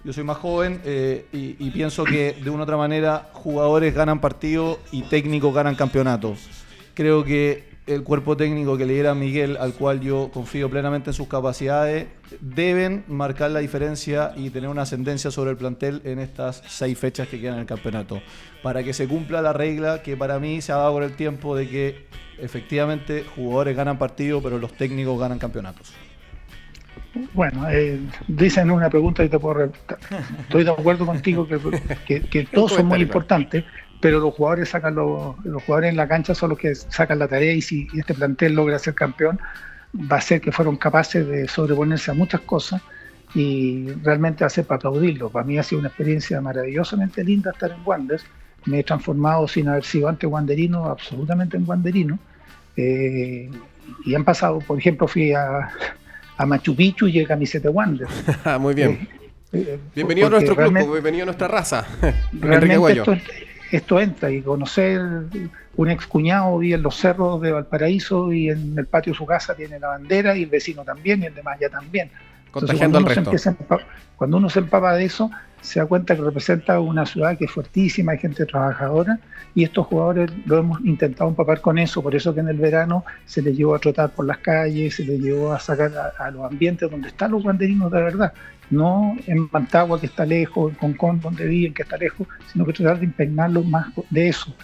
yo 0.04 0.12
soy 0.12 0.24
más 0.24 0.36
joven 0.38 0.80
eh, 0.84 1.26
y, 1.32 1.70
pienso 1.70 2.04
que 2.04 2.32
de 2.32 2.50
una 2.50 2.60
u 2.60 2.62
otra 2.62 2.76
manera 2.76 3.28
jugadores 3.32 3.94
ganan 3.94 4.20
partidos 4.20 4.78
y 4.92 5.02
técnicos 5.02 5.54
ganan 5.54 5.74
campeonatos. 5.74 6.48
Creo 6.94 7.24
que 7.24 7.68
el 7.86 8.02
cuerpo 8.04 8.36
técnico 8.36 8.76
que 8.76 8.84
le 8.84 8.94
diera 8.94 9.14
Miguel, 9.14 9.56
al 9.56 9.72
cual 9.72 10.00
yo 10.00 10.30
confío 10.32 10.68
plenamente 10.68 11.10
en 11.10 11.14
sus 11.14 11.26
capacidades, 11.26 12.06
deben 12.40 13.04
marcar 13.08 13.50
la 13.50 13.60
diferencia 13.60 14.32
y 14.36 14.50
tener 14.50 14.68
una 14.68 14.82
ascendencia 14.82 15.30
sobre 15.30 15.52
el 15.52 15.56
plantel 15.56 16.02
en 16.04 16.18
estas 16.18 16.62
seis 16.66 16.98
fechas 16.98 17.28
que 17.28 17.40
quedan 17.40 17.54
en 17.54 17.60
el 17.60 17.66
campeonato. 17.66 18.20
Para 18.62 18.84
que 18.84 18.92
se 18.92 19.08
cumpla 19.08 19.40
la 19.40 19.52
regla 19.52 20.02
que 20.02 20.16
para 20.16 20.38
mí 20.38 20.60
se 20.60 20.72
ha 20.72 20.76
dado 20.76 20.94
con 20.94 21.02
el 21.02 21.16
tiempo 21.16 21.56
de 21.56 21.68
que 21.68 22.06
efectivamente 22.38 23.24
jugadores 23.34 23.76
ganan 23.76 23.98
partidos, 23.98 24.42
pero 24.42 24.58
los 24.58 24.72
técnicos 24.74 25.18
ganan 25.18 25.38
campeonatos. 25.38 25.92
Bueno, 27.32 27.68
eh, 27.68 28.00
dicen 28.26 28.70
una 28.70 28.88
pregunta 28.90 29.24
y 29.24 29.28
te 29.28 29.38
puedo 29.38 29.54
re- 29.54 29.72
Estoy 30.42 30.64
de 30.64 30.70
acuerdo 30.70 31.06
contigo 31.06 31.46
que, 31.48 31.60
que- 32.04 32.28
que 32.28 32.44
todos 32.52 32.72
son 32.74 32.86
muy 32.86 33.02
importantes, 33.02 33.64
pero 34.00 34.20
los 34.20 34.34
jugadores 34.34 34.68
sacan 34.70 34.94
los, 34.94 35.36
los 35.44 35.62
jugadores 35.64 35.90
en 35.90 35.96
la 35.96 36.08
cancha 36.08 36.34
son 36.34 36.50
los 36.50 36.58
que 36.58 36.74
sacan 36.74 37.18
la 37.18 37.28
tarea 37.28 37.52
y 37.54 37.62
si 37.62 37.88
este 37.98 38.14
plantel 38.14 38.54
logra 38.54 38.78
ser 38.78 38.94
campeón, 38.94 39.38
va 39.94 40.16
a 40.18 40.20
ser 40.20 40.40
que 40.40 40.52
fueron 40.52 40.76
capaces 40.78 41.26
de 41.26 41.48
sobreponerse 41.48 42.10
a 42.10 42.14
muchas 42.14 42.42
cosas 42.42 42.82
y 43.32 43.94
realmente 44.02 44.44
hace 44.44 44.64
para 44.64 44.76
aplaudirlo. 44.78 45.30
Para 45.32 45.44
mí 45.44 45.58
ha 45.58 45.62
sido 45.62 45.80
una 45.80 45.88
experiencia 45.88 46.40
maravillosamente 46.40 47.24
linda 47.24 47.50
estar 47.52 47.72
en 47.72 47.80
Wanderers. 47.84 48.28
Me 48.64 48.80
he 48.80 48.84
transformado 48.84 49.48
sin 49.48 49.68
haber 49.68 49.84
sido 49.84 50.08
antes 50.08 50.30
wanderino, 50.30 50.86
absolutamente 50.86 51.56
en 51.56 51.64
wanderino. 51.68 52.20
Eh, 52.76 53.50
y 53.84 54.14
han 54.14 54.24
pasado, 54.24 54.64
por 54.64 54.78
ejemplo, 54.78 55.08
fui 55.08 55.32
a, 55.32 55.70
a 56.38 56.46
Machu 56.46 56.74
Picchu 56.74 57.06
y 57.08 57.12
llegué 57.12 57.24
a 57.26 57.28
camiseta 57.28 57.64
de 57.68 57.74
Wander. 57.74 58.08
Ah, 58.44 58.58
Muy 58.58 58.74
bien. 58.74 59.08
Eh, 59.52 59.78
Bienvenido 59.94 60.26
a 60.28 60.30
nuestro 60.30 60.54
club, 60.54 60.70
realmente- 60.72 60.90
bienvenido 60.92 61.22
a 61.24 61.26
nuestra 61.26 61.48
raza. 61.48 61.86
Realmente 62.32 62.92
esto, 62.92 63.16
esto 63.72 64.00
entra 64.00 64.30
y 64.30 64.42
conocer 64.42 65.00
un 65.76 65.90
ex 65.90 66.06
cuñado 66.06 66.58
vive 66.58 66.74
en 66.76 66.82
los 66.82 66.96
cerros 66.96 67.40
de 67.40 67.52
Valparaíso 67.52 68.32
y 68.32 68.50
en 68.50 68.74
el 68.78 68.86
patio 68.86 69.12
de 69.12 69.16
su 69.16 69.24
casa 69.26 69.54
tiene 69.54 69.78
la 69.80 69.88
bandera 69.88 70.36
y 70.36 70.42
el 70.42 70.50
vecino 70.50 70.84
también 70.84 71.22
y 71.22 71.26
el 71.26 71.34
de 71.34 71.42
Maya 71.42 71.68
también. 71.70 72.10
Entonces, 72.46 72.50
Contagiando 72.50 72.98
al 72.98 73.04
cuando, 73.04 73.14
se 73.14 73.32
resto. 73.32 73.50
empieza 73.50 73.86
cuando 74.16 74.36
uno 74.36 74.50
se 74.50 74.58
empapa 74.58 74.94
de 74.96 75.04
eso, 75.04 75.30
se 75.60 75.80
da 75.80 75.86
cuenta 75.86 76.16
que 76.16 76.22
representa 76.22 76.80
una 76.80 77.04
ciudad 77.06 77.36
que 77.36 77.46
es 77.46 77.50
fuertísima, 77.50 78.12
hay 78.12 78.18
gente 78.18 78.46
trabajadora 78.46 79.18
y 79.54 79.64
estos 79.64 79.86
jugadores 79.86 80.30
lo 80.46 80.58
hemos 80.58 80.80
intentado 80.84 81.28
empapar 81.28 81.60
con 81.60 81.78
eso, 81.78 82.02
por 82.02 82.14
eso 82.14 82.34
que 82.34 82.40
en 82.40 82.48
el 82.48 82.58
verano 82.58 83.04
se 83.24 83.42
les 83.42 83.56
llevó 83.56 83.74
a 83.74 83.78
trotar 83.78 84.10
por 84.10 84.24
las 84.24 84.38
calles, 84.38 84.96
se 84.96 85.04
les 85.04 85.20
llevó 85.20 85.52
a 85.52 85.58
sacar 85.58 85.92
a, 86.18 86.30
los 86.30 86.44
ambientes 86.44 86.90
donde 86.90 87.08
están 87.08 87.32
los 87.32 87.42
banderinos 87.42 87.90
de 87.90 88.02
verdad, 88.02 88.32
no 88.70 89.16
en 89.26 89.48
Mantagua 89.50 89.98
que 89.98 90.06
está 90.06 90.24
lejos, 90.24 90.72
en 90.72 90.78
Concón 90.78 91.20
donde 91.20 91.46
viven 91.46 91.74
que 91.74 91.82
está 91.82 91.96
lejos, 91.96 92.26
sino 92.52 92.64
que 92.64 92.72
tratar 92.72 93.00
de 93.00 93.06
impregnarlos 93.06 93.66
más 93.66 93.86
de 94.10 94.28
eso. 94.28 94.54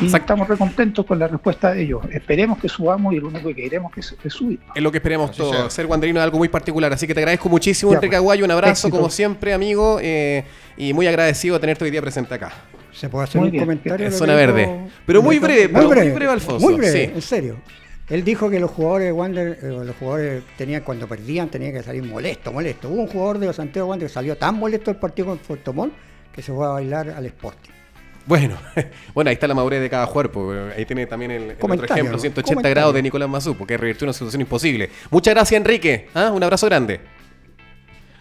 Y 0.00 0.04
Exacto. 0.06 0.16
estamos 0.18 0.48
recontentos 0.48 1.04
con 1.04 1.18
la 1.18 1.26
respuesta 1.28 1.72
de 1.72 1.82
ellos. 1.82 2.02
Esperemos 2.12 2.58
que 2.58 2.68
subamos 2.68 3.12
y 3.14 3.16
lo 3.18 3.28
único 3.28 3.48
que 3.48 3.54
queremos 3.54 3.92
es, 3.96 4.14
es 4.22 4.32
subir. 4.32 4.58
Es 4.74 4.82
lo 4.82 4.90
que 4.92 4.98
esperemos 4.98 5.30
Así 5.30 5.38
todos. 5.38 5.56
sea. 5.56 5.70
Ser 5.70 5.86
guanderino 5.86 6.20
es 6.20 6.24
algo 6.24 6.38
muy 6.38 6.48
particular. 6.48 6.92
Así 6.92 7.06
que 7.06 7.14
te 7.14 7.20
agradezco 7.20 7.48
muchísimo, 7.48 7.90
Ya, 7.92 7.96
Enrique 7.96 8.12
pues. 8.12 8.18
Aguayo. 8.18 8.44
Un 8.44 8.50
abrazo, 8.52 8.86
Éxito. 8.88 8.96
como 8.96 9.10
siempre, 9.10 9.52
amigo. 9.52 9.98
eh, 10.00 10.44
y 10.76 10.92
muy 10.92 11.06
agradecido 11.06 11.54
de 11.56 11.60
tenerte 11.60 11.84
hoy 11.84 11.90
día 11.90 12.00
presente 12.00 12.34
acá. 12.34 12.52
¿Se 12.92 13.08
puede 13.08 13.24
hacer 13.24 13.40
Muy 13.40 13.48
un 13.48 13.52
bien. 13.52 13.64
comentario? 13.64 14.08
Lo 14.08 14.12
zona 14.16 14.34
verde. 14.34 14.60
dijo- 14.62 14.88
Pero 15.06 15.22
muy 15.22 15.38
breve, 15.38 15.68
pero 15.68 15.86
muy 15.88 16.10
breve, 16.10 16.26
Alfonso. 16.32 16.64
Muy 16.64 16.74
breve, 16.74 17.06
Sí. 17.06 17.12
en 17.14 17.22
serio. 17.22 17.56
Él 18.08 18.24
dijo 18.24 18.50
que 18.50 18.60
los 18.60 18.70
jugadores 18.70 19.06
de 19.06 19.12
Wander, 19.12 19.58
eh, 19.62 19.66
los 19.68 19.96
jugadores 19.96 20.42
tenían, 20.58 20.82
cuando 20.82 21.06
perdían, 21.08 21.48
tenían 21.48 21.72
que 21.72 21.82
salir 21.82 22.02
molesto, 22.02 22.52
molesto. 22.52 22.88
Hubo 22.88 23.02
un 23.02 23.06
jugador 23.08 23.38
de 23.38 23.46
los 23.46 23.56
Santiago 23.56 23.88
Wander 23.88 24.08
que 24.08 24.12
salió 24.14 24.36
tan 24.36 24.56
molesto 24.56 24.90
del 24.90 25.00
partido 25.00 25.28
con 25.28 25.38
Puerto 25.38 25.72
Montt 25.72 25.92
que 26.34 26.42
se 26.42 26.52
fue 26.52 26.66
a 26.66 26.70
bailar 26.70 27.10
al 27.10 27.24
Sporting. 27.26 27.70
Bueno, 28.26 28.56
bueno, 29.14 29.28
ahí 29.28 29.34
está 29.34 29.46
la 29.46 29.54
madurez 29.54 29.80
de 29.80 29.90
cada 29.90 30.06
cuerpo. 30.06 30.52
Ahí 30.76 30.84
tiene 30.86 31.06
también 31.06 31.30
el, 31.30 31.42
el 31.50 31.56
otro 31.60 31.84
ejemplo, 31.84 32.12
¿no? 32.12 32.18
180 32.18 32.42
Comentario. 32.42 32.74
grados 32.74 32.94
de 32.94 33.02
Nicolás 33.02 33.28
Mazú, 33.28 33.56
porque 33.56 33.76
revirtió 33.76 34.04
una 34.04 34.12
situación 34.12 34.40
imposible. 34.40 34.90
Muchas 35.10 35.34
gracias, 35.34 35.58
Enrique. 35.58 36.08
¿Ah? 36.14 36.30
Un 36.32 36.42
abrazo 36.42 36.66
grande. 36.66 37.00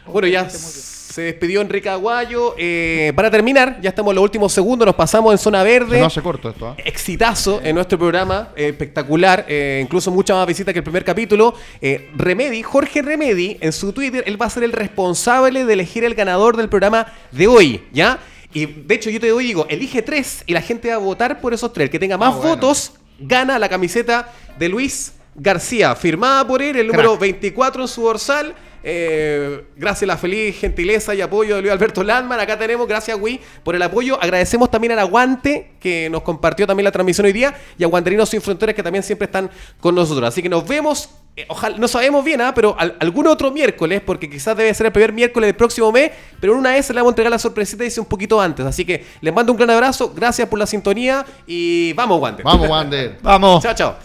Bueno, 0.08 0.28
ya 0.28 0.50
se 0.50 1.22
despidió 1.22 1.62
Enrique 1.62 1.90
Aguayo. 1.90 2.56
Eh, 2.58 3.14
para 3.16 3.30
terminar, 3.30 3.80
ya 3.82 3.90
estamos 3.90 4.12
en 4.12 4.16
los 4.16 4.24
últimos 4.24 4.52
segundos, 4.52 4.86
nos 4.86 4.96
pasamos 4.96 5.32
en 5.32 5.38
zona 5.38 5.60
Se 5.64 5.70
verde. 5.70 6.00
nos 6.00 6.08
hace 6.08 6.22
corto 6.22 6.50
esto, 6.50 6.70
¿ah? 6.70 6.76
exitazo 6.84 7.62
en 7.64 7.76
nuestro 7.76 8.00
programa, 8.00 8.50
eh, 8.56 8.70
espectacular, 8.70 9.46
eh, 9.48 9.80
incluso 9.84 10.10
mucha 10.10 10.34
más 10.34 10.48
visita 10.48 10.74
que 10.74 10.80
el 10.80 10.84
primer 10.84 11.04
capítulo. 11.06 11.54
Eh, 11.82 12.10
Remedy, 12.16 12.64
Jorge 12.64 13.02
Remedy, 13.02 13.58
en 13.62 13.72
su 13.72 13.94
Twitter, 13.94 14.24
él 14.26 14.42
va 14.42 14.48
a 14.48 14.50
ser 14.50 14.64
el 14.64 14.72
responsable 14.72 15.66
de 15.66 15.74
elegir 15.74 16.04
el 16.04 16.16
ganador 16.16 16.58
del 16.58 16.70
programa 16.70 17.08
de 17.32 17.48
hoy, 17.48 17.84
¿ya? 17.92 18.20
Y 18.54 18.66
de 18.66 18.96
hecho 18.96 19.10
yo 19.10 19.20
te 19.20 19.30
doy, 19.30 19.46
digo, 19.46 19.66
elige 19.70 20.02
tres 20.02 20.44
y 20.46 20.54
la 20.54 20.62
gente 20.62 20.90
va 20.90 20.96
a 20.96 21.00
votar 21.00 21.40
por 21.40 21.54
esos 21.54 21.72
tres. 21.72 21.86
El 21.86 21.90
que 21.90 22.00
tenga 22.00 22.18
más 22.18 22.36
bueno. 22.36 22.50
votos 22.50 22.94
gana 23.20 23.60
la 23.60 23.70
camiseta 23.70 24.34
de 24.58 24.70
Luis 24.70 25.14
García, 25.36 25.96
firmada 25.96 26.46
por 26.46 26.62
él, 26.62 26.76
el 26.76 26.88
número 26.88 27.18
24 27.18 27.84
en 27.84 27.88
su 27.88 28.02
dorsal. 28.02 28.54
Eh, 28.84 29.64
gracias 29.76 30.04
a 30.04 30.08
la 30.08 30.18
feliz 30.18 30.58
gentileza 30.60 31.14
y 31.14 31.22
apoyo 31.22 31.56
de 31.56 31.62
Luis 31.62 31.72
Alberto 31.72 32.04
Landman. 32.04 32.40
Acá 32.40 32.58
tenemos, 32.58 32.88
gracias 32.88 33.18
Wii 33.20 33.40
por 33.64 33.76
el 33.76 33.82
apoyo. 33.82 34.22
Agradecemos 34.22 34.72
también 34.72 34.94
al 34.94 35.00
Aguante 35.00 35.74
que 35.80 36.10
nos 36.10 36.24
compartió 36.24 36.66
también 36.66 36.86
la 36.86 36.92
transmisión 36.92 37.26
hoy 37.26 37.34
día 37.34 37.56
y 37.78 37.84
a 37.84 37.88
Guanderinos 37.88 38.30
Sin 38.30 38.42
Fronteras 38.42 38.76
que 38.76 38.84
también 38.84 39.04
siempre 39.04 39.26
están 39.26 39.50
con 39.80 39.96
nosotros. 39.96 40.28
Así 40.28 40.42
que 40.42 40.50
nos 40.50 40.68
vemos, 40.68 41.10
eh, 41.36 41.46
ojalá, 41.48 41.78
no 41.78 41.88
sabemos 41.88 42.24
bien, 42.26 42.42
¿ah? 42.42 42.54
pero 42.54 42.76
al- 42.78 42.98
algún 43.00 43.28
otro 43.28 43.52
miércoles, 43.52 44.02
porque 44.06 44.30
quizás 44.30 44.56
debe 44.58 44.74
ser 44.74 44.88
el 44.88 44.92
primer 44.92 45.14
miércoles 45.14 45.48
del 45.48 45.56
próximo 45.56 45.92
mes, 45.92 46.12
pero 46.40 46.54
en 46.54 46.60
una 46.60 46.72
vez 46.72 46.90
le 46.90 46.96
vamos 46.96 47.10
a 47.10 47.14
entregar 47.14 47.32
la 47.32 47.40
sorpresita 47.40 47.84
y 47.84 47.88
dice 47.88 48.00
un 48.02 48.06
poquito 48.08 48.40
antes. 48.42 48.66
Así 48.66 48.86
que 48.86 49.06
les 49.22 49.34
mando 49.34 49.52
un 49.54 49.58
gran 49.58 49.70
abrazo, 49.70 50.14
gracias 50.14 50.48
por 50.50 50.60
la 50.60 50.68
sintonía 50.68 51.26
y 51.48 51.94
vamos, 51.94 52.20
Guante. 52.20 52.44
Vamos, 52.44 52.68
Wander. 52.68 53.18
Vamos. 53.22 53.64
Chao, 53.64 53.74
chao. 53.74 53.96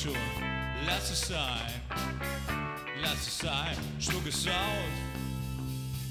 schon, 0.00 0.14
lass 0.86 1.10
es 1.10 1.18
sein. 1.18 2.39
erste 3.10 3.46
Zeit 3.46 3.76
schon 3.98 4.22
gesaut. 4.24 4.54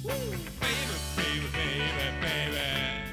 Woo. 0.03 0.11
Baby, 0.59 0.95
baby, 1.15 1.47
baby, 1.51 2.09
baby. 2.21 3.08